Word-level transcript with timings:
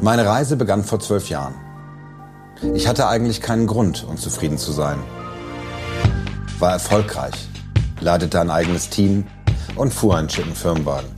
Meine 0.00 0.24
Reise 0.24 0.54
begann 0.54 0.84
vor 0.84 1.00
zwölf 1.00 1.28
Jahren. 1.28 1.54
Ich 2.72 2.86
hatte 2.86 3.08
eigentlich 3.08 3.40
keinen 3.40 3.66
Grund, 3.66 4.04
unzufrieden 4.04 4.56
zu 4.56 4.70
sein. 4.70 4.98
War 6.60 6.70
erfolgreich, 6.70 7.34
leitete 8.00 8.40
ein 8.40 8.50
eigenes 8.50 8.90
Team 8.90 9.26
und 9.74 9.92
fuhr 9.92 10.16
einen 10.16 10.30
schicken 10.30 10.54
Firmenwagen. 10.54 11.08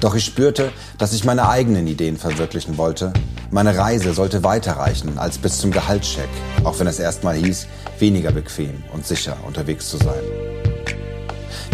Doch 0.00 0.14
ich 0.14 0.24
spürte, 0.24 0.72
dass 0.96 1.12
ich 1.12 1.26
meine 1.26 1.50
eigenen 1.50 1.86
Ideen 1.86 2.16
verwirklichen 2.16 2.78
wollte. 2.78 3.12
Meine 3.50 3.76
Reise 3.76 4.14
sollte 4.14 4.42
weiterreichen 4.42 5.18
als 5.18 5.36
bis 5.36 5.58
zum 5.58 5.72
Gehaltscheck, 5.72 6.30
auch 6.64 6.78
wenn 6.78 6.86
es 6.86 6.98
erstmal 6.98 7.34
hieß, 7.36 7.66
weniger 7.98 8.32
bequem 8.32 8.82
und 8.94 9.06
sicher 9.06 9.36
unterwegs 9.46 9.90
zu 9.90 9.98
sein. 9.98 10.22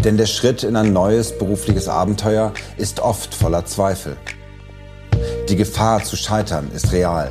Denn 0.02 0.16
der 0.16 0.26
Schritt 0.26 0.64
in 0.64 0.74
ein 0.74 0.92
neues 0.92 1.38
berufliches 1.38 1.86
Abenteuer 1.86 2.52
ist 2.76 2.98
oft 2.98 3.32
voller 3.32 3.64
Zweifel. 3.66 4.16
Die 5.48 5.54
Gefahr 5.54 6.02
zu 6.02 6.16
scheitern 6.16 6.70
ist 6.74 6.90
real. 6.90 7.30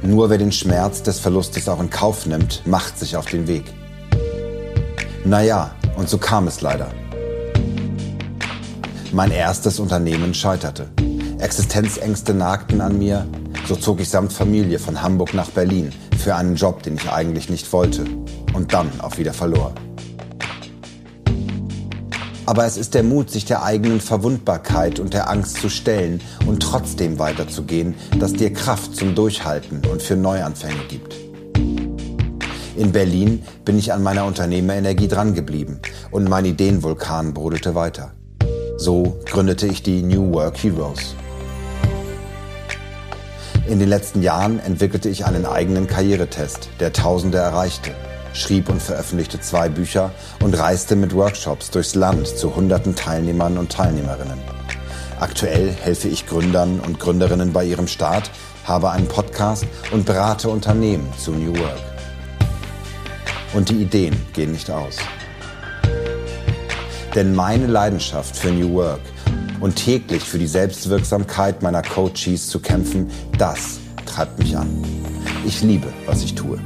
Nur 0.00 0.30
wer 0.30 0.38
den 0.38 0.50
Schmerz 0.50 1.02
des 1.02 1.20
Verlustes 1.20 1.68
auch 1.68 1.78
in 1.78 1.90
Kauf 1.90 2.24
nimmt, 2.24 2.66
macht 2.66 2.98
sich 2.98 3.16
auf 3.16 3.26
den 3.26 3.46
Weg. 3.46 3.64
Naja, 5.26 5.74
und 5.96 6.08
so 6.08 6.16
kam 6.16 6.46
es 6.46 6.62
leider. 6.62 6.88
Mein 9.12 9.30
erstes 9.30 9.78
Unternehmen 9.78 10.32
scheiterte. 10.32 10.88
Existenzängste 11.38 12.32
nagten 12.32 12.80
an 12.80 12.98
mir, 12.98 13.26
so 13.68 13.76
zog 13.76 14.00
ich 14.00 14.08
samt 14.08 14.32
Familie 14.32 14.78
von 14.78 15.02
Hamburg 15.02 15.34
nach 15.34 15.50
Berlin 15.50 15.92
für 16.16 16.36
einen 16.36 16.56
Job, 16.56 16.82
den 16.82 16.94
ich 16.96 17.10
eigentlich 17.10 17.50
nicht 17.50 17.70
wollte 17.74 18.04
und 18.54 18.72
dann 18.72 18.88
auch 19.02 19.18
wieder 19.18 19.34
verlor. 19.34 19.74
Aber 22.46 22.64
es 22.64 22.76
ist 22.76 22.94
der 22.94 23.02
Mut, 23.02 23.30
sich 23.30 23.44
der 23.44 23.62
eigenen 23.62 24.00
Verwundbarkeit 24.00 24.98
und 24.98 25.14
der 25.14 25.30
Angst 25.30 25.60
zu 25.60 25.68
stellen 25.68 26.20
und 26.46 26.62
trotzdem 26.62 27.18
weiterzugehen, 27.18 27.94
das 28.18 28.32
dir 28.32 28.52
Kraft 28.52 28.96
zum 28.96 29.14
Durchhalten 29.14 29.82
und 29.86 30.02
für 30.02 30.16
Neuanfänge 30.16 30.84
gibt. 30.88 31.14
In 32.76 32.92
Berlin 32.92 33.42
bin 33.64 33.78
ich 33.78 33.92
an 33.92 34.02
meiner 34.02 34.24
Unternehmerenergie 34.24 35.08
drangeblieben 35.08 35.80
und 36.10 36.28
mein 36.28 36.44
Ideenvulkan 36.44 37.34
brodelte 37.34 37.74
weiter. 37.74 38.14
So 38.78 39.18
gründete 39.26 39.66
ich 39.66 39.82
die 39.82 40.02
New 40.02 40.32
Work 40.32 40.62
Heroes. 40.62 41.14
In 43.68 43.78
den 43.78 43.88
letzten 43.88 44.22
Jahren 44.22 44.58
entwickelte 44.58 45.10
ich 45.10 45.26
einen 45.26 45.44
eigenen 45.44 45.86
Karrieretest, 45.86 46.70
der 46.80 46.92
Tausende 46.92 47.38
erreichte 47.38 47.92
schrieb 48.32 48.68
und 48.68 48.82
veröffentlichte 48.82 49.40
zwei 49.40 49.68
Bücher 49.68 50.12
und 50.42 50.58
reiste 50.58 50.96
mit 50.96 51.14
Workshops 51.14 51.70
durchs 51.70 51.94
Land 51.94 52.26
zu 52.26 52.54
hunderten 52.54 52.94
Teilnehmern 52.94 53.58
und 53.58 53.72
Teilnehmerinnen. 53.72 54.38
Aktuell 55.18 55.70
helfe 55.70 56.08
ich 56.08 56.26
Gründern 56.26 56.80
und 56.80 56.98
Gründerinnen 56.98 57.52
bei 57.52 57.64
ihrem 57.64 57.86
Start, 57.86 58.30
habe 58.64 58.90
einen 58.90 59.06
Podcast 59.06 59.66
und 59.90 60.06
berate 60.06 60.48
Unternehmen 60.48 61.06
zu 61.18 61.32
New 61.32 61.56
Work. 61.58 61.80
Und 63.52 63.68
die 63.68 63.82
Ideen 63.82 64.16
gehen 64.32 64.52
nicht 64.52 64.70
aus. 64.70 64.96
Denn 67.14 67.34
meine 67.34 67.66
Leidenschaft 67.66 68.36
für 68.36 68.50
New 68.50 68.74
Work 68.74 69.00
und 69.60 69.76
täglich 69.76 70.22
für 70.22 70.38
die 70.38 70.46
Selbstwirksamkeit 70.46 71.62
meiner 71.62 71.82
Coaches 71.82 72.46
zu 72.46 72.60
kämpfen, 72.60 73.10
das 73.36 73.78
treibt 74.06 74.38
mich 74.38 74.56
an. 74.56 74.84
Ich 75.44 75.62
liebe, 75.62 75.88
was 76.06 76.22
ich 76.22 76.34
tue. 76.34 76.58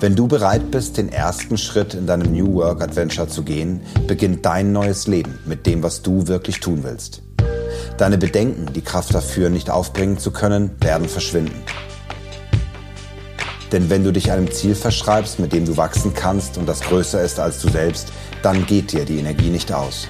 Wenn 0.00 0.14
du 0.14 0.28
bereit 0.28 0.70
bist, 0.70 0.96
den 0.96 1.12
ersten 1.12 1.58
Schritt 1.58 1.94
in 1.94 2.06
deinem 2.06 2.32
New 2.32 2.54
Work 2.54 2.82
Adventure 2.82 3.26
zu 3.26 3.42
gehen, 3.42 3.80
beginnt 4.06 4.46
dein 4.46 4.70
neues 4.70 5.08
Leben 5.08 5.40
mit 5.44 5.66
dem, 5.66 5.82
was 5.82 6.02
du 6.02 6.28
wirklich 6.28 6.60
tun 6.60 6.84
willst. 6.84 7.22
Deine 7.96 8.16
Bedenken, 8.16 8.72
die 8.72 8.80
Kraft 8.80 9.12
dafür 9.12 9.50
nicht 9.50 9.70
aufbringen 9.70 10.16
zu 10.16 10.30
können, 10.30 10.70
werden 10.80 11.08
verschwinden. 11.08 11.64
Denn 13.72 13.90
wenn 13.90 14.04
du 14.04 14.12
dich 14.12 14.30
einem 14.30 14.48
Ziel 14.52 14.76
verschreibst, 14.76 15.40
mit 15.40 15.52
dem 15.52 15.64
du 15.64 15.76
wachsen 15.76 16.14
kannst 16.14 16.58
und 16.58 16.66
das 16.66 16.80
größer 16.80 17.20
ist 17.24 17.40
als 17.40 17.60
du 17.60 17.68
selbst, 17.68 18.12
dann 18.42 18.66
geht 18.66 18.92
dir 18.92 19.04
die 19.04 19.18
Energie 19.18 19.50
nicht 19.50 19.72
aus. 19.72 20.06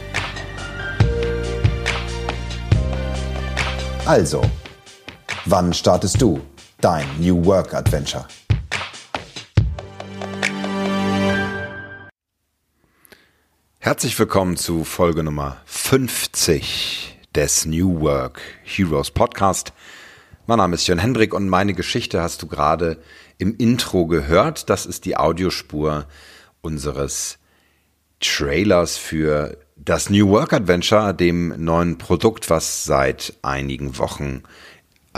Also, 4.04 4.42
wann 5.46 5.72
startest 5.72 6.20
du 6.20 6.40
dein 6.82 7.06
New 7.18 7.42
Work 7.46 7.72
Adventure? 7.72 8.26
Herzlich 13.88 14.18
willkommen 14.18 14.58
zu 14.58 14.84
Folge 14.84 15.22
Nummer 15.22 15.56
50 15.64 17.20
des 17.34 17.64
New 17.64 18.02
Work 18.02 18.38
Heroes 18.62 19.10
Podcast. 19.10 19.72
Mein 20.46 20.58
Name 20.58 20.74
ist 20.74 20.86
Jörn 20.86 20.98
Hendrik 20.98 21.32
und 21.32 21.48
meine 21.48 21.72
Geschichte 21.72 22.20
hast 22.20 22.42
du 22.42 22.48
gerade 22.48 22.98
im 23.38 23.56
Intro 23.56 24.06
gehört. 24.06 24.68
Das 24.68 24.84
ist 24.84 25.06
die 25.06 25.16
Audiospur 25.16 26.04
unseres 26.60 27.38
Trailers 28.20 28.98
für 28.98 29.56
das 29.74 30.10
New 30.10 30.28
Work 30.28 30.52
Adventure, 30.52 31.14
dem 31.14 31.54
neuen 31.56 31.96
Produkt, 31.96 32.50
was 32.50 32.84
seit 32.84 33.38
einigen 33.40 33.96
Wochen 33.96 34.42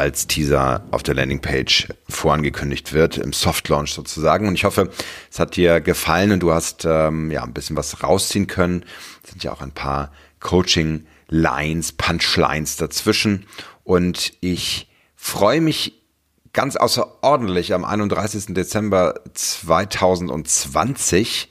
als 0.01 0.27
Teaser 0.27 0.85
auf 0.93 1.03
der 1.03 1.15
Landingpage 1.15 1.89
vorangekündigt 2.09 2.95
wird, 2.95 3.19
im 3.19 3.35
Soft 3.35 3.69
Launch 3.69 3.93
sozusagen. 3.93 4.49
Und 4.49 4.55
ich 4.55 4.65
hoffe, 4.65 4.89
es 5.31 5.39
hat 5.39 5.57
dir 5.57 5.83
gefallen 5.83 6.33
und 6.33 6.41
du 6.41 6.55
hast 6.55 6.87
ähm, 6.87 7.31
ja 7.31 7.45
ein 7.45 7.53
bisschen 7.53 7.77
was 7.77 8.03
rausziehen 8.03 8.47
können. 8.47 8.87
Es 9.23 9.29
sind 9.31 9.45
ja 9.45 9.53
auch 9.53 9.61
ein 9.61 9.73
paar 9.73 10.11
Coaching-Lines, 10.41 11.93
Punchlines 11.93 12.77
dazwischen. 12.77 13.45
Und 13.85 14.33
ich 14.41 14.89
freue 15.17 15.61
mich 15.61 16.01
ganz 16.55 16.77
außerordentlich 16.77 17.75
am 17.75 17.85
31. 17.85 18.55
Dezember 18.55 19.21
2020 19.35 21.51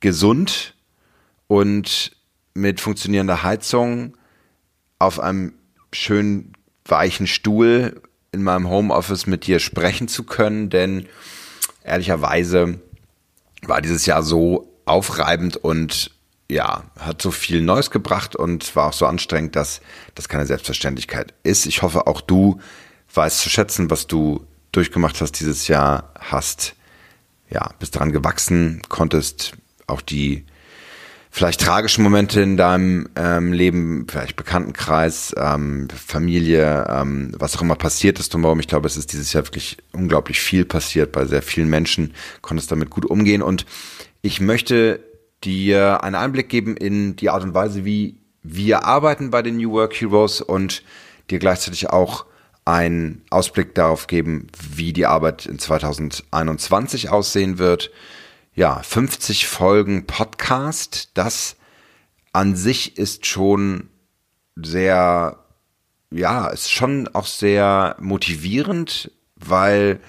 gesund 0.00 0.74
und 1.48 2.12
mit 2.54 2.80
funktionierender 2.80 3.42
Heizung 3.42 4.16
auf 4.98 5.20
einem 5.20 5.52
schönen 5.92 6.54
weichen 6.88 7.26
Stuhl 7.26 8.02
in 8.32 8.42
meinem 8.42 8.68
Homeoffice 8.68 9.26
mit 9.26 9.46
dir 9.46 9.58
sprechen 9.58 10.08
zu 10.08 10.24
können, 10.24 10.70
denn 10.70 11.06
ehrlicherweise 11.84 12.80
war 13.62 13.80
dieses 13.80 14.06
Jahr 14.06 14.22
so 14.22 14.72
aufreibend 14.84 15.56
und 15.56 16.10
ja, 16.50 16.84
hat 16.98 17.20
so 17.20 17.30
viel 17.30 17.60
Neues 17.60 17.90
gebracht 17.90 18.34
und 18.34 18.74
war 18.74 18.88
auch 18.88 18.92
so 18.92 19.06
anstrengend, 19.06 19.54
dass 19.54 19.80
das 20.14 20.28
keine 20.28 20.46
Selbstverständlichkeit 20.46 21.34
ist. 21.42 21.66
Ich 21.66 21.82
hoffe, 21.82 22.06
auch 22.06 22.20
du 22.22 22.60
weißt 23.12 23.40
zu 23.40 23.50
schätzen, 23.50 23.90
was 23.90 24.06
du 24.06 24.46
durchgemacht 24.72 25.20
hast 25.20 25.32
dieses 25.32 25.68
Jahr, 25.68 26.12
hast, 26.18 26.74
ja, 27.50 27.70
bist 27.78 27.96
daran 27.96 28.12
gewachsen, 28.12 28.82
konntest 28.88 29.52
auch 29.86 30.00
die 30.00 30.44
vielleicht 31.38 31.60
tragische 31.60 32.00
Momente 32.00 32.40
in 32.40 32.56
deinem 32.56 33.08
ähm, 33.14 33.52
Leben, 33.52 34.06
vielleicht 34.10 34.34
Bekanntenkreis, 34.34 35.32
ähm, 35.38 35.86
Familie, 35.94 36.84
ähm, 36.90 37.32
was 37.38 37.56
auch 37.56 37.62
immer 37.62 37.76
passiert 37.76 38.18
ist 38.18 38.34
drumherum. 38.34 38.58
Ich 38.58 38.66
glaube, 38.66 38.88
es 38.88 38.96
ist 38.96 39.12
dieses 39.12 39.32
Jahr 39.32 39.46
wirklich 39.46 39.76
unglaublich 39.92 40.40
viel 40.40 40.64
passiert. 40.64 41.12
Bei 41.12 41.26
sehr 41.26 41.42
vielen 41.42 41.70
Menschen, 41.70 42.12
konntest 42.42 42.72
damit 42.72 42.90
gut 42.90 43.06
umgehen. 43.06 43.40
Und 43.40 43.66
ich 44.20 44.40
möchte 44.40 44.98
dir 45.44 46.02
einen 46.02 46.16
Einblick 46.16 46.48
geben 46.48 46.76
in 46.76 47.14
die 47.14 47.30
Art 47.30 47.44
und 47.44 47.54
Weise, 47.54 47.84
wie 47.84 48.16
wir 48.42 48.84
arbeiten 48.84 49.30
bei 49.30 49.40
den 49.40 49.58
New 49.58 49.70
Work 49.70 49.94
Heroes 49.94 50.40
und 50.40 50.82
dir 51.30 51.38
gleichzeitig 51.38 51.88
auch 51.88 52.26
einen 52.64 53.22
Ausblick 53.30 53.76
darauf 53.76 54.08
geben, 54.08 54.48
wie 54.74 54.92
die 54.92 55.06
Arbeit 55.06 55.46
in 55.46 55.60
2021 55.60 57.10
aussehen 57.10 57.58
wird 57.58 57.92
ja, 58.58 58.82
50 58.82 59.46
Folgen 59.46 60.04
Podcast, 60.08 61.10
das 61.14 61.54
an 62.32 62.56
sich 62.56 62.98
ist 62.98 63.24
schon 63.24 63.88
sehr, 64.56 65.38
ja, 66.10 66.48
ist 66.48 66.72
schon 66.72 67.06
auch 67.14 67.28
sehr 67.28 67.94
motivierend, 68.00 69.12
weil 69.36 70.00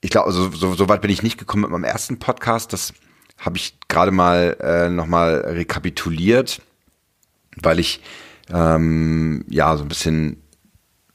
ich 0.00 0.08
glaube, 0.08 0.28
also, 0.28 0.50
so, 0.50 0.72
so 0.72 0.88
weit 0.88 1.02
bin 1.02 1.10
ich 1.10 1.22
nicht 1.22 1.36
gekommen 1.36 1.64
mit 1.64 1.70
meinem 1.70 1.84
ersten 1.84 2.18
Podcast. 2.18 2.72
Das 2.72 2.94
habe 3.36 3.58
ich 3.58 3.78
gerade 3.88 4.12
mal 4.12 4.56
äh, 4.60 4.88
nochmal 4.88 5.34
rekapituliert, 5.34 6.62
weil 7.56 7.80
ich 7.80 8.00
ähm, 8.50 9.44
ja 9.46 9.76
so 9.76 9.84
ein 9.84 9.88
bisschen 9.88 10.42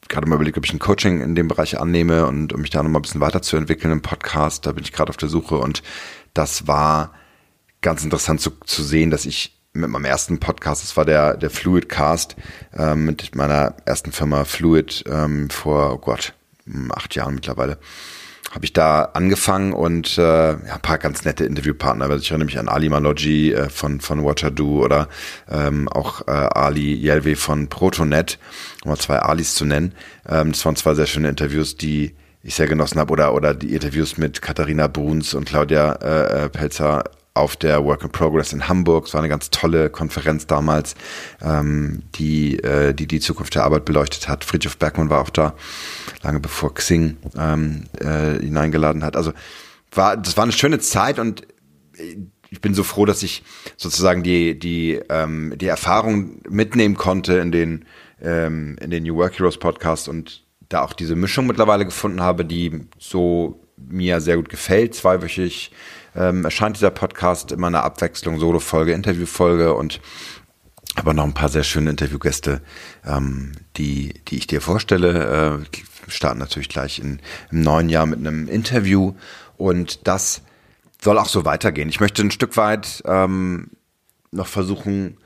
gerade 0.07 0.29
mal 0.29 0.35
überlegt, 0.35 0.59
ob 0.59 0.65
ich 0.65 0.73
ein 0.73 0.77
Coaching 0.77 1.21
in 1.21 1.33
dem 1.33 1.47
Bereich 1.47 1.79
annehme 1.79 2.27
und 2.27 2.53
um 2.53 2.61
mich 2.61 2.69
da 2.69 2.83
nochmal 2.83 2.99
ein 2.99 3.03
bisschen 3.03 3.21
weiterzuentwickeln 3.21 3.91
im 3.91 4.03
Podcast. 4.03 4.67
Da 4.67 4.71
bin 4.73 4.83
ich 4.83 4.91
gerade 4.91 5.09
auf 5.09 5.17
der 5.17 5.29
Suche 5.29 5.57
und 5.57 5.81
das 6.33 6.67
war 6.67 7.13
ganz 7.81 8.03
interessant 8.03 8.41
zu, 8.41 8.51
zu 8.65 8.83
sehen, 8.83 9.11
dass 9.11 9.25
ich 9.25 9.59
mit 9.73 9.89
meinem 9.89 10.05
ersten 10.05 10.39
Podcast, 10.39 10.83
das 10.83 10.95
war 10.97 11.05
der, 11.05 11.35
der 11.35 11.49
Fluid 11.49 11.89
Cast, 11.89 12.35
ähm, 12.77 13.05
mit 13.05 13.35
meiner 13.35 13.75
ersten 13.85 14.11
Firma 14.11 14.45
Fluid 14.45 15.03
ähm, 15.07 15.49
vor, 15.49 15.93
oh 15.93 15.97
Gott, 15.97 16.33
acht 16.91 17.15
Jahren 17.15 17.35
mittlerweile, 17.35 17.79
habe 18.51 18.65
ich 18.65 18.73
da 18.73 19.05
angefangen 19.13 19.73
und 19.73 20.17
äh, 20.19 20.51
ja, 20.51 20.75
ein 20.75 20.81
paar 20.81 20.99
ganz 20.99 21.25
nette 21.25 21.43
Interviewpartner. 21.43 22.05
Also 22.05 22.21
ich 22.21 22.29
erinnere 22.29 22.45
mich 22.45 22.59
an 22.59 22.69
Ali 22.69 22.87
Maloji 22.87 23.51
äh, 23.51 23.69
von, 23.69 23.99
von 23.99 24.23
Watchado 24.23 24.83
oder 24.83 25.09
ähm, 25.49 25.89
auch 25.89 26.27
äh, 26.27 26.31
Ali 26.31 26.93
Yelve 26.93 27.35
von 27.35 27.67
Protonet, 27.67 28.37
um 28.83 28.89
mal 28.91 28.97
zwei 28.97 29.17
Alis 29.17 29.55
zu 29.55 29.65
nennen. 29.65 29.93
Ähm, 30.29 30.51
das 30.51 30.63
waren 30.65 30.75
zwei 30.75 30.93
sehr 30.93 31.07
schöne 31.07 31.29
Interviews, 31.29 31.77
die 31.77 32.15
ich 32.43 32.55
sehr 32.55 32.67
genossen 32.67 32.99
habe. 32.99 33.11
Oder, 33.11 33.33
oder 33.33 33.53
die 33.53 33.73
Interviews 33.73 34.17
mit 34.17 34.41
Katharina 34.41 34.87
Bruns 34.87 35.33
und 35.33 35.45
Claudia 35.45 35.93
äh, 35.93 36.45
äh 36.45 36.49
Pelzer 36.49 37.03
auf 37.35 37.55
der 37.55 37.83
Work 37.83 38.03
in 38.03 38.11
Progress 38.11 38.53
in 38.53 38.67
Hamburg. 38.67 39.07
Es 39.07 39.13
war 39.13 39.21
eine 39.21 39.29
ganz 39.29 39.49
tolle 39.49 39.89
Konferenz 39.89 40.45
damals, 40.45 40.95
ähm, 41.41 42.03
die, 42.15 42.59
äh, 42.59 42.93
die 42.93 43.07
die 43.07 43.19
Zukunft 43.19 43.55
der 43.55 43.63
Arbeit 43.63 43.85
beleuchtet 43.85 44.27
hat. 44.27 44.43
Friedrich 44.43 44.77
Bergmann 44.77 45.09
war 45.09 45.21
auch 45.21 45.31
da, 45.31 45.55
lange 46.21 46.39
bevor 46.39 46.73
Xing 46.75 47.17
ähm, 47.35 47.85
äh, 47.99 48.39
hineingeladen 48.39 49.03
hat. 49.03 49.15
Also 49.15 49.33
war, 49.91 50.15
das 50.15 50.37
war 50.37 50.43
eine 50.43 50.51
schöne 50.51 50.79
Zeit 50.79 51.17
und 51.17 51.47
ich 52.49 52.61
bin 52.61 52.75
so 52.75 52.83
froh, 52.83 53.05
dass 53.05 53.23
ich 53.23 53.43
sozusagen 53.77 54.21
die, 54.21 54.57
die, 54.57 54.99
ähm, 55.09 55.53
die 55.57 55.67
Erfahrung 55.67 56.41
mitnehmen 56.47 56.95
konnte 56.95 57.37
in 57.37 57.51
den, 57.51 57.85
ähm, 58.21 58.77
in 58.79 58.91
den 58.91 59.03
New 59.03 59.15
Work 59.15 59.39
Heroes 59.39 59.57
Podcast 59.57 60.07
und 60.07 60.43
da 60.69 60.81
auch 60.81 60.93
diese 60.93 61.15
Mischung 61.15 61.47
mittlerweile 61.47 61.85
gefunden 61.85 62.21
habe, 62.21 62.45
die 62.45 62.87
so 62.97 63.59
mir 63.77 64.21
sehr 64.21 64.37
gut 64.37 64.49
gefällt. 64.49 64.95
Zweiwöchig 64.95 65.71
ähm, 66.15 66.45
erscheint 66.45 66.77
dieser 66.77 66.91
Podcast 66.91 67.51
immer 67.51 67.67
eine 67.67 67.83
Abwechslung, 67.83 68.39
Solo-Folge, 68.39 68.93
Interview-Folge 68.93 69.73
und 69.73 69.99
aber 70.95 71.13
noch 71.13 71.23
ein 71.23 71.33
paar 71.33 71.49
sehr 71.49 71.63
schöne 71.63 71.89
Interviewgäste, 71.89 72.61
ähm, 73.05 73.53
die, 73.77 74.13
die 74.27 74.37
ich 74.37 74.47
dir 74.47 74.61
vorstelle. 74.61 75.63
Äh, 75.63 75.79
starten 76.07 76.39
natürlich 76.39 76.69
gleich 76.69 76.99
in, 76.99 77.19
im 77.51 77.61
neuen 77.61 77.89
Jahr 77.89 78.05
mit 78.05 78.19
einem 78.19 78.47
Interview 78.47 79.13
und 79.57 80.07
das 80.07 80.41
soll 81.01 81.17
auch 81.17 81.27
so 81.27 81.45
weitergehen. 81.45 81.89
Ich 81.89 81.99
möchte 81.99 82.21
ein 82.21 82.31
Stück 82.31 82.57
weit 82.57 83.01
ähm, 83.05 83.71
noch 84.31 84.47
versuchen, 84.47 85.17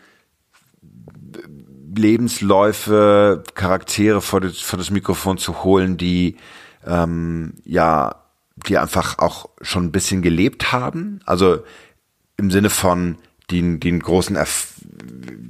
Lebensläufe, 1.97 3.43
Charaktere 3.55 4.21
vor 4.21 4.41
das, 4.41 4.59
vor 4.59 4.77
das 4.77 4.91
Mikrofon 4.91 5.37
zu 5.37 5.63
holen, 5.63 5.97
die 5.97 6.37
ähm, 6.85 7.53
ja 7.65 8.23
die 8.67 8.77
einfach 8.77 9.19
auch 9.19 9.49
schon 9.61 9.85
ein 9.85 9.91
bisschen 9.91 10.21
gelebt 10.21 10.71
haben. 10.71 11.19
Also 11.25 11.59
im 12.37 12.49
Sinne 12.49 12.69
von 12.69 13.17
die 13.49 13.59
einen 13.59 13.99
großen, 13.99 14.35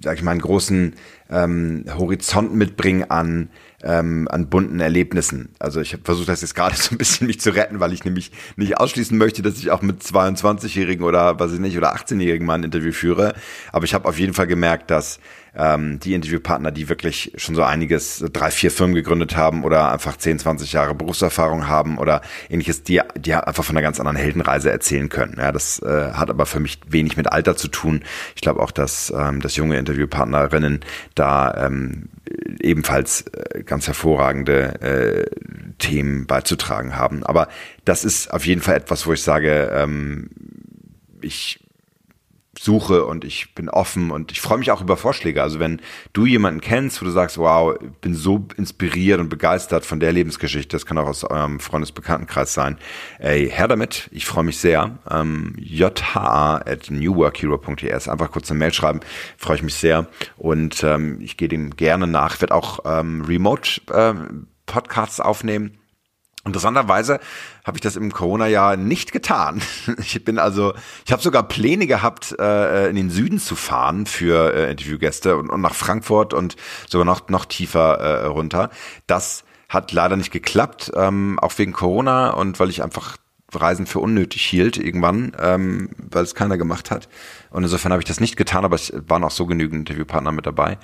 sag 0.03 0.17
ich 0.17 0.23
mal, 0.23 0.31
einen 0.31 0.41
großen 0.41 0.93
ähm, 1.29 1.85
Horizont 1.97 2.53
mitbringen 2.53 3.09
an 3.09 3.49
ähm, 3.83 4.27
an 4.29 4.49
bunten 4.49 4.79
Erlebnissen. 4.79 5.49
Also 5.59 5.81
ich 5.81 5.93
habe 5.93 6.03
versucht, 6.03 6.29
das 6.29 6.41
jetzt 6.41 6.55
gerade 6.55 6.75
so 6.77 6.95
ein 6.95 6.97
bisschen 6.97 7.27
mich 7.27 7.39
zu 7.39 7.51
retten, 7.51 7.79
weil 7.79 7.93
ich 7.93 8.03
nämlich 8.03 8.31
nicht 8.55 8.77
ausschließen 8.77 9.17
möchte, 9.17 9.41
dass 9.41 9.57
ich 9.57 9.71
auch 9.71 9.81
mit 9.81 10.01
22-Jährigen 10.01 11.03
oder 11.05 11.39
was 11.39 11.53
ich 11.53 11.59
nicht 11.59 11.77
oder 11.77 11.95
18-Jährigen 11.95 12.45
mal 12.45 12.55
ein 12.55 12.63
Interview 12.63 12.91
führe. 12.91 13.35
Aber 13.71 13.85
ich 13.85 13.93
habe 13.93 14.07
auf 14.07 14.19
jeden 14.19 14.33
Fall 14.33 14.47
gemerkt, 14.47 14.89
dass 14.91 15.19
ähm, 15.57 15.99
die 15.99 16.13
Interviewpartner, 16.13 16.71
die 16.71 16.89
wirklich 16.89 17.33
schon 17.35 17.55
so 17.55 17.63
einiges, 17.63 18.23
drei, 18.31 18.51
vier 18.51 18.71
Firmen 18.71 18.95
gegründet 18.95 19.35
haben 19.35 19.63
oder 19.63 19.91
einfach 19.91 20.17
10, 20.17 20.39
20 20.39 20.73
Jahre 20.73 20.95
Berufserfahrung 20.95 21.67
haben 21.67 21.97
oder 21.97 22.21
ähnliches, 22.49 22.83
die, 22.83 23.01
die 23.17 23.33
einfach 23.33 23.63
von 23.63 23.75
einer 23.75 23.83
ganz 23.83 23.99
anderen 23.99 24.17
Heldenreise 24.17 24.71
erzählen 24.71 25.09
können. 25.09 25.35
Ja, 25.37 25.51
das 25.51 25.79
äh, 25.81 26.11
hat 26.13 26.29
aber 26.29 26.45
für 26.45 26.59
mich 26.59 26.79
wenig 26.87 27.17
mit 27.17 27.31
Alter 27.31 27.55
zu 27.55 27.67
tun. 27.67 28.03
Ich 28.35 28.41
glaube 28.41 28.61
auch, 28.61 28.71
dass, 28.71 29.11
ähm, 29.15 29.41
dass 29.41 29.55
junge 29.55 29.77
Interviewpartnerinnen 29.77 30.81
da 31.15 31.65
ähm, 31.65 32.09
ebenfalls 32.59 33.21
äh, 33.21 33.63
ganz 33.63 33.87
hervorragende 33.87 34.81
äh, 34.81 35.25
Themen 35.79 36.27
beizutragen 36.27 36.95
haben. 36.95 37.23
Aber 37.23 37.47
das 37.85 38.03
ist 38.03 38.31
auf 38.31 38.45
jeden 38.45 38.61
Fall 38.61 38.75
etwas, 38.75 39.07
wo 39.07 39.13
ich 39.13 39.23
sage, 39.23 39.71
ähm, 39.73 40.29
ich 41.21 41.59
suche 42.59 43.05
und 43.05 43.23
ich 43.23 43.53
bin 43.55 43.69
offen 43.69 44.11
und 44.11 44.31
ich 44.31 44.41
freue 44.41 44.57
mich 44.57 44.71
auch 44.71 44.81
über 44.81 44.97
Vorschläge. 44.97 45.41
Also 45.41 45.59
wenn 45.59 45.81
du 46.13 46.25
jemanden 46.25 46.61
kennst, 46.61 47.01
wo 47.01 47.05
du 47.05 47.11
sagst, 47.11 47.37
wow, 47.37 47.75
ich 47.81 47.89
bin 48.01 48.13
so 48.13 48.45
inspiriert 48.57 49.19
und 49.19 49.29
begeistert 49.29 49.85
von 49.85 49.99
der 49.99 50.11
Lebensgeschichte, 50.11 50.75
das 50.75 50.85
kann 50.85 50.97
auch 50.97 51.07
aus 51.07 51.23
eurem 51.23 51.59
Freundesbekanntenkreis 51.59 52.53
sein, 52.53 52.77
ey, 53.19 53.49
her 53.49 53.67
damit, 53.67 54.09
ich 54.11 54.25
freue 54.25 54.43
mich 54.43 54.59
sehr. 54.59 54.97
Ähm, 55.09 55.55
jha 55.57 55.87
at 56.65 56.89
newworkhero.es, 56.89 58.07
einfach 58.07 58.31
kurz 58.31 58.49
eine 58.51 58.59
Mail 58.59 58.73
schreiben, 58.73 58.99
freue 59.37 59.57
ich 59.57 59.63
mich 59.63 59.75
sehr 59.75 60.07
und 60.37 60.83
ähm, 60.83 61.19
ich 61.21 61.37
gehe 61.37 61.47
dem 61.47 61.75
gerne 61.75 62.07
nach. 62.07 62.35
Ich 62.35 62.41
werde 62.41 62.55
auch 62.55 62.79
ähm, 62.85 63.23
Remote 63.25 63.81
ähm, 63.93 64.47
Podcasts 64.65 65.19
aufnehmen 65.19 65.77
Interessanterweise 66.47 67.19
habe 67.65 67.77
ich 67.77 67.81
das 67.81 67.95
im 67.95 68.11
Corona-Jahr 68.11 68.77
nicht 68.77 69.11
getan. 69.11 69.61
Ich 69.99 70.23
bin 70.23 70.39
also, 70.39 70.73
ich 71.05 71.11
habe 71.11 71.21
sogar 71.21 71.43
Pläne 71.43 71.85
gehabt, 71.85 72.35
äh, 72.39 72.89
in 72.89 72.95
den 72.95 73.09
Süden 73.09 73.39
zu 73.39 73.55
fahren 73.55 74.05
für 74.05 74.53
äh, 74.53 74.71
Interviewgäste 74.71 75.37
und, 75.37 75.61
nach 75.61 75.75
Frankfurt 75.75 76.33
und 76.33 76.55
sogar 76.87 77.05
noch 77.05 77.29
noch 77.29 77.45
tiefer 77.45 77.95
äh, 77.99 78.25
runter. 78.25 78.69
Das 79.05 79.43
hat 79.69 79.91
leider 79.91 80.15
nicht 80.15 80.31
geklappt, 80.31 80.91
ähm, 80.95 81.39
auch 81.39 81.57
wegen 81.57 81.73
Corona 81.73 82.31
und 82.31 82.59
weil 82.59 82.69
ich 82.69 82.83
einfach 82.83 83.17
Reisen 83.53 83.85
für 83.85 83.99
unnötig 83.99 84.43
hielt 84.43 84.77
irgendwann, 84.77 85.31
ähm, 85.39 85.89
weil 85.97 86.23
es 86.23 86.35
keiner 86.35 86.57
gemacht 86.57 86.91
hat. 86.91 87.07
Und 87.49 87.63
insofern 87.63 87.93
habe 87.93 88.01
ich 88.01 88.07
das 88.07 88.19
nicht 88.19 88.35
getan, 88.35 88.65
aber 88.65 88.75
es 88.75 88.91
waren 89.07 89.23
auch 89.23 89.31
so 89.31 89.45
genügend 89.45 89.89
Interviewpartner 89.89 90.33
mit 90.33 90.45
dabei. 90.45 90.77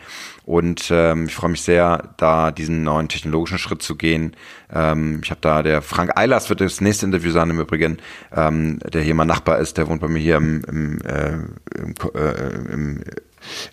Und 0.45 0.88
ähm, 0.89 1.25
ich 1.25 1.36
freue 1.36 1.51
mich 1.51 1.62
sehr, 1.62 2.13
da 2.15 2.51
diesen 2.51 2.83
neuen 2.83 3.10
technologischen 3.10 3.57
Schritt 3.57 3.81
zu 3.81 3.95
gehen. 3.95 4.36
Ähm, 4.71 5.19
ich 5.24 5.30
habe 5.30 5.42
da 5.42 5.62
der 5.62 5.81
Frank 5.81 6.18
Eilers 6.18 6.50
wird 6.50 6.62
das 6.62 6.80
nächste 6.80 7.06
Interview 7.06 7.31
sein 7.31 7.50
im 7.50 7.60
Übrigen, 7.60 7.98
ähm, 8.33 8.80
der 8.80 9.01
hier 9.01 9.15
mein 9.15 9.27
Nachbar 9.27 9.60
ist, 9.60 9.77
der 9.77 9.88
wohnt 9.89 10.01
bei 10.01 10.07
mir 10.07 10.19
hier 10.19 10.38
im, 10.38 10.63
im, 10.63 11.01
äh, 11.01 11.33
im, 11.75 11.95
äh, 12.15 12.71
im 12.71 13.04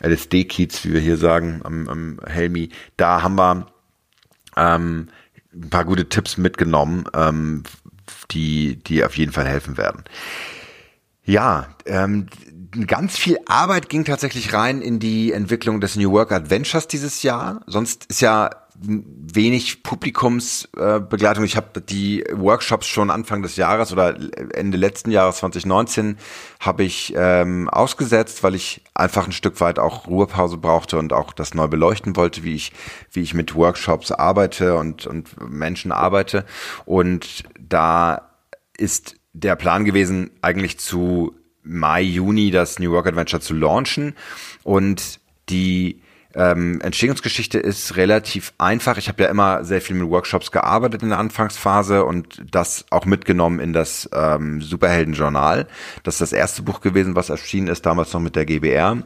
LSD-Kiez, 0.01 0.85
wie 0.85 0.95
wir 0.95 1.01
hier 1.01 1.17
sagen, 1.17 1.61
am, 1.63 1.89
am 1.89 2.21
Helmi. 2.27 2.71
Da 2.97 3.23
haben 3.23 3.37
wir 3.37 3.67
ähm, 4.57 5.09
ein 5.53 5.71
paar 5.71 5.85
gute 5.85 6.09
Tipps 6.09 6.37
mitgenommen, 6.37 7.05
ähm, 7.15 7.63
die, 8.31 8.77
die 8.77 9.05
auf 9.05 9.17
jeden 9.17 9.33
Fall 9.33 9.47
helfen 9.47 9.77
werden. 9.77 10.05
Ja, 11.25 11.69
ähm, 11.87 12.27
ganz 12.87 13.17
viel 13.17 13.39
Arbeit 13.47 13.89
ging 13.89 14.05
tatsächlich 14.05 14.53
rein 14.53 14.81
in 14.81 14.99
die 14.99 15.33
Entwicklung 15.33 15.81
des 15.81 15.97
New 15.97 16.13
Work 16.13 16.33
Adventures 16.33 16.89
dieses 16.89 17.23
Jahr. 17.23 17.61
Sonst 17.67 18.07
ist 18.07 18.21
ja 18.21 18.51
wenig 18.83 19.83
Publikumsbegleitung. 19.83 21.45
ich 21.45 21.57
habe 21.57 21.81
die 21.83 22.25
Workshops 22.33 22.87
schon 22.87 23.11
Anfang 23.11 23.43
des 23.43 23.57
Jahres 23.57 23.93
oder 23.93 24.17
Ende 24.55 24.79
letzten 24.79 25.11
Jahres 25.11 25.37
2019 25.39 26.17
habe 26.61 26.85
ich 26.85 27.13
ähm, 27.15 27.69
ausgesetzt, 27.69 28.43
weil 28.43 28.55
ich 28.55 28.83
einfach 28.95 29.27
ein 29.27 29.33
Stück 29.33 29.61
weit 29.61 29.79
auch 29.79 30.07
Ruhepause 30.07 30.57
brauchte 30.57 30.99
und 30.99 31.13
auch 31.13 31.33
das 31.33 31.55
neu 31.55 31.69
beleuchten 31.69 32.17
wollte, 32.17 32.43
wie 32.43 32.55
ich 32.55 32.73
wie 33.13 33.21
ich 33.21 33.35
mit 33.35 33.55
Workshops 33.55 34.13
arbeite 34.13 34.77
und 34.77 35.07
und 35.07 35.29
Menschen 35.49 35.93
arbeite. 35.93 36.47
Und 36.87 37.45
da 37.71 38.31
ist 38.77 39.17
der 39.33 39.57
Plan 39.57 39.85
gewesen, 39.85 40.31
eigentlich 40.43 40.79
zu 40.79 41.35
Mai, 41.63 42.03
Juni 42.03 42.51
das 42.51 42.79
New 42.79 42.93
Work 42.93 43.07
Adventure 43.07 43.41
zu 43.41 43.55
launchen. 43.55 44.15
Und 44.63 45.21
die 45.49 46.03
ähm, 46.35 46.81
Entstehungsgeschichte 46.81 47.59
ist 47.59 47.97
relativ 47.97 48.53
einfach. 48.59 48.97
Ich 48.99 49.09
habe 49.09 49.23
ja 49.23 49.29
immer 49.29 49.65
sehr 49.65 49.81
viel 49.81 49.97
mit 49.97 50.09
Workshops 50.09 50.53
gearbeitet 50.53 51.03
in 51.03 51.11
der 51.11 51.19
Anfangsphase 51.19 52.05
und 52.05 52.43
das 52.51 52.87
auch 52.91 53.05
mitgenommen 53.05 53.61
in 53.61 53.73
das 53.73 54.09
ähm, 54.13 54.61
Superhelden-Journal. 54.63 55.67
Das 56.03 56.15
ist 56.15 56.21
das 56.21 56.33
erste 56.33 56.63
Buch 56.63 56.81
gewesen, 56.81 57.17
was 57.17 57.31
erschienen 57.31 57.69
ist, 57.69 57.85
damals 57.87 58.13
noch 58.13 58.21
mit 58.21 58.37
der 58.37 58.47
GBR 58.47 59.03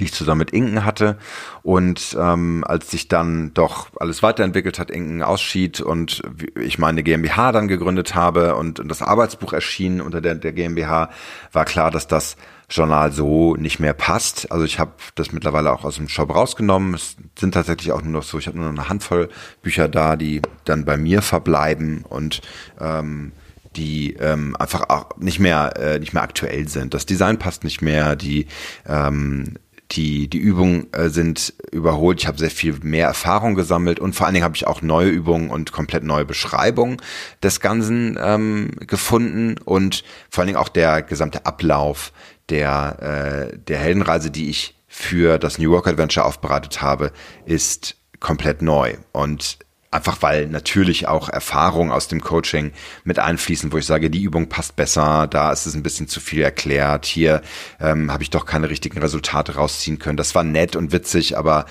die 0.00 0.04
ich 0.04 0.12
zusammen 0.12 0.40
mit 0.40 0.50
Inken 0.50 0.84
hatte. 0.84 1.18
Und 1.62 2.16
ähm, 2.18 2.64
als 2.66 2.90
sich 2.90 3.08
dann 3.08 3.54
doch 3.54 3.90
alles 4.00 4.22
weiterentwickelt 4.22 4.78
hat, 4.78 4.90
Inken 4.90 5.22
ausschied 5.22 5.80
und 5.80 6.22
ich 6.58 6.78
meine 6.78 7.02
GmbH 7.02 7.52
dann 7.52 7.68
gegründet 7.68 8.14
habe 8.14 8.56
und, 8.56 8.80
und 8.80 8.88
das 8.88 9.02
Arbeitsbuch 9.02 9.52
erschien 9.52 10.00
unter 10.00 10.20
der, 10.20 10.34
der 10.34 10.52
GmbH, 10.52 11.10
war 11.52 11.64
klar, 11.64 11.90
dass 11.90 12.08
das 12.08 12.36
Journal 12.70 13.12
so 13.12 13.56
nicht 13.56 13.80
mehr 13.80 13.94
passt. 13.94 14.50
Also 14.50 14.64
ich 14.64 14.78
habe 14.78 14.92
das 15.16 15.32
mittlerweile 15.32 15.72
auch 15.72 15.84
aus 15.84 15.96
dem 15.96 16.08
Shop 16.08 16.34
rausgenommen. 16.34 16.94
Es 16.94 17.16
sind 17.38 17.52
tatsächlich 17.52 17.92
auch 17.92 18.02
nur 18.02 18.12
noch 18.12 18.22
so, 18.22 18.38
ich 18.38 18.46
habe 18.46 18.58
nur 18.58 18.70
noch 18.70 18.78
eine 18.78 18.88
Handvoll 18.88 19.28
Bücher 19.62 19.88
da, 19.88 20.16
die 20.16 20.40
dann 20.64 20.84
bei 20.84 20.96
mir 20.96 21.20
verbleiben 21.20 22.04
und 22.08 22.40
ähm, 22.80 23.32
die 23.76 24.14
ähm, 24.14 24.56
einfach 24.56 24.88
auch 24.88 25.16
nicht 25.18 25.38
mehr 25.38 25.76
äh, 25.76 25.98
nicht 25.98 26.12
mehr 26.12 26.22
aktuell 26.22 26.68
sind. 26.68 26.94
Das 26.94 27.06
Design 27.06 27.38
passt 27.38 27.64
nicht 27.64 27.82
mehr, 27.82 28.16
die 28.16 28.46
ähm, 28.86 29.54
die, 29.92 30.28
die 30.28 30.38
Übungen 30.38 30.92
äh, 30.92 31.08
sind 31.08 31.54
überholt. 31.72 32.20
Ich 32.20 32.26
habe 32.26 32.38
sehr 32.38 32.50
viel 32.50 32.78
mehr 32.82 33.06
Erfahrung 33.06 33.54
gesammelt 33.54 33.98
und 33.98 34.14
vor 34.14 34.26
allen 34.26 34.34
Dingen 34.34 34.44
habe 34.44 34.56
ich 34.56 34.66
auch 34.66 34.82
neue 34.82 35.08
Übungen 35.08 35.50
und 35.50 35.72
komplett 35.72 36.04
neue 36.04 36.24
Beschreibungen 36.24 36.98
des 37.42 37.60
Ganzen 37.60 38.18
ähm, 38.22 38.70
gefunden 38.86 39.56
und 39.64 40.04
vor 40.28 40.42
allen 40.42 40.48
Dingen 40.48 40.58
auch 40.58 40.68
der 40.68 41.02
gesamte 41.02 41.46
Ablauf 41.46 42.12
der, 42.48 43.50
äh, 43.52 43.58
der 43.58 43.78
Heldenreise, 43.78 44.30
die 44.30 44.50
ich 44.50 44.74
für 44.86 45.38
das 45.38 45.58
New 45.58 45.70
York 45.70 45.86
Adventure 45.86 46.26
aufbereitet 46.26 46.82
habe, 46.82 47.12
ist 47.46 47.96
komplett 48.18 48.60
neu. 48.60 48.96
Und 49.12 49.58
Einfach 49.92 50.22
weil 50.22 50.46
natürlich 50.46 51.08
auch 51.08 51.28
Erfahrungen 51.28 51.90
aus 51.90 52.06
dem 52.06 52.20
Coaching 52.20 52.70
mit 53.02 53.18
einfließen, 53.18 53.72
wo 53.72 53.76
ich 53.76 53.86
sage, 53.86 54.08
die 54.08 54.22
Übung 54.22 54.48
passt 54.48 54.76
besser, 54.76 55.26
da 55.26 55.50
ist 55.50 55.66
es 55.66 55.74
ein 55.74 55.82
bisschen 55.82 56.06
zu 56.06 56.20
viel 56.20 56.42
erklärt, 56.42 57.06
hier 57.06 57.42
ähm, 57.80 58.12
habe 58.12 58.22
ich 58.22 58.30
doch 58.30 58.46
keine 58.46 58.70
richtigen 58.70 59.00
Resultate 59.00 59.56
rausziehen 59.56 59.98
können. 59.98 60.16
Das 60.16 60.36
war 60.36 60.44
nett 60.44 60.76
und 60.76 60.92
witzig, 60.92 61.36
aber 61.36 61.66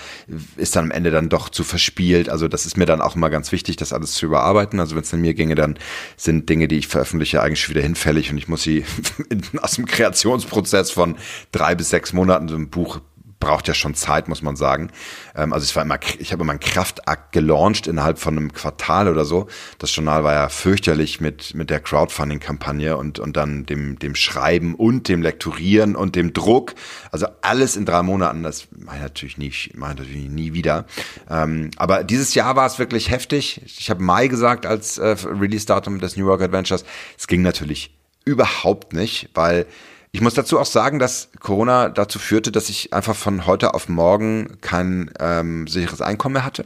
ist 0.57 0.75
dann 0.75 0.85
am 0.85 0.91
Ende 0.91 1.11
dann 1.11 1.29
doch 1.29 1.47
zu 1.47 1.63
verspielt. 1.63 2.27
Also 2.27 2.49
das 2.49 2.65
ist 2.65 2.75
mir 2.75 2.85
dann 2.85 2.99
auch 2.99 3.15
immer 3.15 3.29
ganz 3.29 3.53
wichtig, 3.53 3.77
das 3.77 3.93
alles 3.93 4.11
zu 4.11 4.25
überarbeiten. 4.25 4.81
Also 4.81 4.97
wenn 4.97 5.03
es 5.03 5.13
an 5.13 5.21
mir 5.21 5.33
ginge, 5.33 5.55
dann 5.55 5.79
sind 6.17 6.49
Dinge, 6.49 6.67
die 6.67 6.77
ich 6.77 6.89
veröffentliche, 6.89 7.41
eigentlich 7.41 7.69
wieder 7.69 7.81
hinfällig 7.81 8.31
und 8.31 8.37
ich 8.37 8.49
muss 8.49 8.63
sie 8.63 8.83
aus 9.61 9.71
dem 9.71 9.85
Kreationsprozess 9.85 10.91
von 10.91 11.15
drei 11.53 11.73
bis 11.73 11.89
sechs 11.89 12.11
Monaten 12.11 12.49
so 12.49 12.55
ein 12.55 12.69
Buch 12.69 12.99
braucht 13.39 13.67
ja 13.67 13.73
schon 13.73 13.95
Zeit, 13.95 14.27
muss 14.27 14.41
man 14.41 14.55
sagen. 14.55 14.91
Ähm, 15.35 15.53
also 15.53 15.63
es 15.63 15.75
war 15.75 15.83
immer, 15.83 15.99
ich 16.19 16.31
habe 16.31 16.43
immer 16.43 16.51
einen 16.51 16.59
Kraftakt 16.59 17.31
gelauncht 17.31 17.87
innerhalb 17.87 18.19
von 18.19 18.37
einem 18.37 18.53
Quartal 18.53 19.07
oder 19.07 19.25
so. 19.25 19.47
Das 19.77 19.95
Journal 19.95 20.23
war 20.23 20.33
ja 20.33 20.49
fürchterlich 20.49 21.21
mit, 21.21 21.53
mit 21.55 21.69
der 21.69 21.79
Crowdfunding-Kampagne 21.79 22.97
und, 22.97 23.19
und 23.19 23.37
dann 23.37 23.65
dem, 23.65 23.97
dem 23.99 24.15
Schreiben 24.15 24.75
und 24.75 25.07
dem 25.07 25.21
Lektorieren 25.21 25.95
und 25.95 26.15
dem 26.15 26.33
Druck. 26.33 26.75
Also 27.11 27.27
alles 27.41 27.75
in 27.75 27.85
drei 27.85 28.03
Monaten, 28.03 28.43
das 28.43 28.67
mache 28.71 28.97
ich 28.97 29.01
natürlich 29.03 29.37
nie, 29.37 29.53
mache 29.75 29.93
ich 29.93 29.99
natürlich 29.99 30.29
nie 30.29 30.53
wieder. 30.53 30.85
Ähm, 31.29 31.71
aber 31.77 32.03
dieses 32.03 32.33
Jahr 32.35 32.55
war 32.55 32.67
es 32.67 32.79
wirklich 32.79 33.09
heftig. 33.09 33.61
Ich 33.65 33.89
habe 33.89 34.03
Mai 34.03 34.27
gesagt 34.27 34.65
als 34.65 34.97
äh, 34.97 35.15
Release-Datum 35.23 35.99
des 35.99 36.17
New 36.17 36.25
York 36.25 36.41
Adventures. 36.41 36.83
Es 37.17 37.27
ging 37.27 37.41
natürlich 37.41 37.95
überhaupt 38.25 38.93
nicht, 38.93 39.29
weil 39.33 39.65
ich 40.11 40.21
muss 40.21 40.33
dazu 40.33 40.59
auch 40.59 40.65
sagen, 40.65 40.99
dass 40.99 41.29
Corona 41.39 41.89
dazu 41.89 42.19
führte, 42.19 42.51
dass 42.51 42.69
ich 42.69 42.93
einfach 42.93 43.15
von 43.15 43.45
heute 43.45 43.73
auf 43.73 43.89
morgen 43.89 44.57
kein 44.61 45.11
ähm, 45.19 45.67
sicheres 45.67 46.01
Einkommen 46.01 46.33
mehr 46.33 46.45
hatte. 46.45 46.65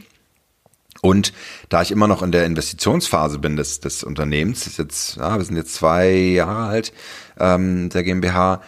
Und 1.01 1.33
da 1.67 1.81
ich 1.81 1.91
immer 1.91 2.07
noch 2.07 2.21
in 2.21 2.31
der 2.31 2.45
Investitionsphase 2.45 3.39
bin 3.39 3.57
des, 3.57 3.81
des 3.81 4.05
Unternehmens, 4.05 4.65
ist 4.67 4.77
jetzt, 4.77 5.17
ja, 5.17 5.37
wir 5.37 5.43
sind 5.43 5.57
jetzt 5.57 5.73
zwei 5.75 6.11
Jahre 6.11 6.69
alt, 6.69 6.93
ähm, 7.37 7.89
der 7.89 8.03
GmbH, 8.03 8.61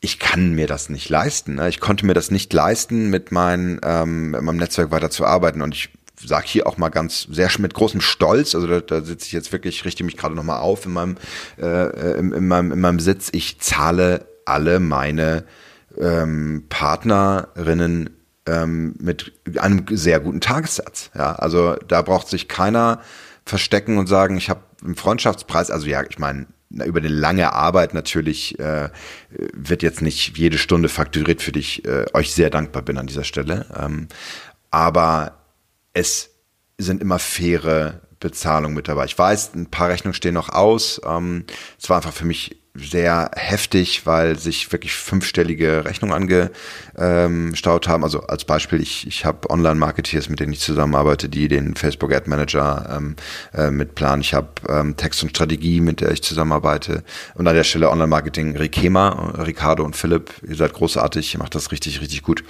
ich 0.00 0.18
kann 0.18 0.54
mir 0.54 0.68
das 0.68 0.88
nicht 0.88 1.08
leisten. 1.08 1.56
Ne? 1.56 1.68
Ich 1.68 1.80
konnte 1.80 2.06
mir 2.06 2.14
das 2.14 2.30
nicht 2.30 2.52
leisten, 2.52 3.10
mit, 3.10 3.32
mein, 3.32 3.80
ähm, 3.82 4.30
mit 4.30 4.42
meinem 4.42 4.56
Netzwerk 4.56 4.92
weiter 4.92 5.10
zu 5.10 5.26
arbeiten. 5.26 5.60
Und 5.60 5.74
ich 5.74 5.90
sage 6.24 6.46
hier 6.46 6.66
auch 6.66 6.78
mal 6.78 6.88
ganz 6.88 7.26
sehr 7.30 7.50
mit 7.58 7.74
großem 7.74 8.00
Stolz, 8.00 8.54
also 8.54 8.66
da, 8.66 8.80
da 8.80 9.02
sitze 9.02 9.26
ich 9.26 9.32
jetzt 9.32 9.52
wirklich, 9.52 9.84
richte 9.84 10.04
mich 10.04 10.16
gerade 10.16 10.34
nochmal 10.34 10.60
auf 10.60 10.86
in 10.86 10.92
meinem, 10.92 11.16
äh, 11.60 12.18
in, 12.18 12.32
in, 12.32 12.48
meinem, 12.48 12.72
in 12.72 12.80
meinem 12.80 13.00
Sitz, 13.00 13.28
ich 13.32 13.60
zahle 13.60 14.26
alle 14.44 14.80
meine 14.80 15.44
ähm, 15.98 16.64
Partnerinnen 16.68 18.10
ähm, 18.46 18.94
mit 18.98 19.32
einem 19.58 19.84
sehr 19.90 20.20
guten 20.20 20.40
Tagessatz. 20.40 21.10
Ja, 21.14 21.34
also 21.34 21.76
da 21.88 22.02
braucht 22.02 22.28
sich 22.28 22.48
keiner 22.48 23.00
verstecken 23.44 23.98
und 23.98 24.06
sagen, 24.06 24.36
ich 24.36 24.50
habe 24.50 24.60
einen 24.82 24.96
Freundschaftspreis, 24.96 25.70
also 25.70 25.86
ja, 25.86 26.02
ich 26.08 26.18
meine, 26.18 26.46
über 26.70 27.00
eine 27.00 27.08
lange 27.08 27.52
Arbeit 27.52 27.94
natürlich 27.94 28.58
äh, 28.60 28.90
wird 29.30 29.82
jetzt 29.82 30.02
nicht 30.02 30.38
jede 30.38 30.56
Stunde 30.56 30.88
fakturiert, 30.88 31.42
für 31.42 31.50
die 31.50 31.60
ich 31.60 31.84
äh, 31.84 32.06
euch 32.12 32.32
sehr 32.32 32.48
dankbar 32.48 32.82
bin 32.82 32.96
an 32.96 33.08
dieser 33.08 33.24
Stelle. 33.24 33.66
Ähm, 33.76 34.06
aber 34.70 35.39
es 35.92 36.30
sind 36.78 37.02
immer 37.02 37.18
faire 37.18 38.00
Bezahlungen 38.20 38.74
mit 38.74 38.88
dabei. 38.88 39.06
Ich 39.06 39.18
weiß, 39.18 39.54
ein 39.54 39.70
paar 39.70 39.88
Rechnungen 39.88 40.14
stehen 40.14 40.34
noch 40.34 40.50
aus. 40.50 41.00
Ähm, 41.04 41.44
es 41.78 41.88
war 41.88 41.96
einfach 41.96 42.12
für 42.12 42.26
mich 42.26 42.59
sehr 42.74 43.32
heftig, 43.34 44.06
weil 44.06 44.38
sich 44.38 44.70
wirklich 44.70 44.94
fünfstellige 44.94 45.84
Rechnungen 45.84 46.14
angestaut 46.94 47.88
haben. 47.88 48.04
Also 48.04 48.20
als 48.22 48.44
Beispiel, 48.44 48.80
ich, 48.80 49.08
ich 49.08 49.24
habe 49.24 49.50
Online-Marketeers, 49.50 50.28
mit 50.28 50.38
denen 50.38 50.52
ich 50.52 50.60
zusammenarbeite, 50.60 51.28
die 51.28 51.48
den 51.48 51.74
Facebook 51.74 52.12
Ad 52.12 52.30
Manager 52.30 52.96
ähm, 52.96 53.16
äh, 53.54 53.70
mit. 53.70 54.00
Ich 54.20 54.34
habe 54.34 54.48
ähm, 54.68 54.96
Text 54.96 55.22
und 55.22 55.30
Strategie, 55.30 55.80
mit 55.80 56.00
der 56.00 56.12
ich 56.12 56.22
zusammenarbeite. 56.22 57.02
Und 57.34 57.46
an 57.48 57.54
der 57.54 57.64
Stelle 57.64 57.90
Online-Marketing 57.90 58.56
Rikema, 58.56 59.34
Ricardo 59.44 59.84
und 59.84 59.96
Philipp, 59.96 60.30
ihr 60.46 60.54
seid 60.54 60.72
großartig, 60.72 61.34
ihr 61.34 61.38
macht 61.38 61.54
das 61.54 61.72
richtig, 61.72 62.00
richtig 62.00 62.22
gut. 62.22 62.44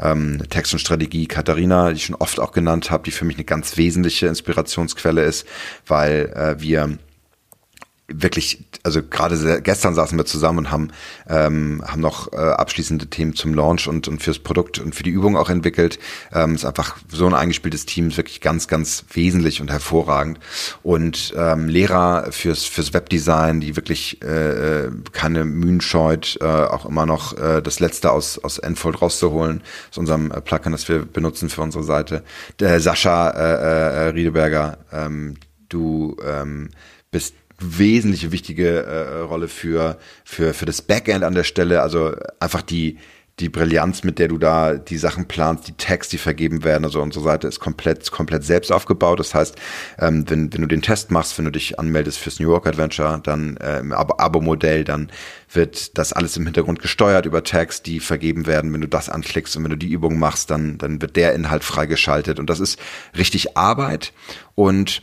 Ähm, 0.00 0.40
Text 0.50 0.72
und 0.72 0.78
Strategie 0.78 1.26
Katharina, 1.26 1.90
die 1.90 1.96
ich 1.96 2.06
schon 2.06 2.16
oft 2.16 2.38
auch 2.38 2.52
genannt 2.52 2.90
habe, 2.90 3.02
die 3.02 3.10
für 3.10 3.24
mich 3.24 3.36
eine 3.36 3.44
ganz 3.44 3.76
wesentliche 3.76 4.28
Inspirationsquelle 4.28 5.22
ist, 5.24 5.46
weil 5.86 6.32
äh, 6.34 6.60
wir 6.62 6.98
wirklich, 8.06 8.64
also 8.82 9.02
gerade 9.02 9.62
gestern 9.62 9.94
saßen 9.94 10.18
wir 10.18 10.26
zusammen 10.26 10.58
und 10.58 10.70
haben, 10.70 10.90
ähm, 11.26 11.82
haben 11.86 12.02
noch 12.02 12.32
äh, 12.32 12.36
abschließende 12.36 13.06
Themen 13.06 13.34
zum 13.34 13.54
Launch 13.54 13.88
und, 13.88 14.08
und 14.08 14.22
fürs 14.22 14.38
Produkt 14.38 14.78
und 14.78 14.94
für 14.94 15.02
die 15.02 15.10
Übung 15.10 15.38
auch 15.38 15.48
entwickelt. 15.48 15.98
Ähm, 16.32 16.54
ist 16.54 16.66
einfach 16.66 16.98
so 17.08 17.26
ein 17.26 17.32
eingespieltes 17.32 17.86
Team, 17.86 18.08
ist 18.08 18.18
wirklich 18.18 18.42
ganz, 18.42 18.68
ganz 18.68 19.06
wesentlich 19.14 19.62
und 19.62 19.70
hervorragend. 19.70 20.38
Und 20.82 21.32
ähm, 21.36 21.68
Lehrer 21.68 22.30
fürs, 22.30 22.64
fürs 22.64 22.92
Webdesign, 22.92 23.60
die 23.60 23.74
wirklich 23.74 24.20
äh, 24.22 24.90
keine 25.12 25.46
Mühen 25.46 25.80
scheut, 25.80 26.36
äh, 26.42 26.44
auch 26.44 26.84
immer 26.84 27.06
noch 27.06 27.38
äh, 27.38 27.62
das 27.62 27.80
Letzte 27.80 28.12
aus, 28.12 28.38
aus 28.38 28.58
Enfold 28.58 29.00
rauszuholen, 29.00 29.62
aus 29.90 29.96
unserem 29.96 30.30
äh, 30.30 30.42
Plugin, 30.42 30.72
das 30.72 30.88
wir 30.90 31.06
benutzen 31.06 31.48
für 31.48 31.62
unsere 31.62 31.84
Seite. 31.84 32.22
Der 32.60 32.80
Sascha 32.80 33.30
äh, 33.30 34.08
äh, 34.08 34.08
Riedeberger, 34.10 34.76
ähm, 34.92 35.36
du 35.70 36.16
ähm, 36.22 36.68
bist 37.10 37.34
wesentliche 37.58 38.32
wichtige 38.32 38.84
äh, 38.84 39.20
Rolle 39.20 39.48
für, 39.48 39.98
für, 40.24 40.54
für 40.54 40.66
das 40.66 40.82
Backend 40.82 41.24
an 41.24 41.34
der 41.34 41.44
Stelle. 41.44 41.82
Also 41.82 42.14
einfach 42.40 42.62
die, 42.62 42.98
die 43.40 43.48
Brillanz, 43.48 44.04
mit 44.04 44.20
der 44.20 44.28
du 44.28 44.38
da 44.38 44.74
die 44.74 44.96
Sachen 44.96 45.26
planst, 45.26 45.66
die 45.66 45.72
Tags, 45.72 46.08
die 46.08 46.18
vergeben 46.18 46.62
werden, 46.62 46.84
also 46.84 47.02
unsere 47.02 47.24
Seite 47.24 47.48
ist 47.48 47.58
komplett, 47.58 48.10
komplett 48.12 48.44
selbst 48.44 48.70
aufgebaut. 48.70 49.18
Das 49.18 49.34
heißt, 49.34 49.56
ähm, 49.98 50.24
wenn, 50.28 50.52
wenn 50.52 50.60
du 50.60 50.68
den 50.68 50.82
Test 50.82 51.10
machst, 51.10 51.36
wenn 51.36 51.44
du 51.44 51.50
dich 51.50 51.78
anmeldest 51.78 52.18
fürs 52.18 52.38
New 52.38 52.48
York 52.48 52.66
Adventure, 52.66 53.20
dann 53.22 53.56
äh, 53.56 53.80
im 53.80 53.92
Abo-Modell, 53.92 54.84
dann 54.84 55.10
wird 55.52 55.98
das 55.98 56.12
alles 56.12 56.36
im 56.36 56.44
Hintergrund 56.44 56.80
gesteuert 56.80 57.26
über 57.26 57.42
Tags, 57.42 57.82
die 57.82 57.98
vergeben 57.98 58.46
werden. 58.46 58.72
Wenn 58.72 58.82
du 58.82 58.88
das 58.88 59.08
anklickst 59.08 59.56
und 59.56 59.64
wenn 59.64 59.70
du 59.70 59.78
die 59.78 59.90
Übung 59.90 60.18
machst, 60.18 60.50
dann, 60.50 60.78
dann 60.78 61.02
wird 61.02 61.16
der 61.16 61.34
Inhalt 61.34 61.64
freigeschaltet. 61.64 62.38
Und 62.38 62.48
das 62.50 62.60
ist 62.60 62.78
richtig 63.16 63.56
Arbeit 63.56 64.12
und 64.54 65.02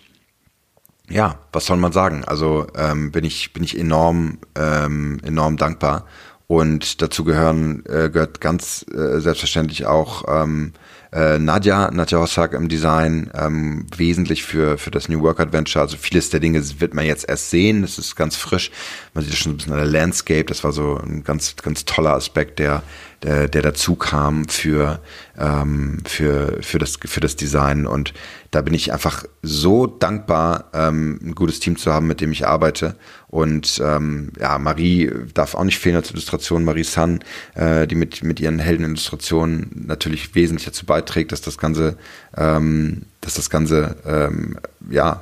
ja, 1.11 1.39
was 1.51 1.65
soll 1.65 1.77
man 1.77 1.91
sagen? 1.91 2.23
Also 2.25 2.67
ähm, 2.75 3.11
bin 3.11 3.23
ich 3.23 3.53
bin 3.53 3.63
ich 3.63 3.77
enorm 3.77 4.39
ähm, 4.55 5.19
enorm 5.23 5.57
dankbar 5.57 6.05
und 6.47 7.01
dazu 7.01 7.23
gehören 7.23 7.83
äh, 7.85 8.09
gehört 8.09 8.41
ganz 8.41 8.85
äh, 8.93 9.19
selbstverständlich 9.19 9.85
auch 9.85 10.25
ähm, 10.27 10.73
äh, 11.13 11.39
Nadja, 11.39 11.91
Nadja 11.91 12.19
Hossack 12.19 12.53
im 12.53 12.69
Design, 12.69 13.29
ähm, 13.33 13.85
wesentlich 13.95 14.43
für, 14.43 14.77
für 14.77 14.91
das 14.91 15.09
New 15.09 15.21
Work 15.21 15.41
Adventure. 15.41 15.83
Also 15.83 15.97
vieles 15.97 16.29
der 16.29 16.39
Dinge 16.39 16.61
wird 16.79 16.93
man 16.93 17.05
jetzt 17.05 17.27
erst 17.27 17.49
sehen. 17.49 17.81
Das 17.81 17.97
ist 17.97 18.15
ganz 18.15 18.37
frisch. 18.37 18.71
Man 19.13 19.23
sieht 19.23 19.35
schon 19.35 19.53
ein 19.53 19.57
bisschen 19.57 19.73
an 19.73 19.79
der 19.79 19.87
Landscape. 19.87 20.45
Das 20.45 20.63
war 20.63 20.71
so 20.71 20.97
ein 20.97 21.23
ganz, 21.23 21.55
ganz 21.57 21.83
toller 21.85 22.13
Aspekt, 22.13 22.59
der, 22.59 22.83
der, 23.23 23.47
der 23.47 23.61
dazu 23.61 23.95
kam 23.95 24.47
für, 24.47 24.99
ähm, 25.37 25.99
für, 26.05 26.57
für, 26.61 26.79
das, 26.79 26.97
für 27.03 27.19
das 27.19 27.35
Design. 27.35 27.85
Und 27.85 28.13
da 28.49 28.61
bin 28.61 28.73
ich 28.73 28.91
einfach 28.91 29.25
so 29.41 29.85
dankbar, 29.87 30.65
ähm, 30.73 31.19
ein 31.23 31.35
gutes 31.35 31.59
Team 31.59 31.77
zu 31.77 31.93
haben, 31.93 32.07
mit 32.07 32.19
dem 32.21 32.31
ich 32.31 32.47
arbeite. 32.47 32.95
Und 33.27 33.81
ähm, 33.83 34.31
ja, 34.39 34.57
Marie 34.57 35.11
darf 35.33 35.55
auch 35.55 35.63
nicht 35.63 35.79
fehlen 35.79 35.95
als 35.95 36.11
Illustration. 36.11 36.63
Marie 36.63 36.83
Sun, 36.83 37.19
äh, 37.55 37.87
die 37.87 37.95
mit, 37.95 38.23
mit 38.23 38.39
ihren 38.39 38.59
Heldenillustrationen 38.59 39.85
natürlich 39.87 40.33
wesentlich 40.35 40.65
dazu 40.65 40.85
beiträgt, 40.85 41.31
dass 41.31 41.41
das 41.41 41.57
Ganze, 41.57 41.97
ähm, 42.35 43.03
dass 43.21 43.35
das 43.35 43.49
Ganze 43.49 43.97
ähm, 44.05 44.57
ja 44.89 45.21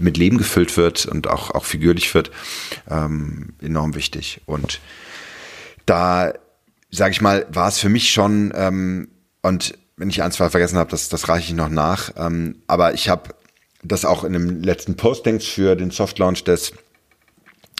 mit 0.00 0.16
Leben 0.16 0.38
gefüllt 0.38 0.76
wird 0.76 1.06
und 1.06 1.28
auch, 1.28 1.50
auch 1.50 1.64
figürlich 1.64 2.12
wird, 2.14 2.30
ähm, 2.90 3.54
enorm 3.60 3.94
wichtig. 3.94 4.40
Und 4.46 4.80
da, 5.86 6.32
sage 6.90 7.12
ich 7.12 7.20
mal, 7.20 7.46
war 7.50 7.68
es 7.68 7.78
für 7.78 7.88
mich 7.88 8.10
schon, 8.10 8.52
ähm, 8.54 9.08
und 9.42 9.78
wenn 9.96 10.10
ich 10.10 10.22
ein, 10.22 10.32
zwei 10.32 10.50
vergessen 10.50 10.78
habe, 10.78 10.90
das, 10.90 11.08
das 11.08 11.28
reiche 11.28 11.48
ich 11.48 11.54
noch 11.54 11.68
nach, 11.68 12.12
ähm, 12.16 12.62
aber 12.66 12.94
ich 12.94 13.08
habe 13.08 13.34
das 13.82 14.04
auch 14.04 14.24
in 14.24 14.32
dem 14.32 14.62
letzten 14.62 14.96
Postings 14.96 15.46
für 15.46 15.76
den 15.76 15.90
Soft 15.90 16.18
Launch 16.18 16.44
des, 16.44 16.72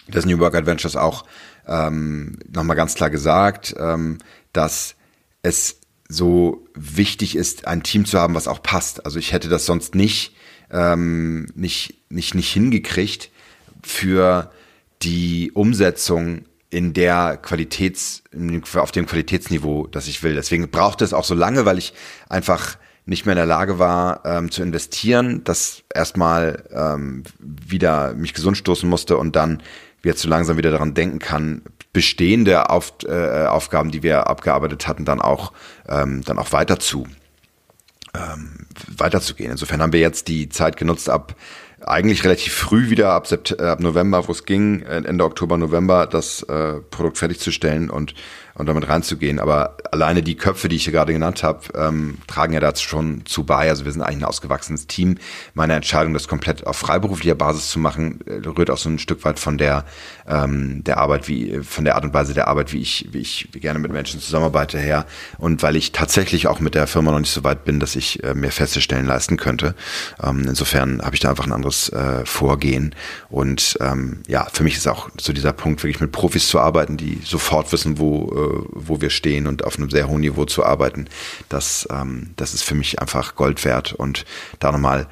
des 0.07 0.25
New 0.25 0.39
Work 0.39 0.55
Adventures 0.55 0.95
auch 0.95 1.25
ähm, 1.67 2.39
nochmal 2.51 2.75
ganz 2.75 2.95
klar 2.95 3.09
gesagt, 3.09 3.75
ähm, 3.77 4.17
dass 4.53 4.95
es 5.41 5.79
so 6.07 6.65
wichtig 6.73 7.35
ist, 7.35 7.67
ein 7.67 7.83
Team 7.83 8.05
zu 8.05 8.19
haben, 8.19 8.33
was 8.33 8.47
auch 8.47 8.63
passt. 8.63 9.05
Also 9.05 9.19
ich 9.19 9.31
hätte 9.31 9.47
das 9.47 9.65
sonst 9.65 9.93
nicht, 9.93 10.35
ähm, 10.71 11.47
nicht, 11.53 11.95
nicht, 12.09 12.33
nicht 12.33 12.51
hingekriegt 12.51 13.29
für 13.83 14.51
die 15.03 15.51
Umsetzung 15.53 16.45
in 16.69 16.93
der 16.93 17.37
Qualitäts, 17.37 18.23
auf 18.75 18.91
dem 18.91 19.05
Qualitätsniveau, 19.05 19.87
das 19.87 20.07
ich 20.07 20.21
will. 20.21 20.35
Deswegen 20.35 20.69
braucht 20.69 21.01
es 21.01 21.13
auch 21.13 21.23
so 21.23 21.33
lange, 21.33 21.65
weil 21.65 21.77
ich 21.77 21.93
einfach 22.29 22.77
nicht 23.05 23.25
mehr 23.25 23.33
in 23.33 23.37
der 23.37 23.45
Lage 23.47 23.79
war 23.79 24.23
ähm, 24.23 24.51
zu 24.51 24.61
investieren, 24.61 25.43
das 25.43 25.83
erstmal 25.93 26.63
ähm, 26.71 27.23
wieder 27.39 28.13
mich 28.13 28.35
gesund 28.35 28.55
stoßen 28.57 28.87
musste 28.87 29.17
und 29.17 29.35
dann 29.35 29.63
jetzt 30.03 30.21
so 30.21 30.29
langsam 30.29 30.57
wieder 30.57 30.71
daran 30.71 30.93
denken 30.93 31.19
kann, 31.19 31.63
bestehende 31.91 32.69
Auf, 32.69 32.93
äh, 33.05 33.45
Aufgaben, 33.47 33.89
die 33.89 34.03
wir 34.03 34.27
abgearbeitet 34.27 34.87
hatten, 34.87 35.05
dann 35.05 35.21
auch, 35.21 35.53
ähm, 35.87 36.21
dann 36.23 36.37
auch 36.37 36.51
weiter 36.51 36.79
zu 36.79 37.07
ähm, 38.13 38.67
weiterzugehen. 38.87 39.51
Insofern 39.51 39.81
haben 39.81 39.93
wir 39.93 39.99
jetzt 39.99 40.27
die 40.27 40.49
Zeit 40.49 40.77
genutzt, 40.77 41.09
ab 41.09 41.35
eigentlich 41.89 42.23
relativ 42.23 42.53
früh 42.53 42.89
wieder 42.89 43.11
ab, 43.11 43.27
Sept 43.27 43.59
ab 43.59 43.79
November, 43.79 44.27
wo 44.27 44.31
es 44.31 44.45
ging, 44.45 44.81
Ende 44.83 45.23
Oktober, 45.23 45.57
November, 45.57 46.05
das 46.05 46.43
äh, 46.43 46.81
Produkt 46.91 47.17
fertigzustellen. 47.17 47.89
Und 47.89 48.13
und 48.55 48.65
damit 48.67 48.87
reinzugehen. 48.89 49.39
Aber 49.39 49.77
alleine 49.91 50.21
die 50.21 50.35
Köpfe, 50.35 50.69
die 50.69 50.75
ich 50.75 50.83
hier 50.83 50.93
gerade 50.93 51.13
genannt 51.13 51.43
habe, 51.43 51.61
ähm, 51.75 52.17
tragen 52.27 52.53
ja 52.53 52.59
dazu 52.59 52.87
schon 52.87 53.25
zu 53.25 53.43
bei. 53.43 53.69
Also 53.69 53.85
wir 53.85 53.91
sind 53.91 54.01
eigentlich 54.01 54.19
ein 54.19 54.25
ausgewachsenes 54.25 54.87
Team. 54.87 55.17
Meine 55.53 55.73
Entscheidung, 55.73 56.13
das 56.13 56.27
komplett 56.27 56.67
auf 56.67 56.77
freiberuflicher 56.77 57.35
Basis 57.35 57.69
zu 57.69 57.79
machen, 57.79 58.19
äh, 58.25 58.47
rührt 58.47 58.69
auch 58.69 58.77
so 58.77 58.89
ein 58.89 58.99
Stück 58.99 59.23
weit 59.25 59.39
von 59.39 59.57
der 59.57 59.85
ähm, 60.27 60.83
der 60.83 60.97
Arbeit, 60.97 61.27
wie 61.27 61.59
von 61.63 61.85
der 61.85 61.95
Art 61.95 62.03
und 62.03 62.13
Weise 62.13 62.33
der 62.33 62.47
Arbeit, 62.47 62.73
wie 62.73 62.81
ich 62.81 63.07
wie 63.11 63.19
ich 63.19 63.49
gerne 63.53 63.79
mit 63.79 63.91
Menschen 63.91 64.19
zusammenarbeite 64.19 64.77
her 64.77 65.05
und 65.37 65.63
weil 65.63 65.75
ich 65.75 65.91
tatsächlich 65.91 66.47
auch 66.47 66.59
mit 66.59 66.75
der 66.75 66.87
Firma 66.87 67.11
noch 67.11 67.19
nicht 67.19 67.33
so 67.33 67.43
weit 67.43 67.65
bin, 67.65 67.79
dass 67.79 67.95
ich 67.95 68.23
äh, 68.23 68.33
mir 68.33 68.51
feste 68.51 68.81
Stellen 68.81 69.05
leisten 69.05 69.37
könnte. 69.37 69.75
Ähm, 70.21 70.45
insofern 70.47 71.01
habe 71.01 71.15
ich 71.15 71.21
da 71.21 71.29
einfach 71.29 71.45
ein 71.45 71.53
anderes 71.53 71.89
äh, 71.89 72.25
Vorgehen 72.25 72.95
und 73.29 73.77
ähm, 73.81 74.21
ja, 74.27 74.47
für 74.51 74.63
mich 74.63 74.75
ist 74.77 74.87
auch 74.87 75.09
so 75.19 75.33
dieser 75.33 75.53
Punkt, 75.53 75.83
wirklich 75.83 76.01
mit 76.01 76.11
Profis 76.11 76.47
zu 76.47 76.59
arbeiten, 76.59 76.97
die 76.97 77.19
sofort 77.23 77.71
wissen, 77.71 77.97
wo 77.97 78.31
wo 78.69 79.01
wir 79.01 79.09
stehen 79.09 79.47
und 79.47 79.63
auf 79.63 79.77
einem 79.77 79.89
sehr 79.89 80.07
hohen 80.07 80.21
Niveau 80.21 80.45
zu 80.45 80.65
arbeiten, 80.65 81.07
das, 81.49 81.87
ähm, 81.91 82.31
das 82.35 82.53
ist 82.53 82.63
für 82.63 82.75
mich 82.75 82.99
einfach 82.99 83.35
Gold 83.35 83.63
wert. 83.65 83.93
Und 83.93 84.25
da 84.59 84.71
nochmal 84.71 85.07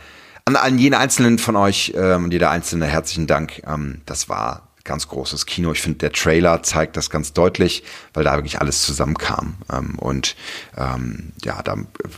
an, 0.45 0.55
an 0.55 0.77
jeden 0.77 0.95
einzelnen 0.95 1.37
von 1.39 1.55
euch 1.55 1.93
ähm, 1.95 2.25
und 2.25 2.31
jeder 2.31 2.49
einzelne 2.49 2.85
herzlichen 2.85 3.27
Dank. 3.27 3.61
Ähm, 3.67 4.01
das 4.05 4.29
war 4.29 4.66
ganz 4.87 5.07
großes 5.07 5.45
Kino. 5.45 5.71
Ich 5.71 5.81
finde, 5.81 5.99
der 5.99 6.11
Trailer 6.11 6.63
zeigt 6.63 6.97
das 6.97 7.11
ganz 7.11 7.33
deutlich, 7.33 7.83
weil 8.13 8.23
da 8.23 8.35
wirklich 8.35 8.59
alles 8.59 8.81
zusammenkam. 8.81 9.57
Ähm, 9.71 9.99
und 9.99 10.35
ähm, 10.75 11.33
ja, 11.43 11.61
da 11.61 11.75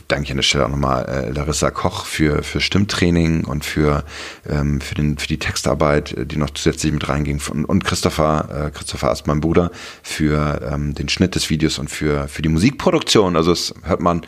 danke 0.08 0.24
ich 0.24 0.30
an 0.30 0.38
der 0.38 0.42
Stelle 0.42 0.64
auch 0.64 0.70
nochmal 0.70 1.04
äh, 1.06 1.30
Larissa 1.30 1.70
Koch 1.70 2.06
für, 2.06 2.42
für 2.42 2.60
Stimmtraining 2.60 3.44
und 3.44 3.64
für, 3.64 4.04
ähm, 4.48 4.80
für, 4.80 4.94
den, 4.94 5.18
für 5.18 5.26
die 5.26 5.38
Textarbeit, 5.38 6.12
äh, 6.12 6.24
die 6.24 6.36
noch 6.36 6.50
zusätzlich 6.50 6.92
mit 6.92 7.06
reinging. 7.08 7.42
Und, 7.50 7.66
und 7.66 7.84
Christopher, 7.84 8.68
äh, 8.68 8.70
Christopher 8.70 9.12
ist 9.12 9.26
mein 9.26 9.40
Bruder, 9.40 9.70
für 10.02 10.70
ähm, 10.72 10.94
den 10.94 11.08
Schnitt 11.08 11.34
des 11.34 11.50
Videos 11.50 11.78
und 11.78 11.90
für, 11.90 12.28
für 12.28 12.40
die 12.40 12.48
Musikproduktion. 12.48 13.36
Also 13.36 13.50
das 13.50 13.74
hört 13.82 14.00
man 14.00 14.22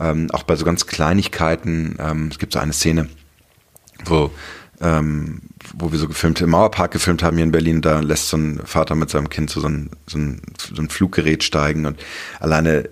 ähm, 0.00 0.30
auch 0.32 0.44
bei 0.44 0.56
so 0.56 0.64
ganz 0.64 0.86
Kleinigkeiten. 0.86 1.96
Ähm, 1.98 2.28
es 2.30 2.38
gibt 2.38 2.52
so 2.52 2.60
eine 2.60 2.72
Szene, 2.72 3.08
wo 4.04 4.30
ähm, 4.80 5.40
wo 5.74 5.92
wir 5.92 5.98
so 5.98 6.08
gefilmt, 6.08 6.40
im 6.40 6.50
Mauerpark 6.50 6.92
gefilmt 6.92 7.22
haben 7.22 7.36
hier 7.36 7.44
in 7.44 7.52
Berlin, 7.52 7.80
da 7.80 8.00
lässt 8.00 8.28
so 8.28 8.36
ein 8.36 8.60
Vater 8.64 8.94
mit 8.94 9.10
seinem 9.10 9.28
Kind 9.28 9.50
so 9.50 9.66
ein, 9.66 9.90
so 10.06 10.18
ein, 10.18 10.40
so 10.58 10.80
ein 10.80 10.88
Fluggerät 10.88 11.42
steigen 11.42 11.86
und 11.86 11.98
alleine 12.40 12.88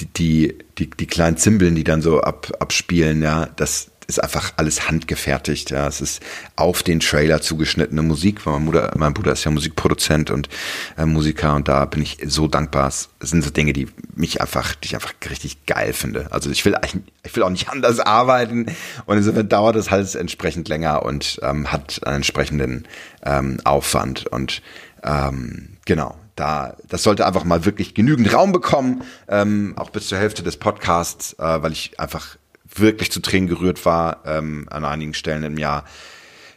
die, 0.00 0.06
die, 0.06 0.58
die, 0.78 0.90
die 0.90 1.06
kleinen 1.06 1.36
Zimbeln, 1.36 1.74
die 1.74 1.84
dann 1.84 2.02
so 2.02 2.20
ab, 2.20 2.52
abspielen, 2.58 3.22
ja, 3.22 3.46
das, 3.56 3.91
ist 4.12 4.22
einfach 4.22 4.52
alles 4.56 4.88
handgefertigt. 4.88 5.70
Ja, 5.70 5.86
es 5.86 6.00
ist 6.00 6.22
auf 6.56 6.82
den 6.82 7.00
Trailer 7.00 7.40
zugeschnittene 7.40 8.02
Musik. 8.02 8.44
Weil 8.44 8.54
mein 8.54 8.66
Bruder, 8.66 8.92
mein 8.96 9.14
Bruder 9.14 9.32
ist 9.32 9.44
ja 9.44 9.50
Musikproduzent 9.50 10.30
und 10.30 10.48
äh, 10.96 11.06
Musiker 11.06 11.54
und 11.54 11.68
da 11.68 11.84
bin 11.84 12.02
ich 12.02 12.18
so 12.26 12.48
dankbar. 12.48 12.88
Es 12.88 13.08
sind 13.20 13.42
so 13.42 13.50
Dinge, 13.50 13.72
die 13.72 13.88
mich 14.14 14.40
einfach, 14.40 14.74
die 14.74 14.86
ich 14.86 14.94
einfach 14.94 15.14
richtig 15.28 15.66
geil 15.66 15.92
finde. 15.92 16.30
Also 16.30 16.50
ich 16.50 16.64
will, 16.64 16.76
ich 17.24 17.34
will 17.34 17.42
auch 17.42 17.50
nicht 17.50 17.68
anders 17.70 18.00
arbeiten 18.00 18.66
und 19.06 19.16
insofern 19.16 19.48
dauert 19.48 19.76
es 19.76 19.90
halt 19.90 20.14
entsprechend 20.14 20.68
länger 20.68 21.02
und 21.04 21.40
ähm, 21.42 21.72
hat 21.72 22.00
einen 22.06 22.16
entsprechenden 22.16 22.86
ähm, 23.24 23.58
Aufwand 23.64 24.26
und 24.26 24.62
ähm, 25.02 25.76
genau 25.84 26.16
da, 26.36 26.76
das 26.88 27.02
sollte 27.02 27.26
einfach 27.26 27.44
mal 27.44 27.64
wirklich 27.64 27.94
genügend 27.94 28.32
Raum 28.32 28.52
bekommen, 28.52 29.02
ähm, 29.28 29.74
auch 29.76 29.90
bis 29.90 30.08
zur 30.08 30.18
Hälfte 30.18 30.42
des 30.42 30.56
Podcasts, 30.56 31.34
äh, 31.34 31.62
weil 31.62 31.72
ich 31.72 32.00
einfach 32.00 32.36
wirklich 32.74 33.10
zu 33.10 33.20
Tränen 33.20 33.48
gerührt 33.48 33.84
war, 33.84 34.22
ähm, 34.24 34.66
an 34.70 34.84
einigen 34.84 35.14
Stellen 35.14 35.44
im 35.44 35.58
Jahr 35.58 35.84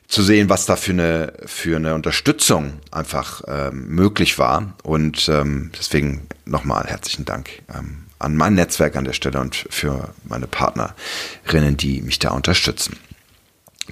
zu 0.07 0.22
sehen, 0.22 0.50
was 0.50 0.65
da 0.65 0.75
für 0.75 0.91
eine 0.91 1.34
für 1.45 1.77
eine 1.77 1.95
Unterstützung 1.95 2.74
einfach 2.91 3.41
ähm, 3.48 3.88
möglich 3.88 4.38
war. 4.38 4.74
Und 4.84 5.27
ähm, 5.29 5.72
deswegen 5.77 6.27
nochmal 6.45 6.86
herzlichen 6.86 7.25
Dank 7.25 7.49
ähm, 7.73 8.06
an 8.19 8.38
mein 8.38 8.54
Netzwerk 8.54 8.95
an 8.95 9.06
der 9.06 9.13
Stelle 9.13 9.39
und 9.39 9.67
für 9.69 10.13
meine 10.23 10.47
Partnerinnen, 10.47 11.78
die 11.78 12.01
mich 12.01 12.19
da 12.19 12.32
unterstützen. 12.32 12.97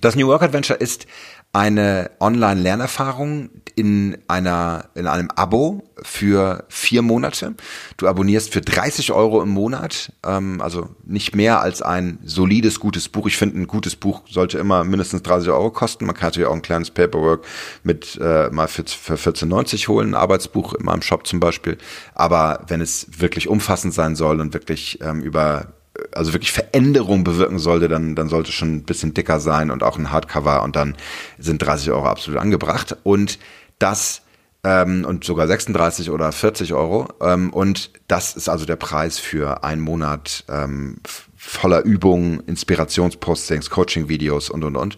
Das 0.01 0.15
New 0.15 0.27
Work 0.27 0.43
Adventure 0.43 0.79
ist 0.79 1.07
eine 1.53 2.09
Online-Lernerfahrung 2.19 3.51
in 3.75 4.17
einer, 4.27 4.85
in 4.95 5.05
einem 5.05 5.29
Abo 5.35 5.83
für 6.01 6.65
vier 6.67 7.03
Monate. 7.03 7.53
Du 7.97 8.07
abonnierst 8.07 8.51
für 8.51 8.61
30 8.61 9.11
Euro 9.11 9.41
im 9.41 9.49
Monat, 9.49 10.11
ähm, 10.25 10.61
also 10.61 10.89
nicht 11.05 11.35
mehr 11.35 11.61
als 11.61 11.83
ein 11.83 12.17
solides, 12.23 12.79
gutes 12.79 13.07
Buch. 13.07 13.27
Ich 13.27 13.37
finde, 13.37 13.59
ein 13.59 13.67
gutes 13.67 13.95
Buch 13.95 14.23
sollte 14.27 14.57
immer 14.57 14.83
mindestens 14.83 15.21
30 15.21 15.49
Euro 15.49 15.69
kosten. 15.69 16.05
Man 16.05 16.15
kann 16.15 16.27
natürlich 16.27 16.47
auch 16.47 16.55
ein 16.55 16.63
kleines 16.63 16.89
Paperwork 16.89 17.45
mit 17.83 18.19
äh, 18.19 18.49
mal 18.49 18.67
für, 18.67 18.83
für 18.85 19.15
14,90 19.15 19.87
holen, 19.87 20.09
ein 20.09 20.15
Arbeitsbuch 20.15 20.73
in 20.73 20.85
meinem 20.85 21.03
Shop 21.03 21.27
zum 21.27 21.39
Beispiel. 21.39 21.77
Aber 22.15 22.63
wenn 22.67 22.81
es 22.81 23.07
wirklich 23.19 23.47
umfassend 23.47 23.93
sein 23.93 24.15
soll 24.15 24.41
und 24.41 24.55
wirklich 24.55 24.99
ähm, 25.01 25.21
über 25.21 25.67
also 26.11 26.33
wirklich 26.33 26.51
Veränderung 26.51 27.23
bewirken 27.23 27.59
sollte, 27.59 27.87
dann, 27.87 28.15
dann 28.15 28.29
sollte 28.29 28.51
schon 28.51 28.75
ein 28.75 28.83
bisschen 28.83 29.13
dicker 29.13 29.39
sein 29.39 29.71
und 29.71 29.83
auch 29.83 29.97
ein 29.97 30.11
Hardcover 30.11 30.63
und 30.63 30.75
dann 30.75 30.95
sind 31.37 31.59
30 31.59 31.91
Euro 31.91 32.07
absolut 32.07 32.39
angebracht. 32.39 32.97
Und 33.03 33.39
das 33.79 34.23
ähm, 34.63 35.05
und 35.05 35.23
sogar 35.23 35.47
36 35.47 36.09
oder 36.09 36.31
40 36.31 36.73
Euro. 36.73 37.07
Ähm, 37.21 37.51
und 37.51 37.91
das 38.07 38.35
ist 38.35 38.49
also 38.49 38.65
der 38.65 38.77
Preis 38.77 39.19
für 39.19 39.63
einen 39.63 39.81
Monat 39.81 40.45
ähm, 40.49 40.97
voller 41.35 41.83
Übungen, 41.83 42.39
Inspirationspostings, 42.47 43.69
Coaching-Videos 43.69 44.49
und 44.49 44.63
und 44.63 44.77
und. 44.77 44.97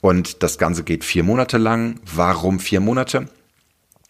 Und 0.00 0.42
das 0.42 0.58
Ganze 0.58 0.82
geht 0.82 1.04
vier 1.04 1.22
Monate 1.22 1.58
lang. 1.58 2.00
Warum 2.12 2.58
vier 2.58 2.80
Monate? 2.80 3.28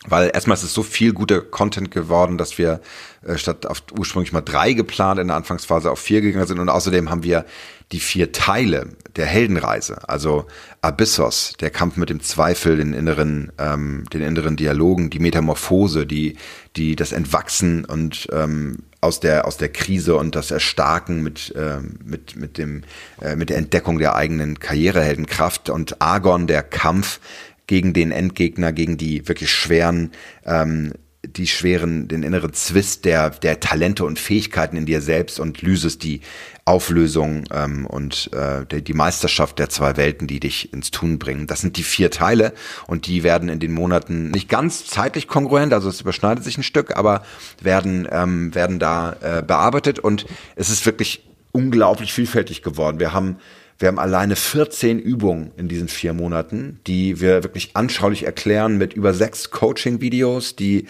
Weil 0.06 0.30
erstmal 0.34 0.56
ist 0.56 0.64
es 0.64 0.74
so 0.74 0.82
viel 0.82 1.12
guter 1.12 1.40
Content 1.40 1.92
geworden, 1.92 2.36
dass 2.36 2.58
wir 2.58 2.80
äh, 3.24 3.38
statt 3.38 3.66
auf 3.66 3.84
ursprünglich 3.96 4.32
mal 4.32 4.40
drei 4.40 4.72
geplant 4.72 5.20
in 5.20 5.28
der 5.28 5.36
Anfangsphase 5.36 5.90
auf 5.90 6.00
vier 6.00 6.20
gegangen 6.20 6.46
sind. 6.46 6.58
Und 6.58 6.68
außerdem 6.68 7.08
haben 7.08 7.22
wir 7.22 7.44
die 7.92 8.00
vier 8.00 8.32
Teile 8.32 8.88
der 9.16 9.26
Heldenreise, 9.26 10.08
also 10.08 10.46
Abyssos, 10.80 11.52
der 11.60 11.70
Kampf 11.70 11.96
mit 11.96 12.08
dem 12.08 12.20
Zweifel, 12.20 12.78
den 12.78 12.94
inneren, 12.94 13.52
ähm, 13.58 14.04
den 14.12 14.22
inneren 14.22 14.56
Dialogen, 14.56 15.10
die 15.10 15.18
Metamorphose, 15.18 16.06
die, 16.06 16.36
die 16.74 16.96
das 16.96 17.12
Entwachsen 17.12 17.84
und 17.84 18.28
ähm, 18.32 18.78
aus 19.02 19.18
der 19.18 19.46
aus 19.46 19.56
der 19.56 19.68
Krise 19.68 20.16
und 20.16 20.36
das 20.36 20.52
Erstarken 20.52 21.22
mit 21.24 21.52
ähm, 21.56 21.98
mit 22.04 22.36
mit 22.36 22.56
dem 22.56 22.82
äh, 23.20 23.34
mit 23.34 23.50
der 23.50 23.58
Entdeckung 23.58 23.98
der 23.98 24.14
eigenen 24.14 24.60
Karriereheldenkraft 24.60 25.70
und 25.70 26.00
Argon 26.00 26.46
der 26.46 26.62
Kampf 26.62 27.18
gegen 27.66 27.92
den 27.92 28.12
Endgegner, 28.12 28.72
gegen 28.72 28.96
die 28.96 29.28
wirklich 29.28 29.50
schweren, 29.50 30.10
ähm, 30.44 30.92
die 31.24 31.46
schweren, 31.46 32.08
den 32.08 32.24
inneren 32.24 32.52
Zwist 32.52 33.04
der, 33.04 33.30
der 33.30 33.60
Talente 33.60 34.04
und 34.04 34.18
Fähigkeiten 34.18 34.76
in 34.76 34.86
dir 34.86 35.00
selbst 35.00 35.38
und 35.38 35.62
Lysis 35.62 35.98
die 35.98 36.20
Auflösung 36.64 37.44
ähm, 37.52 37.86
und 37.86 38.30
äh, 38.32 38.66
die, 38.66 38.82
die 38.82 38.92
Meisterschaft 38.92 39.58
der 39.58 39.68
zwei 39.68 39.96
Welten, 39.96 40.26
die 40.26 40.40
dich 40.40 40.72
ins 40.72 40.90
Tun 40.90 41.18
bringen. 41.18 41.46
Das 41.46 41.60
sind 41.60 41.76
die 41.76 41.84
vier 41.84 42.10
Teile 42.10 42.52
und 42.88 43.06
die 43.06 43.22
werden 43.22 43.48
in 43.48 43.60
den 43.60 43.72
Monaten 43.72 44.30
nicht 44.30 44.48
ganz 44.48 44.86
zeitlich 44.86 45.28
kongruent, 45.28 45.72
also 45.72 45.88
es 45.88 46.00
überschneidet 46.00 46.42
sich 46.42 46.58
ein 46.58 46.64
Stück, 46.64 46.96
aber 46.96 47.22
werden, 47.60 48.08
ähm, 48.10 48.54
werden 48.54 48.80
da 48.80 49.16
äh, 49.20 49.42
bearbeitet 49.42 50.00
und 50.00 50.26
es 50.56 50.70
ist 50.70 50.84
wirklich 50.86 51.24
unglaublich 51.52 52.12
vielfältig 52.12 52.62
geworden. 52.62 52.98
Wir 52.98 53.12
haben 53.12 53.36
wir 53.82 53.88
haben 53.88 53.98
alleine 53.98 54.36
14 54.36 55.00
Übungen 55.00 55.50
in 55.56 55.68
diesen 55.68 55.88
vier 55.88 56.14
Monaten, 56.14 56.80
die 56.86 57.20
wir 57.20 57.42
wirklich 57.42 57.72
anschaulich 57.74 58.24
erklären 58.24 58.78
mit 58.78 58.94
über 58.94 59.12
sechs 59.12 59.50
Coaching-Videos, 59.50 60.54
die 60.54 60.86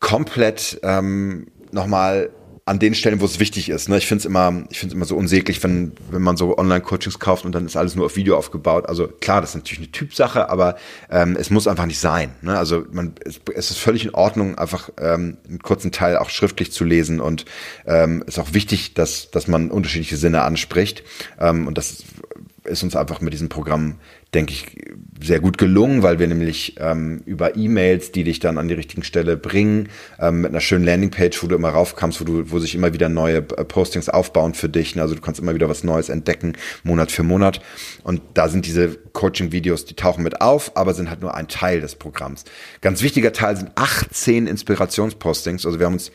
komplett 0.00 0.80
ähm, 0.82 1.46
nochmal 1.70 2.30
an 2.64 2.78
den 2.78 2.94
Stellen, 2.94 3.20
wo 3.20 3.24
es 3.24 3.40
wichtig 3.40 3.68
ist. 3.68 3.88
Ne? 3.88 3.98
Ich 3.98 4.06
finde 4.06 4.20
es 4.20 4.24
immer, 4.24 4.64
ich 4.70 4.78
finde 4.78 4.92
es 4.92 4.96
immer 4.96 5.04
so 5.04 5.16
unsäglich, 5.16 5.62
wenn, 5.64 5.92
wenn 6.10 6.22
man 6.22 6.36
so 6.36 6.56
Online-Coachings 6.56 7.18
kauft 7.18 7.44
und 7.44 7.52
dann 7.52 7.66
ist 7.66 7.76
alles 7.76 7.96
nur 7.96 8.06
auf 8.06 8.14
Video 8.14 8.36
aufgebaut. 8.36 8.88
Also 8.88 9.08
klar, 9.08 9.40
das 9.40 9.50
ist 9.50 9.56
natürlich 9.56 9.80
eine 9.80 9.90
Typsache, 9.90 10.48
aber 10.48 10.76
ähm, 11.10 11.36
es 11.36 11.50
muss 11.50 11.66
einfach 11.66 11.86
nicht 11.86 11.98
sein. 11.98 12.32
Ne? 12.40 12.56
Also 12.56 12.84
man, 12.92 13.14
es, 13.24 13.40
es 13.54 13.70
ist 13.72 13.78
völlig 13.78 14.04
in 14.04 14.14
Ordnung, 14.14 14.58
einfach 14.58 14.90
ähm, 15.00 15.38
einen 15.48 15.58
kurzen 15.58 15.90
Teil 15.90 16.16
auch 16.16 16.30
schriftlich 16.30 16.70
zu 16.70 16.84
lesen 16.84 17.20
und 17.20 17.46
ähm, 17.84 18.22
ist 18.28 18.38
auch 18.38 18.54
wichtig, 18.54 18.94
dass, 18.94 19.32
dass 19.32 19.48
man 19.48 19.70
unterschiedliche 19.70 20.16
Sinne 20.16 20.42
anspricht. 20.42 21.02
Ähm, 21.40 21.66
und 21.66 21.78
das 21.78 22.04
ist 22.64 22.82
uns 22.82 22.96
einfach 22.96 23.20
mit 23.20 23.32
diesem 23.32 23.48
Programm 23.48 23.96
denke 24.34 24.54
ich, 24.54 24.78
sehr 25.22 25.40
gut 25.40 25.58
gelungen, 25.58 26.02
weil 26.02 26.18
wir 26.18 26.26
nämlich 26.26 26.76
ähm, 26.78 27.20
über 27.26 27.54
E-Mails, 27.54 28.12
die 28.12 28.24
dich 28.24 28.40
dann 28.40 28.56
an 28.56 28.66
die 28.66 28.74
richtigen 28.74 29.02
Stelle 29.02 29.36
bringen, 29.36 29.90
ähm, 30.18 30.40
mit 30.40 30.50
einer 30.50 30.60
schönen 30.60 30.84
Landingpage, 30.84 31.42
wo 31.42 31.48
du 31.48 31.54
immer 31.54 31.68
raufkommst, 31.68 32.20
wo 32.20 32.24
du, 32.24 32.50
wo 32.50 32.58
sich 32.58 32.74
immer 32.74 32.94
wieder 32.94 33.10
neue 33.10 33.38
äh, 33.38 33.64
Postings 33.64 34.08
aufbauen 34.08 34.54
für 34.54 34.70
dich. 34.70 34.98
Also 34.98 35.14
du 35.14 35.20
kannst 35.20 35.38
immer 35.38 35.54
wieder 35.54 35.68
was 35.68 35.84
Neues 35.84 36.08
entdecken, 36.08 36.54
Monat 36.82 37.12
für 37.12 37.22
Monat. 37.22 37.60
Und 38.04 38.22
da 38.34 38.48
sind 38.48 38.64
diese 38.64 38.96
Coaching-Videos, 39.12 39.84
die 39.84 39.94
tauchen 39.94 40.24
mit 40.24 40.40
auf, 40.40 40.76
aber 40.76 40.94
sind 40.94 41.10
halt 41.10 41.20
nur 41.20 41.34
ein 41.34 41.48
Teil 41.48 41.82
des 41.82 41.96
Programms. 41.96 42.44
Ganz 42.80 43.02
wichtiger 43.02 43.34
Teil 43.34 43.56
sind 43.56 43.72
18 43.74 44.46
Inspirationspostings. 44.46 45.66
Also 45.66 45.78
wir 45.78 45.86
haben 45.86 45.94
uns 45.94 46.10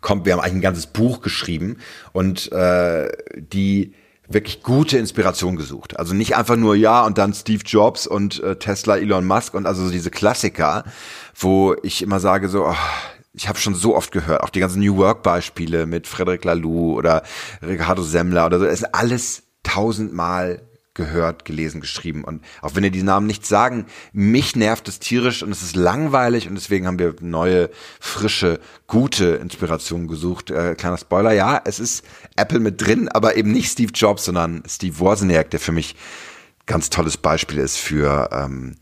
kommt, 0.00 0.24
wir 0.24 0.32
haben 0.32 0.40
eigentlich 0.40 0.54
ein 0.54 0.60
ganzes 0.60 0.86
Buch 0.86 1.20
geschrieben 1.20 1.78
und 2.12 2.52
äh, 2.52 3.08
die 3.36 3.94
wirklich 4.28 4.62
gute 4.62 4.98
Inspiration 4.98 5.56
gesucht. 5.56 5.98
Also 5.98 6.14
nicht 6.14 6.36
einfach 6.36 6.56
nur 6.56 6.74
ja 6.74 7.04
und 7.04 7.18
dann 7.18 7.32
Steve 7.32 7.62
Jobs 7.64 8.06
und 8.06 8.42
äh, 8.42 8.56
Tesla, 8.56 8.96
Elon 8.96 9.26
Musk 9.26 9.54
und 9.54 9.66
also 9.66 9.90
diese 9.90 10.10
Klassiker, 10.10 10.84
wo 11.34 11.74
ich 11.82 12.02
immer 12.02 12.20
sage 12.20 12.48
so, 12.48 12.66
oh, 12.66 12.74
ich 13.32 13.48
habe 13.48 13.58
schon 13.58 13.74
so 13.74 13.96
oft 13.96 14.12
gehört, 14.12 14.42
auch 14.42 14.50
die 14.50 14.60
ganzen 14.60 14.80
New 14.80 14.96
Work 14.96 15.22
Beispiele 15.22 15.86
mit 15.86 16.06
Frederic 16.06 16.44
Laloux 16.44 16.94
oder 16.96 17.22
Ricardo 17.62 18.02
Semmler 18.02 18.46
oder 18.46 18.58
so, 18.58 18.66
es 18.66 18.80
ist 18.80 18.94
alles 18.94 19.44
tausendmal 19.62 20.67
gehört, 20.98 21.46
gelesen, 21.46 21.80
geschrieben. 21.80 22.24
Und 22.24 22.44
auch 22.60 22.74
wenn 22.74 22.84
ihr 22.84 22.90
die 22.90 23.02
Namen 23.02 23.26
nicht 23.26 23.46
sagen, 23.46 23.86
mich 24.12 24.56
nervt 24.56 24.88
es 24.88 24.98
tierisch 24.98 25.42
und 25.42 25.50
es 25.50 25.62
ist 25.62 25.76
langweilig 25.76 26.48
und 26.48 26.56
deswegen 26.56 26.86
haben 26.86 26.98
wir 26.98 27.14
neue, 27.20 27.70
frische, 28.00 28.60
gute 28.86 29.36
Inspirationen 29.36 30.08
gesucht. 30.08 30.50
Äh, 30.50 30.74
kleiner 30.74 30.98
Spoiler, 30.98 31.32
ja, 31.32 31.62
es 31.64 31.80
ist 31.80 32.04
Apple 32.36 32.60
mit 32.60 32.84
drin, 32.84 33.08
aber 33.08 33.36
eben 33.36 33.52
nicht 33.52 33.70
Steve 33.70 33.92
Jobs, 33.94 34.26
sondern 34.26 34.62
Steve 34.68 34.98
Wozniak, 34.98 35.50
der 35.50 35.60
für 35.60 35.72
mich 35.72 35.96
ganz 36.66 36.90
tolles 36.90 37.16
Beispiel 37.16 37.58
ist 37.58 37.78
für 37.78 38.28
ähm, 38.32 38.74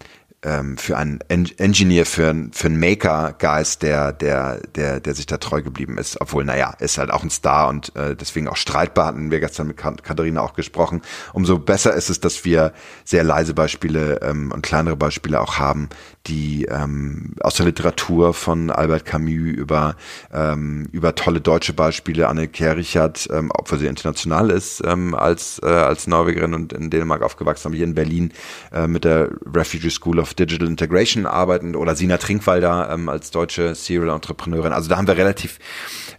ähm, 0.47 0.79
für 0.79 0.97
einen 0.97 1.19
en 1.29 1.51
Engineer, 1.59 2.07
für, 2.07 2.31
ein, 2.31 2.53
für 2.53 2.69
einen 2.69 2.79
Maker-Geist, 2.79 3.83
der, 3.83 4.13
der, 4.13 4.61
der, 4.75 5.01
der 5.01 5.15
sich 5.15 5.27
da 5.27 5.39
treu 5.39 5.61
geblieben 5.61 5.99
ist. 5.99 6.21
Obwohl, 6.21 6.45
naja, 6.45 6.75
ist 6.79 6.99
halt 6.99 7.11
auch 7.11 7.25
ein 7.25 7.31
Star 7.31 7.69
und 7.69 7.95
äh, 7.97 8.15
deswegen 8.15 8.49
auch 8.49 8.57
streitbar, 8.57 9.07
hatten 9.07 9.31
wir 9.31 9.41
gestern 9.41 9.67
mit 9.67 9.77
Katharina 9.77 10.41
auch 10.41 10.55
gesprochen. 10.55 11.03
Umso 11.33 11.59
besser 11.59 11.95
ist 11.95 12.11
es, 12.11 12.21
dass 12.21 12.45
wir 12.45 12.73
sehr 13.05 13.25
leise 13.25 13.55
Beispiele 13.55 14.21
ähm, 14.23 14.53
und 14.53 14.63
kleinere 14.63 14.97
Beispiele 14.97 15.41
auch 15.41 15.59
haben, 15.59 15.89
die 16.27 16.65
ähm, 16.67 17.35
aus 17.41 17.57
der 17.57 17.67
Literatur 17.67 18.33
von 18.33 18.71
Albert 18.71 19.05
Camus 19.05 19.27
über, 19.27 19.97
ähm, 20.33 20.89
über 20.93 21.15
tolle 21.15 21.41
deutsche 21.41 21.73
Beispiele, 21.73 22.29
Anne 22.29 22.47
Kerichert, 22.47 23.29
ähm, 23.33 23.51
obwohl 23.53 23.79
sie 23.79 23.87
international 23.87 24.51
ist, 24.51 24.83
ähm, 24.85 25.15
als, 25.15 25.61
äh, 25.63 25.67
als 25.67 26.07
Norwegerin 26.07 26.55
und 26.55 26.73
in 26.73 26.91
Dänemark 26.91 27.23
aufgewachsen, 27.23 27.69
aber 27.69 27.77
hier 27.77 27.87
in 27.87 27.95
Berlin 27.95 28.33
äh, 28.73 28.87
mit 28.87 29.05
der 29.05 29.31
Refugee 29.53 29.91
School 29.91 30.21
of 30.21 30.36
Digital 30.39 30.69
Integration 30.69 31.27
arbeiten 31.27 31.75
oder 31.75 31.97
Sina 31.97 32.19
Trinkwalder 32.19 32.91
ähm, 32.93 33.09
als 33.09 33.31
deutsche 33.31 33.75
Serial 33.75 34.15
Entrepreneurin. 34.15 34.73
Also 34.73 34.89
da 34.89 34.97
haben 34.97 35.07
wir 35.07 35.17
relativ 35.17 35.59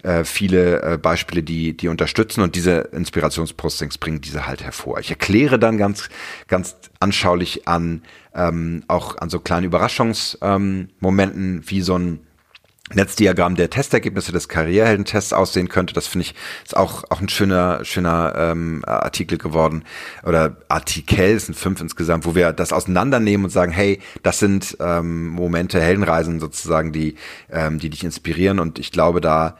äh, 0.03 0.23
viele 0.23 0.81
äh, 0.81 0.97
Beispiele, 0.97 1.43
die, 1.43 1.75
die 1.75 1.87
unterstützen 1.87 2.41
und 2.41 2.55
diese 2.55 2.89
Inspirationspostings 2.91 3.97
bringen 3.97 4.21
diese 4.21 4.47
halt 4.47 4.63
hervor. 4.63 4.99
Ich 4.99 5.09
erkläre 5.09 5.59
dann 5.59 5.77
ganz, 5.77 6.09
ganz 6.47 6.75
anschaulich 6.99 7.67
an, 7.67 8.03
ähm, 8.33 8.83
auch 8.87 9.17
an 9.17 9.29
so 9.29 9.39
kleinen 9.39 9.65
Überraschungsmomenten, 9.65 11.55
ähm, 11.57 11.63
wie 11.65 11.81
so 11.81 11.97
ein 11.97 12.19
Netzdiagramm 12.93 13.55
der 13.55 13.69
Testergebnisse 13.69 14.31
des 14.31 14.47
Karriereheldentests 14.47 15.33
aussehen 15.33 15.69
könnte. 15.69 15.93
Das 15.93 16.07
finde 16.07 16.25
ich 16.25 16.35
ist 16.63 16.75
auch 16.75 17.03
auch 17.09 17.21
ein 17.21 17.29
schöner 17.29 17.83
schöner 17.83 18.33
ähm, 18.37 18.83
Artikel 18.85 19.37
geworden 19.37 19.83
oder 20.23 20.57
Artikel 20.67 21.35
es 21.35 21.47
sind 21.47 21.55
fünf 21.55 21.81
insgesamt, 21.81 22.25
wo 22.25 22.35
wir 22.35 22.53
das 22.53 22.73
auseinandernehmen 22.73 23.45
und 23.45 23.51
sagen, 23.51 23.71
hey, 23.71 23.99
das 24.23 24.39
sind 24.39 24.77
ähm, 24.79 25.27
Momente 25.27 25.81
Heldenreisen 25.81 26.39
sozusagen, 26.39 26.91
die 26.91 27.15
ähm, 27.49 27.79
die 27.79 27.89
dich 27.89 28.03
inspirieren 28.03 28.59
und 28.59 28.79
ich 28.79 28.91
glaube, 28.91 29.21
da 29.21 29.57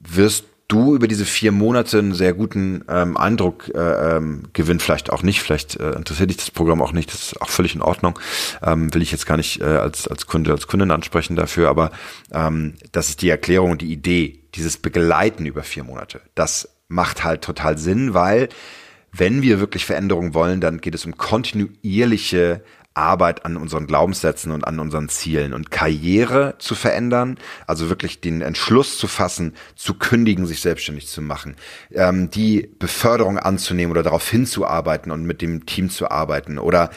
wirst 0.00 0.44
du 0.68 0.94
über 0.94 1.08
diese 1.08 1.24
vier 1.24 1.52
Monate 1.52 1.98
einen 1.98 2.14
sehr 2.14 2.32
guten 2.32 2.84
ähm, 2.88 3.16
Eindruck 3.16 3.70
äh, 3.74 4.16
ähm, 4.16 4.44
gewinnst, 4.52 4.84
vielleicht 4.84 5.10
auch 5.10 5.22
nicht, 5.22 5.40
vielleicht 5.40 5.76
äh, 5.76 5.92
interessiert 5.92 6.30
dich 6.30 6.38
das 6.38 6.50
Programm 6.50 6.82
auch 6.82 6.92
nicht, 6.92 7.12
das 7.12 7.22
ist 7.22 7.40
auch 7.40 7.48
völlig 7.48 7.74
in 7.74 7.82
Ordnung, 7.82 8.18
ähm, 8.62 8.92
will 8.92 9.02
ich 9.02 9.12
jetzt 9.12 9.26
gar 9.26 9.36
nicht 9.36 9.60
äh, 9.60 9.64
als, 9.64 10.08
als 10.08 10.26
Kunde, 10.26 10.50
als 10.50 10.66
Kundin 10.66 10.90
ansprechen 10.90 11.36
dafür, 11.36 11.68
aber 11.68 11.92
ähm, 12.32 12.74
das 12.92 13.08
ist 13.08 13.22
die 13.22 13.28
Erklärung 13.28 13.78
die 13.78 13.92
Idee, 13.92 14.40
dieses 14.54 14.76
Begleiten 14.76 15.46
über 15.46 15.62
vier 15.62 15.84
Monate, 15.84 16.20
das 16.34 16.68
macht 16.88 17.24
halt 17.24 17.42
total 17.42 17.78
Sinn, 17.78 18.14
weil 18.14 18.48
wenn 19.12 19.42
wir 19.42 19.60
wirklich 19.60 19.86
Veränderungen 19.86 20.34
wollen, 20.34 20.60
dann 20.60 20.80
geht 20.80 20.94
es 20.94 21.06
um 21.06 21.16
kontinuierliche 21.16 22.62
Arbeit 22.96 23.44
an 23.44 23.56
unseren 23.56 23.86
Glaubenssätzen 23.86 24.52
und 24.52 24.66
an 24.66 24.80
unseren 24.80 25.08
Zielen 25.08 25.52
und 25.52 25.70
Karriere 25.70 26.54
zu 26.58 26.74
verändern, 26.74 27.38
also 27.66 27.88
wirklich 27.88 28.20
den 28.20 28.40
Entschluss 28.40 28.98
zu 28.98 29.06
fassen, 29.06 29.54
zu 29.74 29.94
kündigen, 29.94 30.46
sich 30.46 30.60
selbstständig 30.60 31.08
zu 31.08 31.22
machen, 31.22 31.56
ähm, 31.92 32.30
die 32.30 32.68
Beförderung 32.78 33.38
anzunehmen 33.38 33.90
oder 33.92 34.02
darauf 34.02 34.28
hinzuarbeiten 34.28 35.12
und 35.12 35.24
mit 35.24 35.42
dem 35.42 35.66
Team 35.66 35.90
zu 35.90 36.10
arbeiten 36.10 36.58
oder 36.58 36.90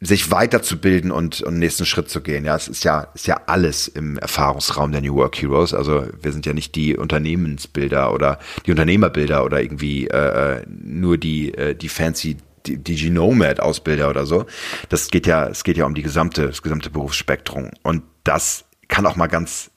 sich 0.00 0.30
weiterzubilden 0.30 1.10
und, 1.10 1.40
und 1.40 1.58
nächsten 1.58 1.86
Schritt 1.86 2.10
zu 2.10 2.20
gehen. 2.20 2.44
Ja, 2.44 2.54
es 2.54 2.68
ist 2.68 2.84
ja, 2.84 3.08
ist 3.14 3.26
ja 3.26 3.40
alles 3.46 3.88
im 3.88 4.18
Erfahrungsraum 4.18 4.92
der 4.92 5.00
New 5.00 5.14
Work 5.14 5.40
Heroes. 5.40 5.72
Also 5.72 6.06
wir 6.20 6.32
sind 6.32 6.44
ja 6.44 6.52
nicht 6.52 6.74
die 6.74 6.96
Unternehmensbilder 6.96 8.12
oder 8.12 8.38
die 8.66 8.72
Unternehmerbilder 8.72 9.42
oder 9.44 9.62
irgendwie 9.62 10.06
äh, 10.08 10.58
äh 10.58 10.66
nur 10.68 11.16
die, 11.16 11.54
äh, 11.54 11.74
die 11.74 11.88
fancy 11.88 12.36
Diginomad-Ausbilder 12.68 14.10
oder 14.10 14.26
so. 14.26 14.46
Das 14.88 15.08
geht 15.08 15.26
ja, 15.26 15.46
es 15.48 15.64
geht 15.64 15.76
ja 15.76 15.86
um 15.86 15.94
die 15.94 16.02
gesamte, 16.02 16.46
das 16.46 16.62
gesamte 16.62 16.90
Berufsspektrum. 16.90 17.70
Und 17.82 18.02
das 18.24 18.64
kann 18.88 19.06
auch 19.06 19.16
mal 19.16 19.26
ganz 19.26 19.70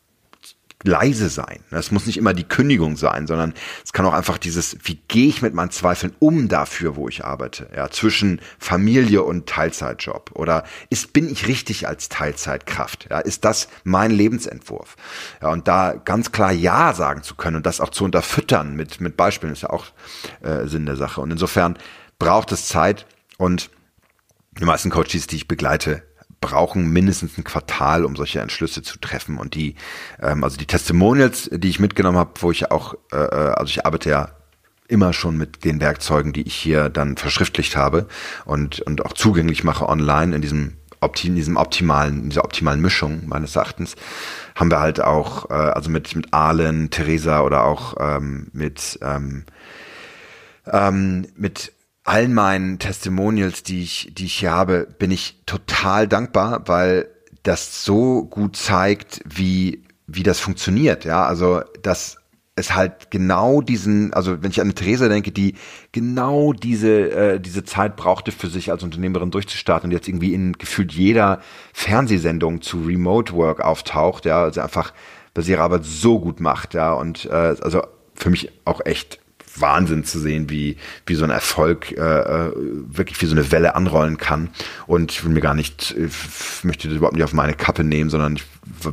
leise 0.84 1.28
sein. 1.28 1.60
Es 1.72 1.92
muss 1.92 2.06
nicht 2.06 2.18
immer 2.18 2.34
die 2.34 2.46
Kündigung 2.46 2.96
sein, 2.96 3.28
sondern 3.28 3.54
es 3.84 3.92
kann 3.92 4.06
auch 4.06 4.14
einfach 4.14 4.38
dieses, 4.38 4.78
wie 4.84 5.00
gehe 5.10 5.28
ich 5.28 5.42
mit 5.42 5.54
meinen 5.54 5.72
Zweifeln 5.72 6.16
um 6.20 6.48
dafür, 6.48 6.96
wo 6.96 7.10
ich 7.10 7.26
arbeite, 7.26 7.70
ja, 7.76 7.90
zwischen 7.90 8.40
Familie 8.60 9.24
und 9.24 9.48
Teilzeitjob 9.48 10.32
oder 10.36 10.64
ist, 10.90 11.12
bin 11.12 11.30
ich 11.30 11.48
richtig 11.48 11.88
als 11.88 12.08
Teilzeitkraft, 12.08 13.08
ja, 13.10 13.20
ist 13.20 13.44
das 13.44 13.68
mein 13.84 14.12
Lebensentwurf? 14.12 14.96
Ja, 15.42 15.50
und 15.50 15.68
da 15.68 15.94
ganz 15.94 16.32
klar 16.32 16.54
Ja 16.54 16.94
sagen 16.94 17.24
zu 17.24 17.36
können 17.36 17.58
und 17.58 17.66
das 17.66 17.82
auch 17.82 17.90
zu 17.90 18.06
unterfüttern 18.06 18.76
mit, 18.76 19.02
mit 19.02 19.18
Beispielen 19.18 19.52
ist 19.52 19.64
ja 19.64 19.72
auch 19.72 19.88
äh, 20.42 20.66
Sinn 20.68 20.86
der 20.86 20.96
Sache. 20.96 21.20
Und 21.20 21.32
insofern 21.32 21.78
braucht 22.20 22.52
es 22.52 22.68
Zeit 22.68 23.06
und 23.38 23.70
die 24.60 24.66
meisten 24.66 24.90
Coaches, 24.90 25.28
die 25.28 25.38
ich 25.38 25.48
begleite, 25.48 26.04
brauchen 26.42 26.90
mindestens 26.92 27.38
ein 27.38 27.44
Quartal, 27.44 28.06
um 28.06 28.16
solche 28.16 28.40
Entschlüsse 28.40 28.82
zu 28.82 29.00
treffen. 29.00 29.38
Und 29.38 29.56
die, 29.56 29.76
ähm, 30.22 30.44
also 30.44 30.58
die 30.58 30.66
Testimonials, 30.66 31.50
die 31.52 31.70
ich 31.70 31.80
mitgenommen 31.80 32.18
habe, 32.18 32.32
wo 32.40 32.52
ich 32.52 32.72
auch, 32.72 32.96
äh, 33.12 33.18
äh, 33.18 33.54
also 33.54 33.70
ich 33.70 33.86
arbeite 33.86 34.10
ja 34.10 34.30
immer 34.88 35.14
schon 35.14 35.38
mit 35.38 35.66
den 35.66 35.82
Werkzeugen, 35.82 36.34
die 36.34 36.42
ich 36.42 36.56
hier 36.56 36.90
dann 36.90 37.18
verschriftlicht 37.18 37.76
habe 37.76 38.08
und, 38.46 38.80
und 38.82 39.06
auch 39.06 39.14
zugänglich 39.14 39.64
mache 39.64 39.88
online 39.88 40.36
in 40.36 40.42
diesem 40.42 40.74
in 41.24 41.36
diesem 41.36 41.56
optimalen, 41.56 42.24
in 42.24 42.30
dieser 42.30 42.44
optimalen 42.44 42.82
Mischung 42.82 43.22
meines 43.26 43.56
Erachtens, 43.56 43.96
haben 44.56 44.70
wir 44.70 44.82
halt 44.82 45.02
auch, 45.02 45.50
äh, 45.50 45.54
also 45.54 45.90
mit, 45.90 46.14
mit 46.14 46.34
Arlen, 46.34 46.90
Theresa 46.90 47.40
oder 47.40 47.64
auch 47.64 47.96
ähm, 48.02 48.48
mit, 48.52 49.00
ähm, 49.02 49.46
ähm, 50.70 51.26
mit 51.38 51.72
allen 52.10 52.34
meinen 52.34 52.80
Testimonials, 52.80 53.64
die 53.64 53.84
ich, 53.84 54.12
die 54.14 54.26
ich 54.26 54.34
hier 54.34 54.52
habe, 54.52 54.88
bin 54.98 55.12
ich 55.12 55.42
total 55.46 56.08
dankbar, 56.08 56.64
weil 56.66 57.08
das 57.44 57.86
so 57.86 58.26
gut 58.26 58.56
zeigt, 58.56 59.22
wie, 59.26 59.84
wie 60.08 60.24
das 60.24 60.40
funktioniert. 60.40 61.06
Ja, 61.06 61.26
also, 61.26 61.62
dass 61.84 62.18
es 62.56 62.76
halt 62.76 63.12
genau 63.12 63.62
diesen, 63.62 64.12
also 64.14 64.42
wenn 64.42 64.50
ich 64.50 64.60
an 64.60 64.68
eine 64.68 64.74
Theresa 64.74 65.08
denke, 65.08 65.32
die 65.32 65.54
genau 65.92 66.52
diese, 66.52 67.12
äh, 67.12 67.40
diese 67.40 67.64
Zeit 67.64 67.96
brauchte 67.96 68.32
für 68.32 68.48
sich 68.48 68.72
als 68.72 68.84
Unternehmerin 68.84 69.32
durchzustarten 69.32 69.90
und 69.90 69.92
jetzt 69.94 70.08
irgendwie 70.08 70.34
in 70.34 70.54
gefühlt 70.54 70.92
jeder 70.92 71.40
Fernsehsendung 71.74 72.62
zu 72.62 72.84
Remote 72.84 73.34
Work 73.34 73.62
auftaucht, 73.62 74.26
ja, 74.26 74.44
also 74.44 74.62
einfach, 74.62 74.94
weil 75.36 75.44
sie 75.44 75.52
ihre 75.52 75.62
Arbeit 75.62 75.86
so 75.86 76.20
gut 76.20 76.40
macht, 76.40 76.74
ja, 76.74 76.92
und 76.92 77.26
äh, 77.26 77.56
also 77.62 77.84
für 78.16 78.30
mich 78.32 78.52
auch 78.66 78.82
echt 78.84 79.20
Wahnsinn 79.62 80.04
zu 80.04 80.20
sehen, 80.20 80.50
wie, 80.50 80.78
wie 81.06 81.16
so 81.16 81.24
ein 81.24 81.30
Erfolg 81.30 81.92
äh, 81.92 81.96
äh 81.96 82.52
wirklich 82.56 83.22
wie 83.22 83.26
so 83.26 83.36
eine 83.36 83.52
Welle 83.52 83.76
anrollen 83.76 84.18
kann. 84.18 84.50
Und 84.88 85.12
ich 85.12 85.24
will 85.24 85.32
mir 85.32 85.42
gar 85.42 85.54
nicht, 85.54 85.96
ich 85.98 86.64
möchte 86.64 86.88
das 86.88 86.98
überhaupt 86.98 87.16
nicht 87.16 87.24
auf 87.24 87.34
meine 87.34 87.54
Kappe 87.54 87.84
nehmen, 87.84 88.10
sondern 88.10 88.36
ich 88.36 88.44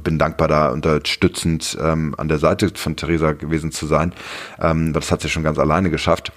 bin 0.03 0.19
dankbar, 0.19 0.49
da 0.49 0.71
unterstützend 0.71 1.77
ähm, 1.81 2.15
an 2.19 2.29
der 2.29 2.39
Seite 2.39 2.71
von 2.75 2.97
Theresa 2.97 3.33
gewesen 3.33 3.73
zu 3.73 3.87
sein. 3.87 4.13
Ähm, 4.61 4.93
das 4.93 5.11
hat 5.11 5.23
sie 5.23 5.29
schon 5.29 5.43
ganz 5.43 5.59
alleine 5.59 5.91
geschafft. 5.91 6.33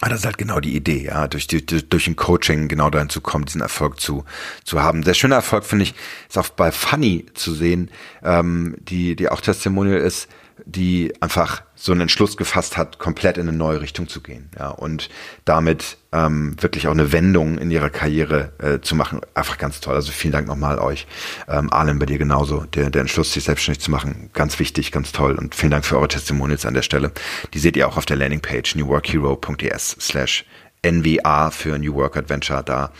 Aber 0.00 0.10
das 0.10 0.20
ist 0.20 0.26
halt 0.26 0.38
genau 0.38 0.60
die 0.60 0.74
Idee, 0.74 1.04
ja, 1.04 1.28
durch, 1.28 1.46
die, 1.46 1.64
durch 1.66 2.06
ein 2.06 2.16
Coaching 2.16 2.68
genau 2.68 2.88
dahin 2.88 3.10
zu 3.10 3.20
kommen, 3.20 3.44
diesen 3.44 3.60
Erfolg 3.60 4.00
zu, 4.00 4.24
zu 4.64 4.80
haben. 4.82 5.02
Sehr 5.02 5.14
schöner 5.14 5.36
Erfolg, 5.36 5.64
finde 5.64 5.82
ich, 5.82 5.94
ist 6.26 6.38
auch 6.38 6.48
bei 6.48 6.72
Funny 6.72 7.26
zu 7.34 7.52
sehen, 7.52 7.90
ähm, 8.22 8.76
die, 8.80 9.14
die 9.14 9.28
auch 9.28 9.42
Testimonial 9.42 10.00
ist, 10.00 10.28
die 10.66 11.12
einfach 11.20 11.62
so 11.74 11.92
einen 11.92 12.02
Entschluss 12.02 12.36
gefasst 12.36 12.76
hat, 12.76 12.98
komplett 12.98 13.38
in 13.38 13.48
eine 13.48 13.56
neue 13.56 13.80
Richtung 13.80 14.08
zu 14.08 14.20
gehen, 14.20 14.50
ja, 14.58 14.68
und 14.68 15.08
damit 15.44 15.98
ähm, 16.12 16.56
wirklich 16.60 16.88
auch 16.88 16.92
eine 16.92 17.12
Wendung 17.12 17.58
in 17.58 17.70
ihrer 17.70 17.90
Karriere 17.90 18.52
äh, 18.58 18.80
zu 18.80 18.94
machen. 18.94 19.20
Einfach 19.34 19.58
ganz 19.58 19.80
toll. 19.80 19.94
Also 19.94 20.12
vielen 20.12 20.32
Dank 20.32 20.46
nochmal 20.46 20.78
euch. 20.78 21.06
Ähm, 21.48 21.72
Arlen, 21.72 21.98
bei 21.98 22.06
dir 22.06 22.18
genauso. 22.18 22.64
Der, 22.74 22.90
der 22.90 23.02
Entschluss, 23.02 23.32
sich 23.32 23.44
selbstständig 23.44 23.80
zu 23.80 23.90
machen, 23.90 24.30
ganz 24.32 24.58
wichtig, 24.58 24.92
ganz 24.92 25.12
toll. 25.12 25.36
Und 25.36 25.54
vielen 25.54 25.70
Dank 25.70 25.84
für 25.84 25.96
eure 25.96 26.08
Testimonials 26.08 26.66
an 26.66 26.74
der 26.74 26.82
Stelle. 26.82 27.12
Die 27.54 27.58
seht 27.58 27.76
ihr 27.76 27.88
auch 27.88 27.96
auf 27.96 28.06
der 28.06 28.16
Landingpage 28.16 28.74
newworkhero.es 28.74 29.96
slash 30.00 30.44
NWA 30.84 31.50
für 31.50 31.78
New 31.78 31.94
Work 31.94 32.16
Adventure. 32.16 32.62
Da 32.64 32.92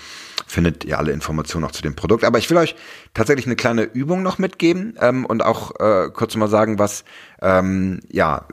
findet 0.47 0.85
ihr 0.85 0.99
alle 0.99 1.13
Informationen 1.13 1.65
auch 1.65 1.73
zu 1.73 1.83
dem 1.83 1.95
Produkt. 1.95 2.25
Aber 2.25 2.39
ich 2.39 2.51
will 2.51 2.57
euch 2.57 2.75
tatsächlich 3.15 3.47
eine 3.47 3.57
kleine 3.57 3.83
Übung 3.85 4.23
noch 4.23 4.39
mitgeben 4.39 4.95
ähm, 5.01 5.25
und 5.25 5.45
auch 5.45 5.79
äh, 5.81 6.11
kurz 6.13 6.35
mal 6.37 6.49
sagen, 6.49 6.79
was 6.79 7.05
ähm, 7.41 8.01
ja 8.11 8.47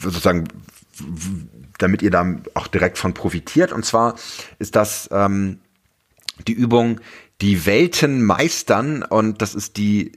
sozusagen 0.00 0.48
damit 1.78 2.02
ihr 2.02 2.10
da 2.10 2.36
auch 2.54 2.66
direkt 2.66 2.98
von 2.98 3.14
profitiert. 3.14 3.72
Und 3.72 3.84
zwar 3.84 4.14
ist 4.58 4.76
das 4.76 5.08
ähm, 5.12 5.60
die 6.46 6.52
Übung 6.52 7.00
Die 7.40 7.66
Welten 7.66 8.24
meistern 8.24 9.02
und 9.02 9.42
das 9.42 9.54
ist 9.54 9.76
die 9.76 10.12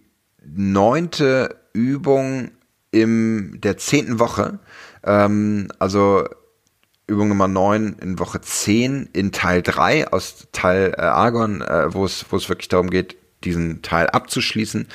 neunte 0.46 1.60
Übung 1.74 2.52
im 2.92 3.60
der 3.62 3.78
zehnten 3.78 4.20
Woche. 4.20 4.60
Ähm, 5.04 5.68
also 5.80 6.26
Übung 7.10 7.30
Nummer 7.30 7.48
9 7.48 7.98
in 8.02 8.20
Woche 8.20 8.42
10 8.42 9.10
in 9.14 9.32
Teil 9.32 9.62
3 9.62 10.12
aus 10.12 10.48
Teil 10.52 10.94
äh, 10.98 11.02
Argon, 11.02 11.62
äh, 11.62 11.94
wo 11.94 12.06
es 12.06 12.26
wo 12.30 12.38
es 12.38 12.50
wirklich 12.50 12.70
darum 12.70 12.90
geht, 12.90 13.18
diesen 13.44 13.82
Teil 13.82 14.08
abzuschließen. 14.08 14.88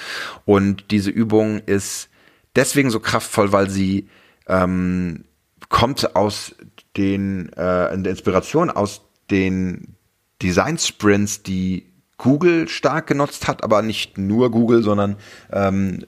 Und 0.44 0.90
diese 0.90 1.11
Übung 1.11 1.61
ist 1.66 2.09
deswegen 2.57 2.90
so 2.90 3.00
kraftvoll, 3.00 3.53
weil 3.53 3.70
sie 3.70 4.09
ähm, 4.46 5.24
kommt 5.68 6.14
aus 6.16 6.55
den 6.96 7.53
äh, 7.55 7.92
Inspiration 7.94 8.70
aus 8.70 9.03
den 9.31 9.96
Design 10.42 10.79
Sprints, 10.79 11.42
die 11.42 11.93
Google 12.18 12.68
stark 12.68 13.07
genutzt 13.07 13.48
hat, 13.48 13.64
aber 13.64 13.83
nicht 13.83 14.18
nur 14.18 14.50
Google, 14.50 14.83
sondern 14.83 15.16
ähm, 15.53 16.05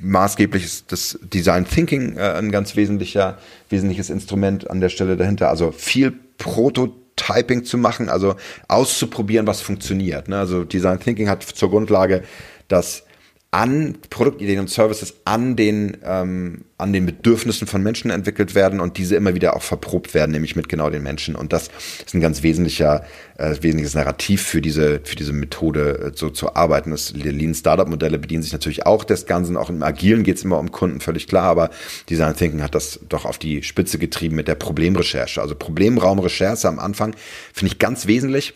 maßgeblich 0.00 0.64
ist 0.64 0.92
das 0.92 1.18
Design 1.22 1.66
Thinking 1.66 2.16
äh, 2.16 2.32
ein 2.32 2.50
ganz 2.50 2.76
wesentlicher, 2.76 3.38
wesentliches 3.68 4.10
Instrument 4.10 4.70
an 4.70 4.80
der 4.80 4.88
Stelle 4.88 5.16
dahinter. 5.16 5.48
Also 5.48 5.72
viel 5.72 6.12
Prototyping 6.38 7.64
zu 7.64 7.78
machen, 7.78 8.08
also 8.08 8.34
auszuprobieren, 8.68 9.46
was 9.46 9.60
funktioniert. 9.60 10.28
Ne? 10.28 10.38
Also 10.38 10.64
Design 10.64 10.98
Thinking 10.98 11.28
hat 11.28 11.42
zur 11.42 11.70
Grundlage, 11.70 12.22
dass 12.68 13.04
an 13.52 13.98
Produktideen 14.10 14.60
und 14.60 14.70
Services 14.70 15.14
an 15.24 15.56
den, 15.56 15.96
ähm, 16.04 16.64
an 16.78 16.92
den 16.92 17.04
Bedürfnissen 17.04 17.66
von 17.66 17.82
Menschen 17.82 18.12
entwickelt 18.12 18.54
werden 18.54 18.78
und 18.78 18.96
diese 18.96 19.16
immer 19.16 19.34
wieder 19.34 19.56
auch 19.56 19.62
verprobt 19.62 20.14
werden, 20.14 20.30
nämlich 20.30 20.54
mit 20.54 20.68
genau 20.68 20.88
den 20.88 21.02
Menschen. 21.02 21.34
Und 21.34 21.52
das 21.52 21.68
ist 22.06 22.14
ein 22.14 22.20
ganz 22.20 22.44
wesentlicher, 22.44 23.04
äh, 23.38 23.56
wesentliches 23.60 23.94
Narrativ 23.94 24.42
für 24.42 24.60
diese, 24.60 25.00
für 25.02 25.16
diese 25.16 25.32
Methode 25.32 25.98
äh, 25.98 26.12
so 26.14 26.30
zu 26.30 26.54
arbeiten. 26.54 26.92
Das, 26.92 27.12
Lean 27.12 27.52
Startup 27.52 27.88
Modelle 27.88 28.20
bedienen 28.20 28.44
sich 28.44 28.52
natürlich 28.52 28.86
auch 28.86 29.02
des 29.02 29.26
Ganzen. 29.26 29.56
Auch 29.56 29.68
im 29.68 29.82
Agilen 29.82 30.22
geht 30.22 30.36
es 30.36 30.44
immer 30.44 30.60
um 30.60 30.70
Kunden, 30.70 31.00
völlig 31.00 31.26
klar. 31.26 31.46
Aber 31.46 31.70
Design 32.08 32.36
Thinking 32.36 32.62
hat 32.62 32.76
das 32.76 33.00
doch 33.08 33.24
auf 33.24 33.38
die 33.38 33.64
Spitze 33.64 33.98
getrieben 33.98 34.36
mit 34.36 34.46
der 34.46 34.54
Problemrecherche. 34.54 35.42
Also 35.42 35.56
Problemraumrecherche 35.56 36.68
am 36.68 36.78
Anfang 36.78 37.16
finde 37.52 37.72
ich 37.72 37.80
ganz 37.80 38.06
wesentlich. 38.06 38.54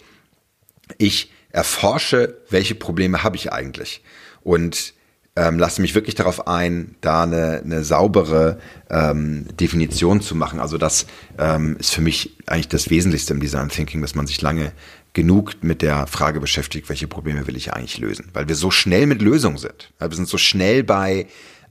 Ich 0.99 1.33
erforsche, 1.51 2.39
welche 2.49 2.77
Probleme 2.77 3.25
habe 3.25 3.35
ich 3.35 3.53
eigentlich 3.53 4.01
und 4.45 4.95
ähm, 5.37 5.59
lasse 5.59 5.81
mich 5.81 5.95
wirklich 5.95 6.15
darauf 6.15 6.47
ein, 6.47 6.95
da 7.01 7.25
eine, 7.25 7.63
eine 7.65 7.83
saubere 7.83 8.59
ähm, 8.89 9.47
Definition 9.59 10.21
zu 10.21 10.37
machen. 10.37 10.61
Also 10.61 10.79
das 10.79 11.07
ähm, 11.39 11.77
ist 11.81 11.93
für 11.93 12.03
mich 12.03 12.37
eigentlich 12.47 12.69
das 12.69 12.89
Wesentlichste 12.89 13.35
im 13.35 13.41
Design 13.41 13.69
Thinking, 13.69 14.01
dass 14.01 14.15
man 14.15 14.29
sich 14.29 14.41
lange 14.43 14.73
genug 15.13 15.63
mit 15.63 15.83
der 15.83 16.07
Frage 16.07 16.41
beschäftigt, 16.41 16.89
welche 16.89 17.09
Probleme 17.09 17.47
will 17.47 17.57
ich 17.57 17.73
eigentlich 17.73 17.99
lösen. 17.99 18.31
Weil 18.33 18.49
wir 18.49 18.55
so 18.55 18.71
schnell 18.71 19.07
mit 19.07 19.23
Lösungen 19.23 19.59
sind. 19.59 19.93
Wir 19.99 20.11
sind 20.11 20.29
so 20.29 20.39
schnell 20.39 20.85
bei, 20.85 21.27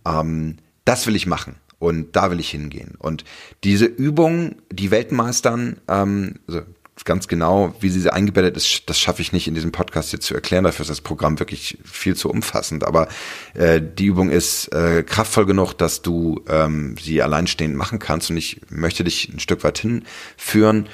ähm, 0.06 0.58
das 0.84 1.08
will 1.08 1.16
ich 1.16 1.26
machen 1.26 1.56
und 1.80 2.16
da 2.16 2.32
will 2.32 2.40
ich 2.40 2.50
hingehen. 2.50 2.96
Und 2.98 3.24
diese 3.64 3.86
Übung, 3.86 4.56
die 4.72 4.92
Weltmeistern, 4.92 5.78
ähm, 5.88 6.36
also 6.48 6.64
ganz 7.06 7.28
genau, 7.28 7.74
wie 7.80 7.90
sie 7.90 8.12
eingebettet 8.12 8.56
ist, 8.56 8.84
das 8.88 9.00
schaffe 9.00 9.22
ich 9.22 9.34
nicht 9.34 9.48
in 9.48 9.56
diesem 9.56 9.72
Podcast 9.72 10.14
jetzt 10.14 10.26
zu 10.26 10.34
erklären. 10.34 10.64
Dafür 10.64 10.84
ist 10.84 10.90
das 10.90 11.02
Programm 11.02 11.40
wirklich 11.40 11.78
viel 11.84 12.16
zu 12.16 12.30
umfassend. 12.30 12.84
Aber 12.84 13.08
äh, 13.56 13.82
die 13.82 14.06
Übung 14.06 14.30
ist 14.30 14.72
äh, 14.74 15.04
kraftvoll 15.04 15.46
genug, 15.46 15.74
dass 15.74 16.02
du 16.02 16.44
ähm, 16.48 16.96
sie 17.02 17.22
alleinstehend 17.22 17.76
machen 17.76 18.00
kannst. 18.00 18.30
Und 18.30 18.38
ich 18.38 18.62
möchte 18.70 19.04
dich 19.04 19.30
ein 19.30 19.40
Stück 19.40 19.64
weit 19.64 19.80
hinführen. 19.80 20.88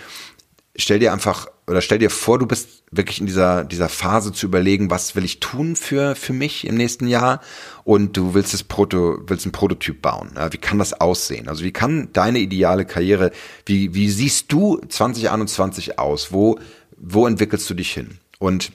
Stell 0.80 1.00
dir 1.00 1.14
einfach 1.14 1.48
oder 1.68 1.82
stell 1.82 2.00
dir 2.00 2.10
vor, 2.10 2.40
du 2.40 2.48
bist 2.48 2.84
wirklich 2.90 3.20
in 3.20 3.28
dieser, 3.28 3.64
dieser 3.64 3.90
Phase 3.90 4.32
zu 4.32 4.48
überlegen, 4.48 4.90
was 4.90 5.16
will 5.16 5.24
ich 5.24 5.40
tun 5.40 5.76
für, 5.76 6.16
für 6.16 6.34
mich 6.34 6.66
im 6.66 6.76
nächsten 6.76 7.08
Jahr 7.08 7.42
und 7.84 8.18
du 8.18 8.34
willst 8.34 8.54
das 8.54 8.64
Proto, 8.64 9.20
willst 9.28 9.46
ein 9.46 9.52
Prototyp 9.52 10.02
bauen. 10.02 10.32
Ja, 10.36 10.52
wie 10.52 10.58
kann 10.58 10.80
das 10.80 11.00
aussehen? 11.00 11.48
Also 11.48 11.64
wie 11.64 11.72
kann 11.72 12.10
deine 12.14 12.40
ideale 12.40 12.86
Karriere, 12.86 13.32
wie, 13.66 13.94
wie 13.94 14.10
siehst 14.10 14.52
du 14.52 14.78
2021 14.88 16.00
aus? 16.00 16.32
Wo, 16.32 16.58
wo 16.98 17.28
entwickelst 17.28 17.70
du 17.70 17.76
dich 17.76 17.92
hin? 17.94 18.18
Und 18.40 18.72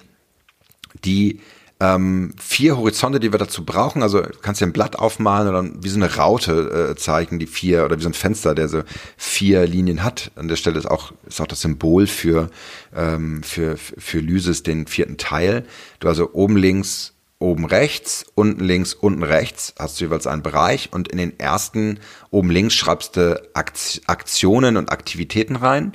die, 1.05 1.41
ähm, 1.81 2.35
vier 2.41 2.77
Horizonte, 2.77 3.21
die 3.21 3.33
wir 3.33 3.39
dazu 3.39 3.65
brauchen. 3.65 4.03
Also 4.03 4.23
kannst 4.43 4.61
dir 4.61 4.67
ein 4.67 4.73
Blatt 4.73 4.97
aufmalen 4.97 5.49
oder 5.49 5.83
wie 5.83 5.89
so 5.89 5.97
eine 5.97 6.15
Raute 6.17 6.91
äh, 6.93 6.97
zeigen, 6.97 7.39
die 7.39 7.47
vier 7.47 7.85
oder 7.85 7.99
wie 7.99 8.03
so 8.03 8.09
ein 8.09 8.15
Fenster, 8.15 8.55
der 8.55 8.69
so 8.69 8.83
vier 9.17 9.67
Linien 9.67 10.05
hat. 10.05 10.31
An 10.37 10.49
der 10.49 10.57
Stelle 10.57 10.79
ist 10.79 10.87
auch 10.87 11.13
ist 11.27 11.41
auch 11.41 11.47
das 11.47 11.61
Symbol 11.61 12.07
für 12.07 12.51
ähm, 12.95 13.43
für 13.43 13.77
für 13.77 14.19
Lysis 14.19 14.63
den 14.63 14.87
vierten 14.87 15.17
Teil. 15.17 15.65
Du 16.01 16.09
also 16.09 16.31
oben 16.33 16.57
links 16.57 17.15
oben 17.41 17.67
rechts, 17.67 18.25
unten 18.35 18.65
links, 18.65 18.95
unten 18.95 19.23
rechts 19.23 19.75
hast 19.79 20.01
du 20.01 20.05
jeweils 20.05 20.27
einen 20.27 20.43
Bereich 20.43 20.91
und 20.93 21.09
in 21.09 21.19
den 21.19 21.39
ersten 21.39 22.01
oben 22.31 22.51
links 22.51 22.75
schreibst 22.75 23.17
du 23.17 23.43
Aktionen 23.55 24.77
und 24.77 24.91
Aktivitäten 24.91 25.57
rein. 25.57 25.93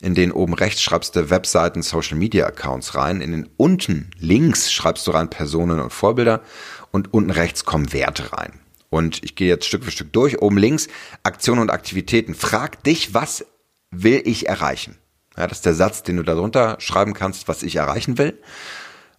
In 0.00 0.14
den 0.14 0.32
oben 0.32 0.54
rechts 0.54 0.82
schreibst 0.82 1.16
du 1.16 1.30
Webseiten, 1.30 1.82
Social 1.82 2.16
Media 2.16 2.46
Accounts 2.46 2.94
rein. 2.94 3.20
In 3.20 3.32
den 3.32 3.48
unten 3.56 4.10
links 4.18 4.72
schreibst 4.72 5.06
du 5.06 5.10
rein 5.12 5.30
Personen 5.30 5.80
und 5.80 5.92
Vorbilder 5.92 6.42
und 6.90 7.14
unten 7.14 7.30
rechts 7.30 7.64
kommen 7.64 7.92
Werte 7.92 8.32
rein. 8.32 8.60
Und 8.90 9.24
ich 9.24 9.34
gehe 9.34 9.48
jetzt 9.48 9.66
Stück 9.66 9.84
für 9.84 9.90
Stück 9.90 10.12
durch. 10.12 10.40
Oben 10.42 10.58
links 10.58 10.88
Aktionen 11.22 11.60
und 11.60 11.70
Aktivitäten. 11.70 12.34
Frag 12.34 12.82
dich, 12.84 13.14
was 13.14 13.46
will 13.90 14.22
ich 14.24 14.48
erreichen? 14.48 14.96
Ja, 15.36 15.46
das 15.46 15.58
ist 15.58 15.66
der 15.66 15.74
Satz, 15.74 16.02
den 16.02 16.16
du 16.16 16.22
darunter 16.22 16.76
schreiben 16.78 17.12
kannst, 17.12 17.48
was 17.48 17.62
ich 17.62 17.76
erreichen 17.76 18.18
will. 18.18 18.38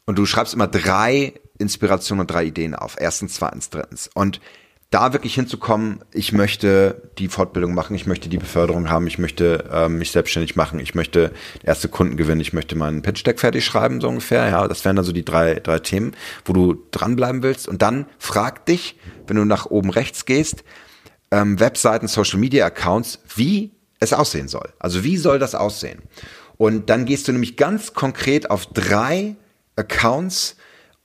Und 0.05 0.17
du 0.17 0.25
schreibst 0.25 0.53
immer 0.53 0.67
drei 0.67 1.33
Inspirationen 1.57 2.21
und 2.21 2.31
drei 2.31 2.45
Ideen 2.45 2.75
auf. 2.75 2.95
Erstens, 2.99 3.33
zweitens, 3.33 3.69
drittens. 3.69 4.09
Und 4.13 4.39
da 4.89 5.11
wirklich 5.11 5.35
hinzukommen, 5.35 5.99
ich 6.13 6.31
möchte 6.31 7.09
die 7.17 7.27
Fortbildung 7.27 7.73
machen, 7.73 7.93
ich 7.95 8.05
möchte 8.05 8.29
die 8.29 8.37
Beförderung 8.37 8.89
haben, 8.89 9.05
ich 9.05 9.17
möchte 9.17 9.69
ähm, 9.71 9.97
mich 9.97 10.11
selbstständig 10.11 10.55
machen, 10.55 10.79
ich 10.79 10.95
möchte 10.95 11.33
erste 11.63 11.89
Kunden 11.89 12.15
gewinnen, 12.15 12.39
ich 12.39 12.53
möchte 12.53 12.77
meinen 12.77 13.01
Pitch-Deck 13.01 13.39
fertig 13.39 13.65
schreiben, 13.65 13.99
so 13.99 14.07
ungefähr. 14.07 14.47
Ja, 14.47 14.67
das 14.67 14.85
wären 14.85 14.95
dann 14.95 15.03
so 15.03 15.11
die 15.11 15.25
drei, 15.25 15.55
drei 15.55 15.79
Themen, 15.79 16.15
wo 16.45 16.53
du 16.53 16.85
dranbleiben 16.91 17.43
willst. 17.43 17.67
Und 17.67 17.81
dann 17.81 18.05
frag 18.17 18.65
dich, 18.65 18.97
wenn 19.27 19.35
du 19.35 19.43
nach 19.43 19.65
oben 19.65 19.89
rechts 19.89 20.25
gehst, 20.25 20.63
ähm, 21.31 21.59
Webseiten, 21.59 22.07
Social 22.07 22.39
Media 22.39 22.65
Accounts, 22.65 23.19
wie 23.35 23.71
es 23.99 24.13
aussehen 24.13 24.47
soll. 24.47 24.69
Also 24.79 25.03
wie 25.03 25.17
soll 25.17 25.37
das 25.37 25.53
aussehen? 25.53 26.01
Und 26.55 26.89
dann 26.89 27.05
gehst 27.05 27.27
du 27.27 27.33
nämlich 27.33 27.57
ganz 27.57 27.93
konkret 27.93 28.49
auf 28.49 28.67
drei 28.67 29.35
Accounts, 29.75 30.55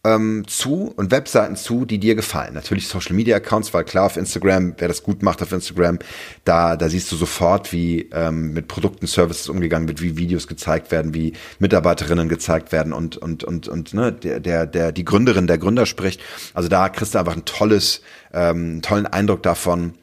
ähm, 0.04 0.44
zu 0.48 0.92
und 0.96 1.12
Webseiten 1.12 1.54
zu, 1.54 1.84
die 1.84 1.98
dir 1.98 2.14
gefallen. 2.14 2.54
Natürlich 2.54 2.88
Social 2.88 3.14
Media 3.14 3.36
Accounts, 3.36 3.72
weil 3.72 3.84
klar 3.84 4.06
auf 4.06 4.16
Instagram, 4.16 4.74
wer 4.78 4.88
das 4.88 5.02
gut 5.02 5.22
macht 5.22 5.42
auf 5.42 5.52
Instagram, 5.52 6.00
da, 6.44 6.76
da 6.76 6.88
siehst 6.88 7.10
du 7.12 7.16
sofort, 7.16 7.72
wie 7.72 8.08
ähm, 8.12 8.52
mit 8.52 8.66
Produkten, 8.66 9.06
Services 9.06 9.48
umgegangen 9.48 9.86
wird, 9.86 10.02
wie 10.02 10.16
Videos 10.16 10.48
gezeigt 10.48 10.90
werden, 10.90 11.14
wie 11.14 11.34
Mitarbeiterinnen 11.60 12.28
gezeigt 12.28 12.72
werden 12.72 12.92
und, 12.92 13.16
und, 13.16 13.44
und, 13.44 13.68
und 13.68 13.94
ne, 13.94 14.12
der, 14.12 14.40
der, 14.40 14.66
der, 14.66 14.92
die 14.92 15.04
Gründerin, 15.04 15.46
der 15.46 15.58
Gründer 15.58 15.86
spricht. 15.86 16.20
Also 16.54 16.68
da 16.68 16.88
kriegst 16.88 17.14
du 17.14 17.18
einfach 17.18 17.36
ein 17.36 17.44
tolles, 17.44 18.00
ähm, 18.32 18.82
tollen 18.82 19.06
Eindruck 19.06 19.42
davon, 19.42 19.94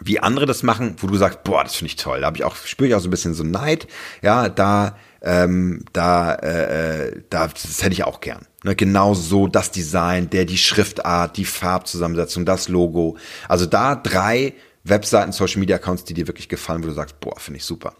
wie 0.00 0.20
andere 0.20 0.46
das 0.46 0.62
machen, 0.62 0.96
wo 0.98 1.06
du 1.06 1.16
sagst, 1.16 1.42
boah, 1.42 1.64
das 1.64 1.74
finde 1.74 1.88
ich 1.88 1.96
toll. 1.96 2.20
Da 2.20 2.26
habe 2.26 2.36
ich 2.36 2.44
auch, 2.44 2.54
spüre 2.54 2.88
ich 2.88 2.94
auch 2.94 3.00
so 3.00 3.08
ein 3.08 3.10
bisschen 3.10 3.34
so 3.34 3.42
Neid. 3.42 3.88
Ja, 4.22 4.48
da 4.48 4.96
ähm, 5.26 5.84
da, 5.92 6.34
äh, 6.34 7.08
äh, 7.08 7.22
da, 7.30 7.48
das 7.48 7.82
hätte 7.82 7.92
ich 7.92 8.04
auch 8.04 8.20
gern. 8.20 8.46
Ne, 8.66 8.74
genau 8.74 9.14
so 9.14 9.46
das 9.46 9.70
Design, 9.70 10.28
der, 10.28 10.44
die 10.44 10.58
Schriftart, 10.58 11.36
die 11.36 11.44
Farbzusammensetzung, 11.44 12.44
das 12.44 12.68
Logo. 12.68 13.16
Also 13.48 13.64
da 13.64 13.94
drei 13.94 14.54
Webseiten, 14.82 15.30
Social 15.30 15.60
Media 15.60 15.76
Accounts, 15.76 16.02
die 16.02 16.14
dir 16.14 16.26
wirklich 16.26 16.48
gefallen, 16.48 16.82
wo 16.82 16.88
du 16.88 16.92
sagst, 16.92 17.20
boah, 17.20 17.38
finde 17.38 17.58
ich 17.58 17.64
super. 17.64 17.94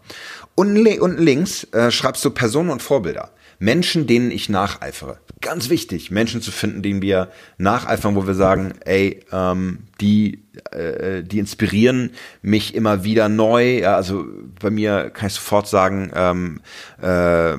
Unten, 0.55 0.85
unten 0.99 1.23
links 1.23 1.63
äh, 1.71 1.89
schreibst 1.89 2.25
du 2.25 2.31
Personen 2.31 2.69
und 2.69 2.81
Vorbilder. 2.81 3.31
Menschen, 3.59 4.07
denen 4.07 4.29
ich 4.29 4.49
nacheifere. 4.49 5.19
Ganz 5.39 5.69
wichtig, 5.69 6.11
Menschen 6.11 6.41
zu 6.41 6.51
finden, 6.51 6.81
denen 6.81 7.01
wir 7.01 7.31
nacheifern, 7.57 8.17
wo 8.17 8.27
wir 8.27 8.35
sagen, 8.35 8.73
ey, 8.83 9.21
ähm, 9.31 9.83
die, 10.01 10.43
äh, 10.71 11.23
die 11.23 11.39
inspirieren 11.39 12.11
mich 12.41 12.75
immer 12.75 13.03
wieder 13.03 13.29
neu. 13.29 13.79
Ja, 13.79 13.95
also 13.95 14.25
bei 14.59 14.69
mir 14.69 15.09
kann 15.09 15.27
ich 15.27 15.33
sofort 15.33 15.67
sagen, 15.67 16.11
ähm, 16.15 16.61
äh, 17.01 17.57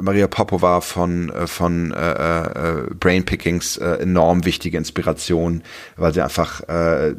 Maria 0.00 0.26
Popova 0.26 0.80
von, 0.80 1.30
äh, 1.30 1.46
von 1.46 1.92
äh, 1.92 2.10
äh, 2.10 2.94
Brain 2.98 3.24
Pickings 3.24 3.76
äh, 3.76 4.02
enorm 4.02 4.44
wichtige 4.44 4.78
Inspiration, 4.78 5.62
weil 5.96 6.12
sie 6.14 6.22
einfach 6.22 6.60
äh, 6.68 7.14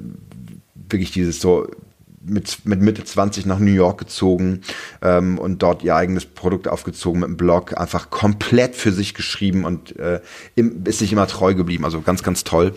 wirklich 0.89 1.11
dieses 1.11 1.41
so 1.41 1.67
mit, 2.27 2.65
mit 2.65 2.81
Mitte 2.81 3.03
20 3.03 3.45
nach 3.45 3.59
New 3.59 3.71
York 3.71 3.99
gezogen 3.99 4.61
ähm, 5.01 5.37
und 5.37 5.63
dort 5.63 5.83
ihr 5.83 5.95
eigenes 5.95 6.25
Produkt 6.25 6.67
aufgezogen 6.67 7.21
mit 7.21 7.27
einem 7.27 7.37
Blog, 7.37 7.77
einfach 7.79 8.09
komplett 8.09 8.75
für 8.75 8.91
sich 8.91 9.13
geschrieben 9.13 9.65
und 9.65 9.97
äh, 9.97 10.21
im, 10.55 10.83
ist 10.85 10.99
sich 10.99 11.11
immer 11.11 11.27
treu 11.27 11.53
geblieben. 11.53 11.85
Also 11.85 12.01
ganz, 12.01 12.23
ganz 12.23 12.43
toll. 12.43 12.73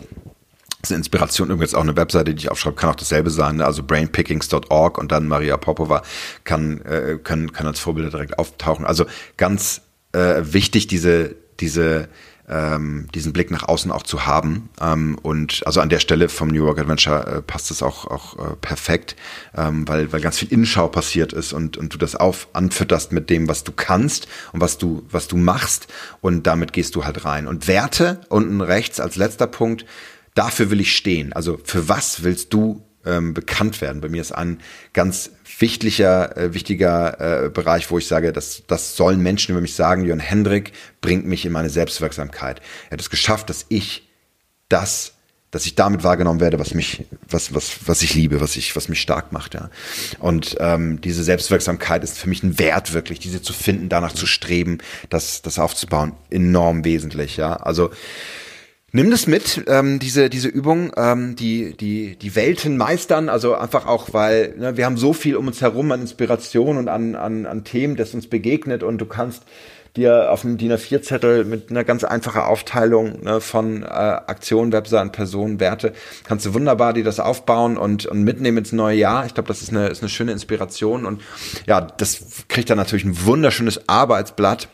Ist 0.83 0.91
eine 0.91 0.99
Inspiration, 0.99 1.51
übrigens 1.51 1.75
auch 1.75 1.83
eine 1.83 1.97
Webseite, 1.97 2.35
die 2.35 2.45
ich 2.45 2.51
aufschreibe, 2.51 2.77
kann 2.77 2.91
auch 2.91 2.97
dasselbe 2.97 3.31
sein, 3.31 3.57
ne? 3.57 3.67
also 3.67 3.83
brainpickings.org 3.83 4.99
und 4.99 5.13
dann 5.13 5.29
Maria 5.29 5.57
Popova 5.57 6.03
kann, 6.45 6.81
äh, 6.83 7.19
können, 7.23 7.53
können 7.53 7.69
als 7.69 7.81
Vorbilder 7.81 8.11
direkt 8.11 8.39
auftauchen. 8.39 8.87
Also 8.87 9.05
ganz 9.37 9.83
äh, 10.13 10.41
wichtig, 10.43 10.87
diese, 10.87 11.37
diese 11.61 12.09
ähm, 12.51 13.07
diesen 13.15 13.33
Blick 13.33 13.51
nach 13.51 13.63
außen 13.63 13.93
auch 13.93 14.03
zu 14.03 14.27
haben. 14.27 14.69
Ähm, 14.81 15.17
und 15.23 15.63
also 15.67 15.81
an 15.81 15.89
der 15.89 16.01
Stelle 16.01 16.29
vom 16.29 16.49
New 16.49 16.65
York 16.65 16.81
Adventure 16.81 17.37
äh, 17.37 17.43
passt 17.43 17.71
es 17.71 17.83
auch, 17.83 18.07
auch 18.07 18.39
äh, 18.39 18.57
perfekt, 18.61 19.15
ähm, 19.57 19.87
weil, 19.87 20.13
weil 20.13 20.21
ganz 20.21 20.39
viel 20.39 20.53
Innenschau 20.53 20.89
passiert 20.89 21.33
ist 21.33 21.53
und, 21.53 21.77
und 21.77 21.95
du 21.95 21.99
das 21.99 22.17
auf 22.17 22.49
anfütterst 22.53 23.13
mit 23.13 23.31
dem, 23.31 23.49
was 23.49 23.63
du 23.63 23.73
kannst 23.73 24.27
und 24.53 24.61
was 24.61 24.79
du, 24.79 25.07
was 25.11 25.29
du 25.29 25.37
machst. 25.37 25.87
Und 26.21 26.47
damit 26.47 26.73
gehst 26.73 26.97
du 26.97 27.05
halt 27.05 27.25
rein. 27.25 27.47
Und 27.47 27.69
Werte 27.69 28.21
unten 28.29 28.61
rechts 28.61 28.99
als 28.99 29.15
letzter 29.15 29.47
Punkt, 29.47 29.87
dafür 30.35 30.71
will 30.71 30.81
ich 30.81 30.97
stehen. 30.97 31.33
Also 31.33 31.59
für 31.65 31.89
was 31.89 32.23
willst 32.23 32.53
du 32.53 32.85
ähm, 33.05 33.35
bekannt 33.35 33.81
werden. 33.81 34.01
Bei 34.01 34.09
mir 34.09 34.21
ist 34.21 34.33
ein 34.33 34.61
ganz 34.93 35.31
wichtiger, 35.59 36.37
äh, 36.37 36.55
wichtiger 36.55 37.45
äh, 37.45 37.49
Bereich, 37.49 37.91
wo 37.91 37.99
ich 37.99 38.07
sage, 38.07 38.33
dass 38.33 38.63
das 38.67 38.97
sollen 38.97 39.21
Menschen 39.23 39.53
über 39.53 39.61
mich 39.61 39.75
sagen, 39.75 40.05
Jörn 40.05 40.21
Hendrik 40.21 40.73
bringt 41.01 41.27
mich 41.27 41.47
in 41.47 41.53
meine 41.53 41.71
Selbstwirksamkeit. 41.71 42.61
Er 42.89 42.93
hat 42.93 43.01
es 43.01 43.11
geschafft, 43.11 43.51
dass 43.51 43.67
ich 43.69 44.09
das 44.69 45.15
dass 45.53 45.67
ich 45.67 45.75
damit 45.75 46.05
wahrgenommen 46.05 46.39
werde, 46.39 46.61
was 46.61 46.75
mich, 46.75 47.07
was, 47.29 47.53
was, 47.53 47.79
was 47.85 48.03
ich 48.03 48.15
liebe, 48.15 48.41
was 48.41 48.57
ich, 48.57 48.77
was 48.77 48.89
mich 48.89 49.01
stark 49.01 49.33
macht, 49.33 49.55
ja. 49.55 49.69
Und 50.21 50.57
ähm, 50.61 51.01
diese 51.01 51.25
Selbstwirksamkeit 51.25 52.05
ist 52.05 52.19
für 52.19 52.29
mich 52.29 52.45
ein 52.45 52.61
Wert, 52.61 52.93
wirklich, 52.93 53.19
diese 53.19 53.43
zu 53.43 53.53
finden, 53.53 53.89
danach 53.89 54.13
zu 54.13 54.27
streben, 54.27 54.79
das, 55.09 55.43
das 55.43 55.59
aufzubauen, 55.59 56.13
enorm 56.31 56.85
wesentlich, 56.85 57.37
ja. 57.37 57.55
Also 57.55 57.91
Nimm 58.93 59.11
das 59.11 59.29
mit, 59.29 59.65
ähm, 59.69 60.01
diese, 60.01 60.29
diese 60.29 60.49
Übung, 60.49 60.93
ähm, 60.97 61.37
die, 61.37 61.77
die, 61.77 62.17
die 62.17 62.35
Welten 62.35 62.77
meistern, 62.77 63.29
also 63.29 63.55
einfach 63.55 63.87
auch, 63.87 64.13
weil 64.13 64.55
ne, 64.59 64.77
wir 64.77 64.85
haben 64.85 64.97
so 64.97 65.13
viel 65.13 65.37
um 65.37 65.47
uns 65.47 65.61
herum 65.61 65.93
an 65.93 66.01
Inspiration 66.01 66.77
und 66.77 66.89
an, 66.89 67.15
an, 67.15 67.47
an 67.47 67.63
Themen, 67.63 67.95
das 67.95 68.15
uns 68.15 68.27
begegnet 68.27 68.83
und 68.83 68.99
du 68.99 69.07
kannst 69.07 69.45
dir 69.97 70.33
auf 70.33 70.45
einem 70.45 70.57
DIN 70.59 70.73
A4-Zettel 70.73 71.45
mit 71.45 71.71
einer 71.71 71.85
ganz 71.85 72.03
einfachen 72.03 72.43
Aufteilung 72.43 73.23
ne, 73.23 73.41
von 73.41 73.83
äh, 73.83 73.87
Aktionen, 73.87 74.73
Webseiten, 74.73 75.13
Personen, 75.13 75.61
Werte, 75.61 75.93
kannst 76.25 76.47
du 76.47 76.55
wunderbar 76.55 76.93
dir 76.93 77.05
das 77.05 77.21
aufbauen 77.21 77.77
und, 77.77 78.07
und 78.07 78.25
mitnehmen 78.25 78.59
ins 78.59 78.73
neue 78.73 78.97
Jahr. 78.97 79.25
Ich 79.27 79.35
glaube, 79.35 79.49
das 79.49 79.63
ist 79.63 79.71
eine, 79.71 79.87
ist 79.87 80.03
eine 80.03 80.09
schöne 80.09 80.33
Inspiration 80.33 81.07
und 81.07 81.23
ja, 81.67 81.81
das 81.81 82.45
kriegt 82.49 82.71
dann 82.71 82.79
natürlich 82.79 83.05
ein 83.05 83.25
wunderschönes 83.25 83.89
Arbeitsblatt 83.89 84.69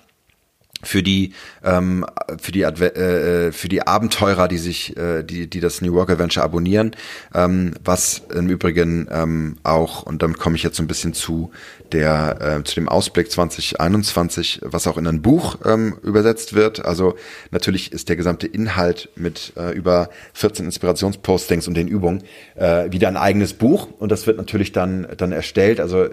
für 0.83 1.03
die 1.03 1.33
ähm, 1.65 2.05
für 2.39 2.53
die 2.53 2.67
Adve 2.67 2.95
äh, 2.95 3.53
für 3.53 3.69
die 3.69 3.87
Abenteurer, 3.87 4.49
die 4.49 4.59
sich 4.59 4.97
äh, 4.97 5.23
die 5.23 5.49
die 5.49 5.61
das 5.61 5.81
New 5.81 5.95
Work 5.95 6.11
Adventure 6.11 6.45
abonnieren, 6.45 6.95
ähm, 7.35 7.75
was 7.85 8.23
im 8.35 8.49
Übrigen 8.49 9.09
ähm, 9.11 9.57
auch 9.62 10.03
und 10.03 10.23
damit 10.23 10.39
komme 10.39 10.57
ich 10.57 10.62
jetzt 10.62 10.77
so 10.77 10.83
ein 10.83 10.87
bisschen 10.87 11.15
zu 11.15 11.51
der 11.92 12.59
äh, 12.61 12.64
zu 12.64 12.75
dem 12.75 12.88
Ausblick 12.88 13.31
2021, 13.31 14.61
was 14.62 14.87
auch 14.87 14.99
in 14.99 15.07
ein 15.07 15.22
Buch 15.22 15.59
ähm, 15.64 15.96
übersetzt 16.03 16.55
wird. 16.55 16.85
Also 16.85 17.14
natürlich 17.51 17.92
ist 17.92 18.09
der 18.09 18.16
gesamte 18.16 18.46
Inhalt 18.46 19.09
mit 19.16 19.53
äh, 19.57 19.72
über 19.72 20.11
14 20.35 20.66
Inspirationspostings 20.66 21.68
und 21.68 21.75
den 21.75 21.88
Übungen 21.88 22.22
äh, 22.55 22.90
wieder 22.90 23.09
ein 23.09 23.16
eigenes 23.16 23.55
Buch 23.55 23.88
und 23.99 24.11
das 24.12 24.27
wird 24.27 24.37
natürlich 24.37 24.72
dann 24.72 25.07
dann 25.16 25.33
erstellt. 25.33 25.81
Also 25.81 26.09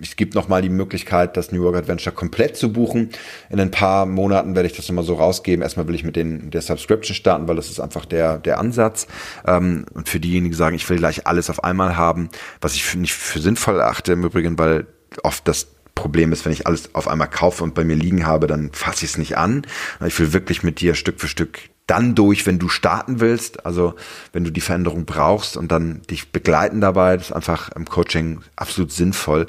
es 0.00 0.16
gibt 0.16 0.34
noch 0.34 0.48
mal 0.48 0.62
die 0.62 0.68
Möglichkeit, 0.68 1.36
das 1.36 1.52
New 1.52 1.62
Work 1.62 1.76
Adventure 1.76 2.14
komplett 2.14 2.56
zu 2.56 2.72
buchen. 2.72 3.10
In 3.50 3.60
ein 3.60 3.70
paar 3.70 4.06
Monaten 4.06 4.54
werde 4.54 4.68
ich 4.68 4.76
das 4.76 4.88
nochmal 4.88 5.04
so 5.04 5.14
rausgeben. 5.14 5.62
Erstmal 5.62 5.86
will 5.88 5.94
ich 5.94 6.04
mit 6.04 6.16
den, 6.16 6.50
der 6.50 6.62
Subscription 6.62 7.14
starten, 7.14 7.48
weil 7.48 7.56
das 7.56 7.70
ist 7.70 7.80
einfach 7.80 8.04
der, 8.04 8.38
der 8.38 8.58
Ansatz. 8.58 9.06
Ähm, 9.46 9.86
und 9.94 10.08
für 10.08 10.20
diejenigen, 10.20 10.52
die 10.52 10.56
sagen, 10.56 10.76
ich 10.76 10.88
will 10.88 10.98
gleich 10.98 11.26
alles 11.26 11.50
auf 11.50 11.64
einmal 11.64 11.96
haben, 11.96 12.28
was 12.60 12.74
ich 12.74 12.84
für, 12.84 12.98
nicht 12.98 13.14
für 13.14 13.40
sinnvoll 13.40 13.80
achte 13.80 14.12
im 14.12 14.24
Übrigen, 14.24 14.58
weil 14.58 14.86
oft 15.22 15.46
das 15.46 15.68
Problem 15.94 16.32
ist, 16.32 16.44
wenn 16.44 16.52
ich 16.52 16.66
alles 16.66 16.94
auf 16.94 17.06
einmal 17.06 17.30
kaufe 17.30 17.62
und 17.62 17.74
bei 17.74 17.84
mir 17.84 17.96
liegen 17.96 18.26
habe, 18.26 18.46
dann 18.46 18.70
fasse 18.72 19.04
ich 19.04 19.12
es 19.12 19.18
nicht 19.18 19.36
an. 19.38 19.66
Ich 20.04 20.18
will 20.18 20.32
wirklich 20.32 20.62
mit 20.62 20.80
dir 20.80 20.94
Stück 20.94 21.20
für 21.20 21.28
Stück 21.28 21.60
dann 21.86 22.14
durch, 22.14 22.46
wenn 22.46 22.58
du 22.58 22.68
starten 22.68 23.20
willst, 23.20 23.66
also 23.66 23.94
wenn 24.32 24.44
du 24.44 24.50
die 24.50 24.62
Veränderung 24.62 25.04
brauchst 25.04 25.56
und 25.56 25.70
dann 25.70 26.02
dich 26.02 26.32
begleiten 26.32 26.80
dabei, 26.80 27.16
das 27.16 27.26
ist 27.26 27.32
einfach 27.32 27.70
im 27.72 27.84
Coaching 27.84 28.40
absolut 28.56 28.90
sinnvoll, 28.90 29.46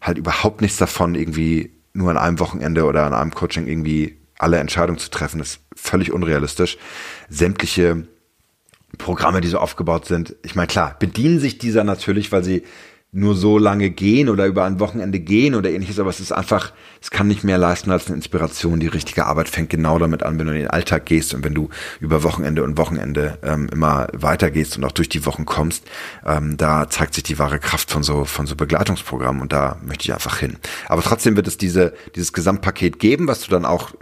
halt 0.00 0.18
überhaupt 0.18 0.60
nichts 0.60 0.78
davon, 0.78 1.14
irgendwie 1.14 1.72
nur 1.92 2.10
an 2.10 2.18
einem 2.18 2.40
Wochenende 2.40 2.84
oder 2.84 3.06
an 3.06 3.14
einem 3.14 3.32
Coaching 3.32 3.66
irgendwie 3.66 4.16
alle 4.38 4.58
Entscheidungen 4.58 4.98
zu 4.98 5.10
treffen, 5.10 5.40
ist 5.40 5.60
völlig 5.74 6.12
unrealistisch. 6.12 6.76
Sämtliche 7.28 8.06
Programme, 8.98 9.40
die 9.40 9.48
so 9.48 9.58
aufgebaut 9.58 10.06
sind, 10.06 10.34
ich 10.42 10.54
meine, 10.54 10.66
klar, 10.66 10.96
bedienen 10.98 11.38
sich 11.38 11.58
dieser 11.58 11.84
natürlich, 11.84 12.32
weil 12.32 12.44
sie 12.44 12.64
nur 13.12 13.34
so 13.34 13.56
lange 13.58 13.90
gehen 13.90 14.28
oder 14.28 14.46
über 14.46 14.64
ein 14.64 14.78
Wochenende 14.78 15.20
gehen 15.20 15.54
oder 15.54 15.70
ähnliches, 15.70 15.98
aber 15.98 16.10
es 16.10 16.20
ist 16.20 16.32
einfach, 16.32 16.72
es 17.00 17.10
kann 17.10 17.28
nicht 17.28 17.44
mehr 17.44 17.56
leisten 17.56 17.90
als 17.90 18.06
eine 18.06 18.16
Inspiration. 18.16 18.78
Die 18.78 18.88
richtige 18.88 19.26
Arbeit 19.26 19.48
fängt 19.48 19.70
genau 19.70 19.98
damit 19.98 20.22
an, 20.22 20.38
wenn 20.38 20.46
du 20.46 20.52
in 20.52 20.58
den 20.58 20.70
Alltag 20.70 21.06
gehst 21.06 21.32
und 21.32 21.42
wenn 21.42 21.54
du 21.54 21.70
über 22.00 22.22
Wochenende 22.22 22.62
und 22.62 22.76
Wochenende 22.76 23.38
ähm, 23.42 23.68
immer 23.72 24.08
weitergehst 24.12 24.76
und 24.76 24.84
auch 24.84 24.92
durch 24.92 25.08
die 25.08 25.24
Wochen 25.24 25.46
kommst, 25.46 25.84
ähm, 26.26 26.56
da 26.56 26.90
zeigt 26.90 27.14
sich 27.14 27.22
die 27.22 27.38
wahre 27.38 27.58
Kraft 27.58 27.90
von 27.90 28.02
so, 28.02 28.24
von 28.24 28.46
so 28.46 28.54
Begleitungsprogrammen 28.54 29.40
und 29.40 29.52
da 29.52 29.78
möchte 29.86 30.04
ich 30.04 30.12
einfach 30.12 30.38
hin. 30.38 30.56
Aber 30.88 31.02
trotzdem 31.02 31.36
wird 31.36 31.46
es 31.46 31.56
diese, 31.56 31.94
dieses 32.14 32.32
Gesamtpaket 32.32 32.98
geben, 32.98 33.28
was 33.28 33.40
du 33.40 33.50
dann 33.50 33.64
auch 33.64 33.92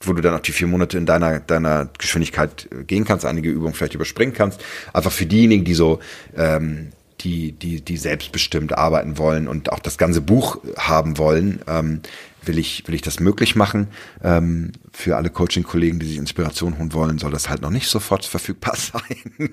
wo 0.00 0.12
du 0.12 0.22
dann 0.22 0.34
auch 0.34 0.40
die 0.40 0.52
vier 0.52 0.68
Monate 0.68 0.96
in 0.96 1.06
deiner, 1.06 1.40
deiner 1.40 1.88
Geschwindigkeit 1.98 2.68
gehen 2.86 3.04
kannst, 3.04 3.24
einige 3.24 3.50
Übungen 3.50 3.74
vielleicht 3.74 3.96
überspringen 3.96 4.32
kannst. 4.32 4.64
Einfach 4.92 5.10
für 5.10 5.26
diejenigen, 5.26 5.64
die 5.64 5.74
so 5.74 5.98
ähm, 6.36 6.92
die, 7.20 7.52
die, 7.52 7.80
die 7.80 7.96
selbstbestimmt 7.96 8.76
arbeiten 8.76 9.18
wollen 9.18 9.48
und 9.48 9.72
auch 9.72 9.80
das 9.80 9.98
ganze 9.98 10.20
Buch 10.20 10.58
haben 10.76 11.18
wollen, 11.18 11.60
ähm, 11.66 12.00
will 12.44 12.58
ich, 12.58 12.84
will 12.86 12.94
ich 12.94 13.02
das 13.02 13.20
möglich 13.20 13.56
machen. 13.56 13.88
Ähm, 14.22 14.72
für 14.92 15.16
alle 15.16 15.30
Coaching-Kollegen, 15.30 15.98
die 15.98 16.06
sich 16.06 16.16
Inspiration 16.16 16.78
holen 16.78 16.92
wollen, 16.92 17.18
soll 17.18 17.30
das 17.30 17.48
halt 17.48 17.62
noch 17.62 17.70
nicht 17.70 17.88
sofort 17.88 18.24
verfügbar 18.24 18.74
sein. 18.76 19.50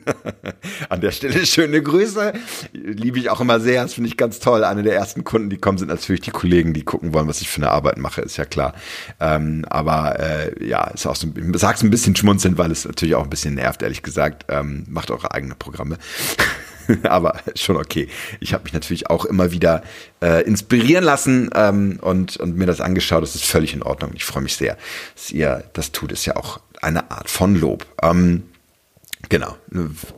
An 0.90 1.02
der 1.02 1.12
Stelle 1.12 1.46
schöne 1.46 1.82
Grüße. 1.84 2.34
Liebe 2.74 3.20
ich 3.20 3.30
auch 3.30 3.42
immer 3.42 3.60
sehr. 3.60 3.84
Das 3.84 3.96
finde 3.96 4.08
ich 4.08 4.18
ganz 4.18 4.40
toll. 4.40 4.64
Eine 4.64 4.84
der 4.84 4.96
ersten 4.96 5.24
Kunden, 5.24 5.50
die 5.50 5.58
kommen, 5.58 5.78
sind 5.78 5.90
natürlich 5.90 6.22
die 6.22 6.32
Kollegen, 6.32 6.74
die 6.74 6.84
gucken 6.84 7.14
wollen, 7.14 7.28
was 7.28 7.42
ich 7.42 7.50
für 7.50 7.62
eine 7.62 7.72
Arbeit 7.72 7.98
mache, 7.98 8.22
ist 8.22 8.38
ja 8.38 8.46
klar. 8.46 8.74
Ähm, 9.20 9.66
aber 9.70 10.20
äh, 10.20 10.66
ja, 10.66 10.86
ist 10.88 11.06
auch 11.06 11.16
so, 11.16 11.28
ich 11.36 11.60
sag's 11.60 11.84
ein 11.84 11.90
bisschen 11.90 12.16
schmunzeln, 12.16 12.58
weil 12.58 12.72
es 12.72 12.86
natürlich 12.86 13.16
auch 13.16 13.24
ein 13.24 13.30
bisschen 13.30 13.56
nervt, 13.56 13.82
ehrlich 13.82 14.04
gesagt. 14.04 14.46
Ähm, 14.48 14.86
macht 14.88 15.12
eure 15.12 15.32
eigene 15.32 15.56
Programme. 15.56 15.98
aber 17.04 17.40
schon 17.56 17.78
okay. 17.78 18.08
Ich 18.40 18.54
habe 18.54 18.64
mich 18.64 18.74
natürlich 18.74 19.10
auch 19.10 19.26
immer 19.26 19.52
wieder 19.52 19.84
äh, 20.22 20.44
inspirieren 20.44 21.04
lassen 21.04 21.50
ähm, 21.56 22.00
und, 22.02 22.38
und 22.38 22.58
mir 22.58 22.66
das 22.66 22.82
angeschaut. 22.82 23.24
Das 23.24 23.36
ist 23.36 23.46
völlig 23.46 23.74
in 23.74 23.84
Ordnung. 23.84 24.12
Ich 24.14 24.26
freue 24.26 24.44
mich 24.44 24.56
sehr, 24.56 24.78
dass 25.16 25.32
ihr 25.32 25.64
das 25.74 25.92
tut. 25.92 26.12
Ist 26.12 26.26
ja 26.26 26.36
auch 26.36 26.60
eine 26.82 27.12
Art 27.12 27.30
von 27.30 27.56
Lob. 27.56 27.86
Ähm, 28.02 28.44
Genau. 29.30 29.56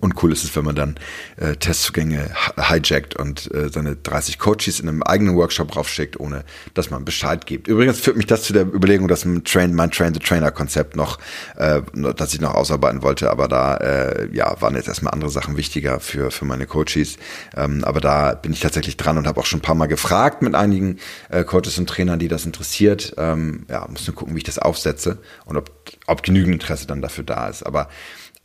Und 0.02 0.22
cool 0.22 0.32
ist 0.32 0.44
es, 0.44 0.56
wenn 0.56 0.66
man 0.66 0.76
dann 0.76 0.96
äh, 1.38 1.56
Testzugänge 1.56 2.30
hijackt 2.58 3.16
und 3.16 3.54
äh, 3.54 3.70
seine 3.70 3.96
30 3.96 4.40
Coaches 4.40 4.80
in 4.80 4.88
einem 4.88 5.04
eigenen 5.04 5.36
Workshop 5.36 5.76
raufschickt, 5.76 6.20
ohne 6.20 6.44
dass 6.74 6.90
man 6.90 7.06
Bescheid 7.06 7.46
gibt. 7.46 7.68
Übrigens 7.68 8.00
führt 8.00 8.18
mich 8.18 8.26
das 8.26 8.44
zu 8.44 8.54
der 8.54 8.64
Überlegung, 8.64 9.08
dass 9.08 9.26
mein 9.26 9.44
Train, 9.44 9.74
mein 9.74 9.92
Train 9.92 10.14
the 10.14 10.20
Trainer 10.20 10.52
Konzept 10.52 10.96
noch, 10.96 11.20
äh, 11.56 11.82
dass 11.94 12.34
ich 12.34 12.42
noch 12.42 12.54
ausarbeiten 12.54 13.02
wollte, 13.02 13.32
aber 13.32 13.48
da 13.48 13.78
äh, 13.78 14.30
ja 14.34 14.60
waren 14.62 14.76
jetzt 14.76 14.88
erstmal 14.88 15.14
andere 15.14 15.30
Sachen 15.30 15.58
wichtiger 15.58 16.00
für 16.00 16.32
für 16.32 16.46
meine 16.46 16.66
Coaches. 16.66 17.18
Ähm, 17.56 17.84
aber 17.84 18.02
da 18.02 18.34
bin 18.34 18.54
ich 18.54 18.60
tatsächlich 18.60 18.98
dran 18.98 19.18
und 19.18 19.28
habe 19.28 19.40
auch 19.40 19.46
schon 19.46 19.60
ein 19.60 19.64
paar 19.64 19.76
Mal 19.76 19.88
gefragt 19.88 20.42
mit 20.42 20.56
einigen 20.56 20.98
äh, 21.30 21.44
Coaches 21.44 21.78
und 21.78 21.90
Trainern, 21.90 22.20
die 22.20 22.28
das 22.28 22.46
interessiert. 22.46 23.14
Ähm, 23.18 23.66
ja, 23.70 23.88
muss 23.90 24.08
nur 24.08 24.16
gucken, 24.16 24.36
wie 24.36 24.40
ich 24.40 24.44
das 24.44 24.60
aufsetze 24.60 25.20
und 25.46 25.58
ob 25.58 25.72
ob 26.08 26.24
genügend 26.24 26.54
Interesse 26.54 26.88
dann 26.88 27.02
dafür 27.02 27.24
da 27.24 27.48
ist. 27.48 27.64
Aber 27.64 27.90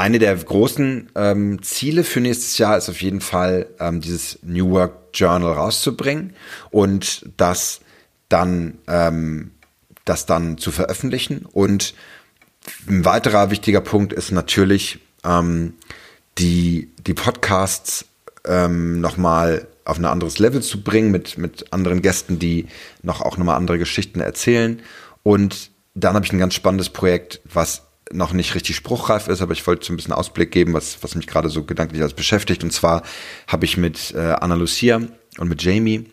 eine 0.03 0.19
der 0.19 0.35
großen 0.35 1.11
ähm, 1.15 1.63
Ziele 1.63 2.03
für 2.03 2.21
nächstes 2.21 2.59
Jahr 2.59 2.77
ist 2.77 2.89
auf 2.89 3.01
jeden 3.03 3.21
Fall, 3.21 3.69
ähm, 3.79 4.01
dieses 4.01 4.41
New 4.43 4.71
Work 4.71 4.95
Journal 5.15 5.53
rauszubringen 5.53 6.35
und 6.73 7.31
das 7.37 7.83
dann, 8.29 8.79
ähm, 8.89 9.53
das 10.05 10.27
dann 10.27 10.59
zu 10.59 10.73
veröffentlichen. 10.73 11.47
Und 11.47 11.95
ein 12.89 13.05
weiterer 13.05 13.53
wichtiger 13.53 13.81
Punkt 13.81 14.13
ist 14.13 14.33
natürlich, 14.33 14.99
ähm, 15.23 15.75
die, 16.39 16.91
die 17.07 17.15
Podcasts 17.15 18.05
ähm, 18.45 19.01
nochmal 19.01 19.69
auf 19.85 19.99
ein 19.99 20.05
anderes 20.05 20.41
Level 20.41 20.63
zu 20.63 20.83
bringen 20.83 21.13
mit, 21.13 21.39
mit 21.39 21.73
anderen 21.73 22.03
Gästen, 22.03 22.41
die 22.41 22.67
noch 23.03 23.21
auch 23.21 23.37
nochmal 23.37 23.57
andere 23.57 23.79
Geschichten 23.79 24.19
erzählen. 24.19 24.83
Und 25.23 25.71
dann 25.95 26.17
habe 26.17 26.27
ich 26.27 26.33
ein 26.33 26.41
ganz 26.41 26.55
spannendes 26.55 26.91
Projekt, 26.91 27.41
was 27.45 27.83
noch 28.13 28.33
nicht 28.33 28.55
richtig 28.55 28.77
spruchreif 28.77 29.29
ist, 29.29 29.43
aber 29.43 29.53
ich 29.53 29.67
wollte 29.67 29.87
so 29.87 29.93
ein 29.93 29.97
bisschen 29.97 30.13
Ausblick 30.13 30.51
geben, 30.51 30.75
was, 30.75 31.03
was 31.03 31.15
mich 31.15 31.27
gerade 31.27 31.49
so 31.49 31.65
gedanklich 31.65 32.03
als 32.03 32.15
beschäftigt. 32.15 32.63
Und 32.65 32.73
zwar 32.73 33.03
habe 33.47 33.65
ich 33.65 33.77
mit 33.77 34.13
äh, 34.15 34.35
Anna 34.41 34.55
Lucia 34.55 35.01
und 35.39 35.49
mit 35.49 35.63
Jamie 35.63 36.11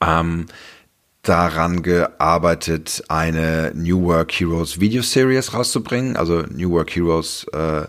ähm, 0.00 0.46
daran 1.22 1.82
gearbeitet, 1.82 3.04
eine 3.08 3.72
New 3.74 4.04
Work 4.04 4.32
Heroes 4.32 4.80
Video 4.80 5.02
Series 5.02 5.52
rauszubringen, 5.52 6.16
also 6.16 6.42
New 6.50 6.70
Work 6.70 6.94
Heroes 6.94 7.46
äh, 7.52 7.86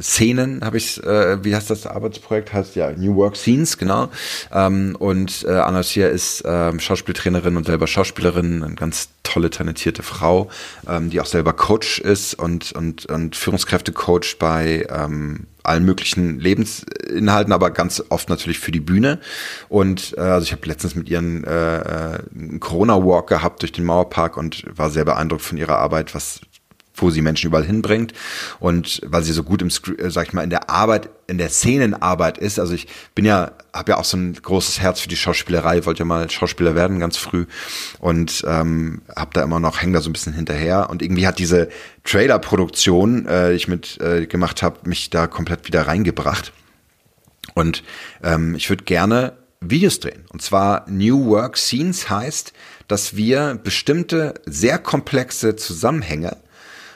Szenen 0.00 0.64
habe 0.64 0.76
ich, 0.76 1.02
äh, 1.02 1.44
wie 1.44 1.54
heißt 1.54 1.70
das 1.70 1.86
Arbeitsprojekt? 1.86 2.52
Heißt 2.52 2.76
ja 2.76 2.90
New 2.92 3.14
Work 3.16 3.36
Scenes, 3.36 3.78
genau. 3.78 4.08
Ähm, 4.52 4.96
und 4.98 5.44
äh, 5.48 5.52
Anastasia 5.52 6.08
ist 6.08 6.42
ähm, 6.46 6.80
Schauspieltrainerin 6.80 7.56
und 7.56 7.66
selber 7.66 7.86
Schauspielerin, 7.86 8.62
eine 8.62 8.74
ganz 8.74 9.08
tolle, 9.22 9.50
talentierte 9.50 10.02
Frau, 10.02 10.48
ähm, 10.88 11.10
die 11.10 11.20
auch 11.20 11.26
selber 11.26 11.52
Coach 11.52 11.98
ist 11.98 12.34
und, 12.34 12.72
und, 12.72 13.06
und 13.06 13.36
Führungskräfte-Coach 13.36 14.38
bei 14.38 14.86
ähm, 14.90 15.46
allen 15.62 15.84
möglichen 15.84 16.38
Lebensinhalten, 16.40 17.52
aber 17.52 17.70
ganz 17.70 18.02
oft 18.10 18.28
natürlich 18.28 18.58
für 18.58 18.70
die 18.70 18.80
Bühne. 18.80 19.18
Und 19.68 20.14
äh, 20.16 20.20
also 20.20 20.44
ich 20.44 20.52
habe 20.52 20.66
letztens 20.66 20.94
mit 20.94 21.08
ihren 21.08 21.44
äh, 21.44 21.78
äh 21.78 22.18
einen 22.34 22.60
Corona-Walk 22.60 23.28
gehabt 23.28 23.62
durch 23.62 23.72
den 23.72 23.84
Mauerpark 23.84 24.36
und 24.36 24.64
war 24.76 24.90
sehr 24.90 25.04
beeindruckt 25.04 25.42
von 25.42 25.56
ihrer 25.56 25.78
Arbeit, 25.78 26.14
was 26.14 26.40
wo 26.96 27.10
sie 27.10 27.22
Menschen 27.22 27.48
überall 27.48 27.64
hinbringt 27.64 28.12
und 28.60 29.00
weil 29.04 29.22
sie 29.22 29.32
so 29.32 29.42
gut 29.42 29.62
im, 29.62 29.68
äh, 29.68 30.10
sag 30.10 30.28
ich 30.28 30.32
mal, 30.32 30.42
in 30.42 30.50
der 30.50 30.70
Arbeit, 30.70 31.10
in 31.26 31.38
der 31.38 31.48
Szenenarbeit 31.48 32.38
ist. 32.38 32.58
Also 32.58 32.74
ich 32.74 32.86
bin 33.14 33.24
ja, 33.24 33.52
habe 33.72 33.92
ja 33.92 33.98
auch 33.98 34.04
so 34.04 34.16
ein 34.16 34.34
großes 34.34 34.80
Herz 34.80 35.00
für 35.00 35.08
die 35.08 35.16
Schauspielerei, 35.16 35.84
wollte 35.86 36.00
ja 36.00 36.04
mal 36.04 36.30
Schauspieler 36.30 36.74
werden 36.74 37.00
ganz 37.00 37.16
früh 37.16 37.46
und 37.98 38.44
ähm, 38.46 39.02
habe 39.16 39.30
da 39.34 39.42
immer 39.42 39.60
noch, 39.60 39.82
häng 39.82 39.92
da 39.92 40.00
so 40.00 40.10
ein 40.10 40.12
bisschen 40.12 40.34
hinterher 40.34 40.88
und 40.90 41.02
irgendwie 41.02 41.26
hat 41.26 41.38
diese 41.38 41.68
Trailer-Produktion, 42.04 43.26
äh, 43.26 43.50
die 43.50 43.56
ich 43.56 43.68
mit 43.68 44.00
äh, 44.00 44.26
gemacht 44.26 44.62
habe, 44.62 44.88
mich 44.88 45.10
da 45.10 45.26
komplett 45.26 45.66
wieder 45.66 45.86
reingebracht. 45.86 46.52
Und 47.54 47.82
ähm, 48.22 48.54
ich 48.54 48.68
würde 48.70 48.84
gerne 48.84 49.34
Videos 49.60 50.00
drehen. 50.00 50.24
Und 50.32 50.42
zwar 50.42 50.84
New 50.88 51.26
Work 51.26 51.56
Scenes 51.56 52.10
heißt, 52.10 52.52
dass 52.88 53.16
wir 53.16 53.58
bestimmte 53.62 54.34
sehr 54.46 54.78
komplexe 54.78 55.56
Zusammenhänge 55.56 56.36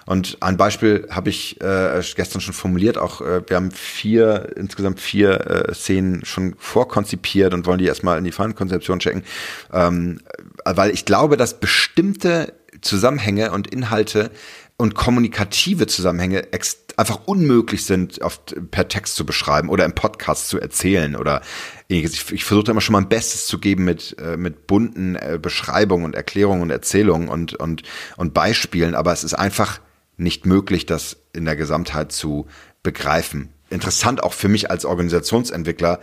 und 0.08 0.38
ein 0.40 0.56
Beispiel 0.56 1.06
habe 1.10 1.28
ich 1.28 1.60
äh, 1.60 2.00
gestern 2.16 2.40
schon 2.40 2.54
formuliert. 2.54 2.96
Auch 2.96 3.20
äh, 3.20 3.42
wir 3.46 3.56
haben 3.56 3.70
vier, 3.70 4.54
insgesamt 4.56 5.00
vier 5.00 5.68
äh, 5.68 5.74
Szenen 5.74 6.24
schon 6.24 6.54
vorkonzipiert 6.56 7.52
und 7.52 7.66
wollen 7.66 7.78
die 7.78 7.84
erstmal 7.84 8.16
in 8.16 8.24
die 8.24 8.32
Feinkonzeption 8.32 9.00
checken. 9.00 9.22
Ähm, 9.70 10.20
weil 10.64 10.92
ich 10.92 11.04
glaube, 11.04 11.36
dass 11.36 11.60
bestimmte 11.60 12.54
Zusammenhänge 12.80 13.52
und 13.52 13.66
Inhalte 13.66 14.30
und 14.78 14.94
kommunikative 14.94 15.86
Zusammenhänge 15.86 16.48
einfach 16.96 17.26
unmöglich 17.26 17.84
sind, 17.84 18.22
oft 18.22 18.56
per 18.70 18.88
Text 18.88 19.14
zu 19.14 19.26
beschreiben 19.26 19.68
oder 19.68 19.84
im 19.84 19.92
Podcast 19.92 20.48
zu 20.48 20.58
erzählen 20.58 21.16
oder 21.16 21.42
ähnliches. 21.90 22.14
Ich, 22.14 22.32
ich 22.32 22.44
versuche 22.46 22.70
immer 22.70 22.80
schon 22.80 22.94
mein 22.94 23.10
Bestes 23.10 23.46
zu 23.46 23.58
geben 23.58 23.84
mit, 23.84 24.16
äh, 24.18 24.38
mit 24.38 24.66
bunten 24.66 25.16
äh, 25.16 25.38
Beschreibungen 25.40 26.06
und 26.06 26.14
Erklärungen 26.14 26.62
und 26.62 26.70
Erzählungen 26.70 27.28
und, 27.28 27.52
und, 27.52 27.82
und 28.16 28.32
Beispielen, 28.32 28.94
aber 28.94 29.12
es 29.12 29.22
ist 29.22 29.34
einfach 29.34 29.80
nicht 30.18 30.44
möglich, 30.44 30.84
das 30.84 31.16
in 31.32 31.44
der 31.46 31.56
Gesamtheit 31.56 32.12
zu 32.12 32.46
begreifen. 32.82 33.48
Interessant 33.70 34.22
auch 34.22 34.32
für 34.32 34.48
mich 34.48 34.70
als 34.70 34.84
Organisationsentwickler, 34.84 36.00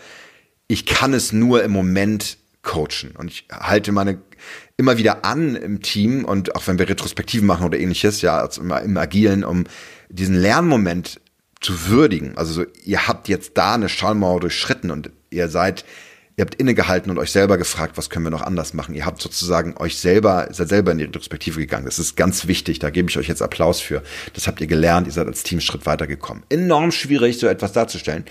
ich 0.67 0.85
kann 0.85 1.13
es 1.13 1.31
nur 1.31 1.63
im 1.63 1.71
Moment 1.71 2.37
coachen 2.63 3.11
und 3.15 3.29
ich 3.29 3.47
halte 3.51 3.91
meine 3.91 4.19
immer 4.77 4.97
wieder 4.97 5.23
an 5.23 5.55
im 5.55 5.81
Team 5.81 6.25
und 6.25 6.55
auch 6.55 6.65
wenn 6.67 6.79
wir 6.79 6.89
Retrospektiven 6.89 7.45
machen 7.45 7.65
oder 7.65 7.79
ähnliches, 7.79 8.21
ja, 8.21 8.37
also 8.37 8.61
im, 8.61 8.71
im 8.71 8.97
Agilen, 8.97 9.43
um 9.43 9.65
diesen 10.09 10.35
Lernmoment 10.35 11.21
zu 11.61 11.87
würdigen. 11.87 12.37
Also 12.37 12.53
so, 12.53 12.65
ihr 12.83 13.07
habt 13.07 13.27
jetzt 13.27 13.57
da 13.57 13.75
eine 13.75 13.89
Schallmauer 13.89 14.39
durchschritten 14.39 14.91
und 14.91 15.11
ihr 15.29 15.49
seid 15.49 15.85
ihr 16.37 16.43
habt 16.43 16.55
innegehalten 16.55 17.09
und 17.11 17.17
euch 17.17 17.31
selber 17.31 17.57
gefragt, 17.57 17.97
was 17.97 18.09
können 18.09 18.25
wir 18.25 18.29
noch 18.29 18.41
anders 18.41 18.73
machen. 18.73 18.93
Ihr 18.93 19.05
habt 19.05 19.21
sozusagen 19.21 19.75
euch 19.77 19.97
selber, 19.97 20.47
seid 20.51 20.69
selber 20.69 20.91
in 20.91 20.97
die 20.97 21.05
Retrospektive 21.05 21.59
gegangen. 21.59 21.85
Das 21.85 21.97
ist 21.97 22.17
ganz 22.17 22.47
wichtig. 22.47 22.79
Da 22.79 22.89
gebe 22.89 23.09
ich 23.09 23.17
euch 23.17 23.27
jetzt 23.27 23.41
Applaus 23.41 23.79
für. 23.79 24.03
Das 24.33 24.47
habt 24.47 24.59
ihr 24.59 24.67
gelernt. 24.67 25.07
Ihr 25.07 25.13
seid 25.13 25.27
als 25.27 25.43
Team 25.43 25.61
Schritt 25.61 25.85
weitergekommen. 25.85 26.43
Enorm 26.49 26.91
schwierig, 26.91 27.39
so 27.39 27.47
etwas 27.47 27.71
darzustellen. 27.71 28.25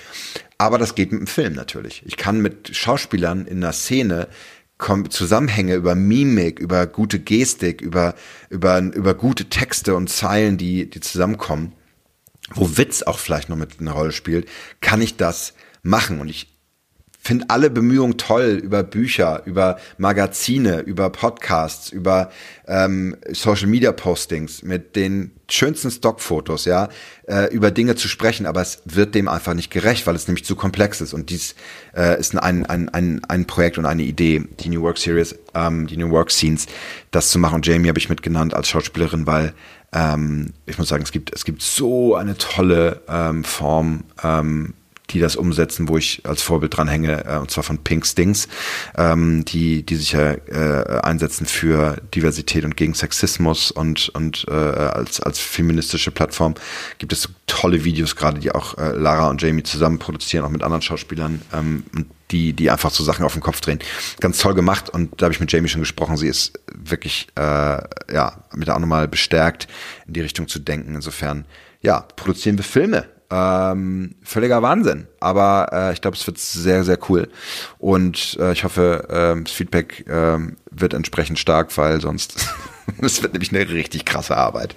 Aber 0.59 0.78
das 0.78 0.94
geht 0.94 1.12
mit 1.12 1.20
dem 1.20 1.26
Film 1.26 1.55
natürlich. 1.55 2.02
Ich 2.05 2.16
kann 2.16 2.40
mit 2.40 2.76
Schauspielern 2.76 3.46
in 3.46 3.64
einer 3.64 3.72
Szene 3.72 4.28
Zusammenhänge 5.09 5.76
über 5.76 5.94
Mimik, 5.94 6.59
über 6.59 6.86
gute 6.86 7.18
Gestik, 7.18 7.80
über, 7.80 8.14
über, 8.50 8.80
über 8.80 9.14
gute 9.14 9.46
Texte 9.46 9.94
und 9.94 10.11
Zeilen, 10.11 10.59
die, 10.59 10.90
die 10.90 11.00
zusammenkommen, 11.00 11.72
wo 12.52 12.76
Witz 12.76 13.02
auch 13.02 13.18
vielleicht 13.18 13.48
noch 13.48 13.57
mit 13.57 13.80
einer 13.80 13.92
Rolle 13.92 14.12
spielt, 14.12 14.46
kann 14.82 15.00
ich 15.00 15.16
das 15.16 15.55
machen. 15.82 16.20
Und 16.20 16.28
ich 16.28 16.53
finde 17.25 17.47
alle 17.49 17.70
Bemühungen 17.70 18.18
toll 18.18 18.61
über 18.62 18.83
Bücher, 18.83 19.43
über 19.47 19.79
Magazine, 19.97 20.81
über 20.81 21.09
Podcasts, 21.09 21.91
über 21.91 22.31
ähm, 22.68 23.16
Social 23.33 23.66
Media 23.66 23.93
Postings 23.93 24.62
mit 24.62 24.95
den 24.95 25.33
schönsten 25.49 25.91
Stockfotos, 25.91 26.66
ja, 26.66 26.91
äh, 27.27 27.53
über 27.53 27.70
Dinge 27.70 27.97
zu 27.97 28.09
sprechen, 28.09 28.45
aber 28.45 28.61
es 28.61 28.83
wird 28.85 29.14
dem 29.14 29.29
einfach 29.29 29.55
nicht 29.55 29.70
gerecht, 29.70 30.07
weil 30.07 30.14
es 30.14 30.29
nämlich 30.29 30.45
zu 30.45 30.55
komplex 30.55 31.01
ist. 31.01 31.14
Und 31.14 31.31
dies 31.31 31.55
äh, 31.97 32.18
ist 32.20 32.37
ein, 32.37 32.66
ein, 32.66 32.91
ein, 32.91 33.25
ein 33.27 33.47
Projekt 33.47 33.79
und 33.79 33.87
eine 33.87 34.03
Idee, 34.03 34.45
die 34.61 34.68
New 34.68 34.83
Work 34.83 34.99
Series, 34.99 35.35
ähm, 35.55 35.87
die 35.87 35.97
New 35.97 36.11
Work 36.11 36.31
Scenes, 36.31 36.66
das 37.11 37.31
zu 37.31 37.39
machen. 37.39 37.57
Und 37.57 37.66
Jamie 37.66 37.89
habe 37.89 37.99
ich 37.99 38.11
mitgenannt 38.11 38.53
als 38.53 38.68
Schauspielerin, 38.68 39.27
weil 39.27 39.55
ähm, 39.95 40.53
ich 40.66 40.77
muss 40.77 40.89
sagen, 40.89 41.03
es 41.03 41.12
gibt, 41.12 41.35
es 41.35 41.45
gibt 41.45 41.62
so 41.62 42.16
eine 42.16 42.37
tolle 42.37 43.01
ähm, 43.09 43.45
Form, 43.45 44.05
ähm, 44.22 44.75
die 45.14 45.20
das 45.20 45.36
umsetzen, 45.36 45.88
wo 45.88 45.96
ich 45.96 46.20
als 46.24 46.42
Vorbild 46.42 46.76
dran 46.76 46.88
hänge, 46.88 47.24
äh, 47.24 47.38
und 47.38 47.50
zwar 47.50 47.64
von 47.64 47.78
Pink 47.78 48.04
Stings, 48.04 48.48
ähm, 48.96 49.44
die, 49.44 49.84
die 49.84 49.96
sich 49.96 50.12
ja 50.12 50.32
äh, 50.32 51.00
einsetzen 51.02 51.46
für 51.46 51.96
Diversität 52.14 52.64
und 52.64 52.76
gegen 52.76 52.94
Sexismus 52.94 53.70
und, 53.70 54.10
und 54.10 54.44
äh, 54.48 54.52
als, 54.52 55.20
als 55.20 55.38
feministische 55.38 56.10
Plattform 56.10 56.54
gibt 56.98 57.12
es 57.12 57.28
tolle 57.46 57.84
Videos, 57.84 58.16
gerade 58.16 58.40
die 58.40 58.50
auch 58.52 58.76
äh, 58.76 58.90
Lara 58.90 59.30
und 59.30 59.40
Jamie 59.40 59.62
zusammen 59.62 59.98
produzieren, 59.98 60.44
auch 60.44 60.50
mit 60.50 60.62
anderen 60.62 60.82
Schauspielern, 60.82 61.40
ähm, 61.52 61.84
die, 62.30 62.52
die 62.52 62.70
einfach 62.70 62.90
so 62.90 63.04
Sachen 63.04 63.24
auf 63.24 63.34
den 63.34 63.42
Kopf 63.42 63.60
drehen. 63.60 63.78
Ganz 64.18 64.38
toll 64.38 64.54
gemacht 64.54 64.90
und 64.90 65.20
da 65.20 65.26
habe 65.26 65.34
ich 65.34 65.40
mit 65.40 65.52
Jamie 65.52 65.68
schon 65.68 65.82
gesprochen. 65.82 66.16
Sie 66.16 66.26
ist 66.26 66.58
wirklich, 66.72 67.28
äh, 67.36 67.40
ja, 67.40 68.44
mit 68.52 68.68
auch 68.68 68.78
nochmal 68.80 69.06
bestärkt, 69.06 69.68
in 70.08 70.14
die 70.14 70.20
Richtung 70.20 70.48
zu 70.48 70.58
denken. 70.58 70.96
Insofern, 70.96 71.44
ja, 71.82 72.00
produzieren 72.00 72.56
wir 72.56 72.64
Filme 72.64 73.13
ähm, 73.35 74.14
völliger 74.22 74.62
Wahnsinn. 74.62 75.09
Aber 75.18 75.68
äh, 75.72 75.93
ich 75.93 76.01
glaube, 76.01 76.16
es 76.16 76.24
wird 76.26 76.39
sehr, 76.39 76.85
sehr 76.85 76.99
cool. 77.09 77.28
Und 77.78 78.37
äh, 78.39 78.53
ich 78.53 78.62
hoffe, 78.62 79.09
äh, 79.09 79.43
das 79.43 79.53
Feedback 79.53 80.07
äh, 80.07 80.39
wird 80.70 80.95
entsprechend 80.95 81.39
stark, 81.41 81.76
weil 81.76 82.01
sonst 82.01 82.49
es 83.01 83.22
wird 83.22 83.32
nämlich 83.32 83.53
eine 83.53 83.68
richtig 83.68 84.05
krasse 84.05 84.37
Arbeit. 84.37 84.76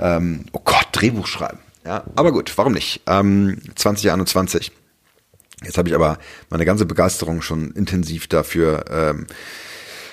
Ähm, 0.00 0.46
oh 0.52 0.60
Gott, 0.64 0.86
Drehbuch 0.92 1.26
schreiben. 1.26 1.58
Ja, 1.84 2.04
aber 2.14 2.32
gut, 2.32 2.52
warum 2.56 2.72
nicht? 2.72 3.02
Ähm, 3.06 3.58
2021. 3.74 4.72
Jetzt 5.62 5.76
habe 5.76 5.90
ich 5.90 5.94
aber 5.94 6.18
meine 6.48 6.64
ganze 6.64 6.86
Begeisterung 6.86 7.42
schon 7.42 7.72
intensiv 7.72 8.28
dafür 8.28 8.84
ähm, 8.90 9.26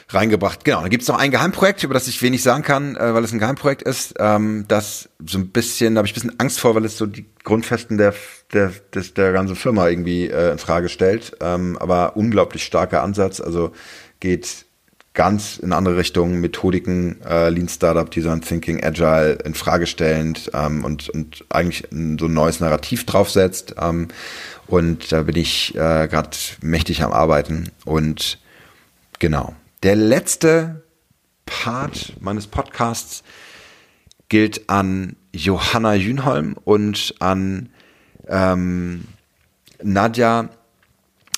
reingebracht. 0.09 0.63
Genau, 0.63 0.81
da 0.81 0.87
gibt's 0.87 1.07
noch 1.07 1.17
ein 1.17 1.31
Geheimprojekt, 1.31 1.83
über 1.83 1.93
das 1.93 2.07
ich 2.07 2.21
wenig 2.21 2.41
sagen 2.41 2.63
kann, 2.63 2.95
äh, 2.95 3.13
weil 3.13 3.23
es 3.23 3.33
ein 3.33 3.39
Geheimprojekt 3.39 3.81
ist. 3.81 4.15
Ähm, 4.19 4.65
das 4.67 5.09
so 5.25 5.37
ein 5.37 5.49
bisschen, 5.49 5.95
da 5.95 5.99
habe 5.99 6.07
ich 6.07 6.13
ein 6.13 6.15
bisschen 6.15 6.39
Angst 6.39 6.59
vor, 6.59 6.75
weil 6.75 6.85
es 6.85 6.97
so 6.97 7.05
die 7.05 7.25
Grundfesten 7.43 7.97
der 7.97 8.13
der 8.53 8.71
des, 8.93 9.13
der 9.13 9.33
ganzen 9.33 9.55
Firma 9.55 9.87
irgendwie 9.87 10.29
äh, 10.29 10.51
in 10.51 10.59
Frage 10.59 10.89
stellt. 10.89 11.35
Ähm, 11.41 11.77
aber 11.79 12.15
unglaublich 12.15 12.63
starker 12.63 13.03
Ansatz, 13.03 13.41
also 13.41 13.71
geht 14.19 14.65
ganz 15.13 15.57
in 15.57 15.73
andere 15.73 15.97
Richtungen, 15.97 16.39
Methodiken, 16.41 17.19
äh, 17.27 17.49
Lean 17.49 17.67
Startup, 17.67 18.09
Design 18.09 18.41
Thinking, 18.41 18.83
Agile 18.83 19.39
in 19.43 19.55
Frage 19.55 19.87
stellend 19.87 20.51
ähm, 20.53 20.85
und, 20.85 21.09
und 21.09 21.43
eigentlich 21.49 21.87
so 21.89 22.27
ein 22.27 22.33
neues 22.33 22.59
Narrativ 22.59 23.05
draufsetzt. 23.05 23.75
Ähm, 23.81 24.09
und 24.67 25.11
da 25.11 25.23
bin 25.23 25.35
ich 25.35 25.73
äh, 25.73 26.07
gerade 26.07 26.37
mächtig 26.61 27.01
am 27.01 27.11
Arbeiten. 27.11 27.71
Und 27.83 28.37
genau, 29.17 29.55
der 29.87 29.95
letzte 29.95 30.83
Part 31.45 32.17
meines 32.19 32.45
Podcasts 32.45 33.23
gilt 34.27 34.69
an 34.69 35.15
Johanna 35.31 35.93
Jünholm 35.93 36.57
und 36.65 37.15
an 37.19 37.69
ähm, 38.27 39.05
Nadja 39.81 40.49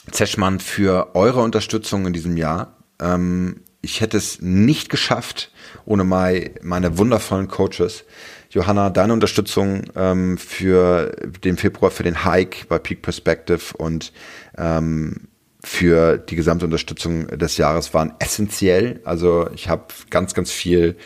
Zeschmann 0.10 0.60
für 0.60 1.14
eure 1.14 1.44
Unterstützung 1.44 2.08
in 2.08 2.14
diesem 2.14 2.38
Jahr. 2.38 2.76
Ähm, 3.00 3.62
ich 3.84 4.02
hätte 4.02 4.18
es 4.18 4.42
nicht 4.42 4.90
geschafft 4.90 5.52
ohne 5.86 6.04
meine, 6.04 6.50
meine 6.64 6.98
wundervollen 6.98 7.50
Coaches. 7.50 8.04
Johanna, 8.50 8.90
deine 8.90 9.14
Unterstützung 9.14 9.84
ähm, 9.96 10.40
für 10.40 11.12
den 11.44 11.56
Februar 11.56 11.92
für 11.92 12.02
den 12.02 12.26
Hike 12.26 12.66
bei 12.68 12.80
Peak 12.80 13.04
Perspective 13.04 13.78
und 13.78 14.12
ähm, 14.58 15.28
für 15.72 16.18
die 16.18 16.36
gesamte 16.36 16.66
Unterstützung 16.66 17.28
des 17.28 17.58
Jahres 17.58 17.94
waren 17.94 18.14
essentiell. 18.18 19.02
Also 19.04 19.48
ich 19.54 19.70
habe 19.70 19.84
ganz, 20.10 20.34
ganz 20.34 20.52
viel 20.52 20.98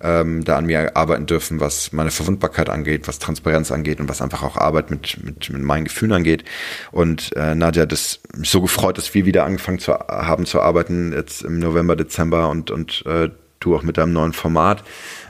ähm, 0.00 0.44
da 0.44 0.58
an 0.58 0.66
mir 0.66 0.96
arbeiten 0.96 1.26
dürfen, 1.26 1.58
was 1.58 1.90
meine 1.92 2.12
Verwundbarkeit 2.12 2.70
angeht, 2.70 3.08
was 3.08 3.18
Transparenz 3.18 3.72
angeht 3.72 3.98
und 3.98 4.08
was 4.08 4.22
einfach 4.22 4.44
auch 4.44 4.56
Arbeit 4.56 4.92
mit, 4.92 5.18
mit, 5.24 5.50
mit 5.50 5.62
meinen 5.62 5.86
Gefühlen 5.86 6.12
angeht. 6.12 6.44
Und 6.92 7.34
äh, 7.34 7.56
Nadja, 7.56 7.84
das 7.84 8.20
mich 8.36 8.48
so 8.48 8.60
gefreut, 8.60 8.96
dass 8.96 9.12
wir 9.12 9.26
wieder 9.26 9.44
angefangen 9.44 9.80
zu 9.80 9.92
haben 9.92 10.46
zu 10.46 10.60
arbeiten, 10.60 11.12
jetzt 11.12 11.42
im 11.42 11.58
November, 11.58 11.96
Dezember 11.96 12.48
und, 12.48 12.70
und 12.70 13.04
äh, 13.06 13.28
du 13.58 13.74
auch 13.74 13.82
mit 13.82 13.96
deinem 13.96 14.12
neuen 14.12 14.32
Format 14.32 14.84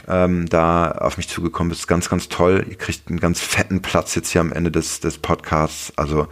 ähm, 0.09 0.48
da 0.48 0.90
auf 0.92 1.16
mich 1.16 1.28
zugekommen 1.28 1.70
bist. 1.70 1.88
Ganz, 1.88 2.09
ganz 2.09 2.28
toll. 2.28 2.64
Ihr 2.68 2.76
kriegt 2.76 3.09
einen 3.09 3.20
ganz 3.20 3.40
fetten 3.40 3.82
Platz 3.82 4.14
jetzt 4.14 4.30
hier 4.30 4.40
am 4.40 4.53
Ende 4.53 4.70
des, 4.70 5.00
des 5.00 5.18
Podcasts. 5.18 5.92
Also 5.96 6.28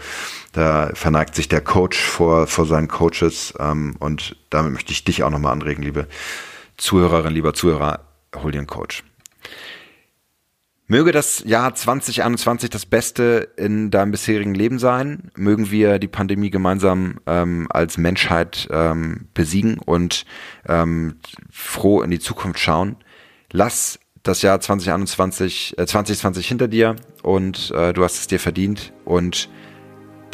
da 0.53 0.91
verneigt 0.95 1.35
sich 1.35 1.49
der 1.49 1.61
Coach 1.61 1.99
vor, 1.99 2.47
vor 2.47 2.67
seinen 2.67 2.89
Coaches 2.89 3.55
ähm, 3.59 3.97
und 3.99 4.37
damit 4.51 4.73
möchte 4.73 4.93
ich 4.93 5.05
dich 5.05 5.23
auch 5.23 5.31
nochmal 5.31 5.53
anregen, 5.53 5.83
liebe 5.83 6.07
Zuhörerin, 6.77 7.35
lieber 7.35 7.55
Zuhörer, 7.55 8.01
hol 8.35 8.53
dir 8.53 8.59
einen 8.59 8.67
Coach. 8.67 9.05
Möge 10.91 11.13
das 11.13 11.45
Jahr 11.47 11.73
2021 11.73 12.69
das 12.69 12.85
Beste 12.85 13.51
in 13.57 13.93
deinem 13.93 14.11
bisherigen 14.11 14.57
Leben 14.57 14.81
sein. 14.81 15.31
Mögen 15.37 15.71
wir 15.71 16.01
die 16.01 16.09
Pandemie 16.09 16.51
gemeinsam 16.51 17.21
ähm, 17.29 17.69
als 17.71 17.97
Menschheit 17.97 18.67
ähm, 18.73 19.29
besiegen 19.33 19.79
und 19.79 20.25
ähm, 20.67 21.21
froh 21.49 22.03
in 22.03 22.11
die 22.11 22.19
Zukunft 22.19 22.59
schauen. 22.59 22.97
Lass 23.53 23.99
das 24.23 24.43
Jahr 24.43 24.61
2021, 24.61 25.79
äh, 25.79 25.87
2020 25.87 26.47
hinter 26.47 26.69
dir 26.69 26.97
und 27.23 27.71
äh, 27.73 27.93
du 27.93 28.05
hast 28.05 28.19
es 28.19 28.27
dir 28.27 28.39
verdient 28.39 28.93
und 29.05 29.49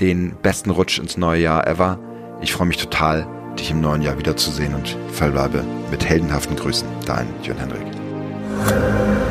den 0.00 0.36
besten 0.42 0.70
Rutsch 0.70 0.98
ins 0.98 1.16
neue 1.16 1.42
Jahr 1.42 1.66
ever. 1.66 1.98
Ich 2.42 2.52
freue 2.52 2.66
mich 2.66 2.76
total, 2.76 3.26
dich 3.58 3.70
im 3.70 3.80
neuen 3.80 4.02
Jahr 4.02 4.18
wiederzusehen 4.18 4.74
und 4.74 4.96
verbleibe 5.12 5.64
mit 5.90 6.04
heldenhaften 6.04 6.56
Grüßen. 6.56 6.86
Dein 7.06 7.26
Jörn 7.42 7.58
Henrik. 7.58 9.25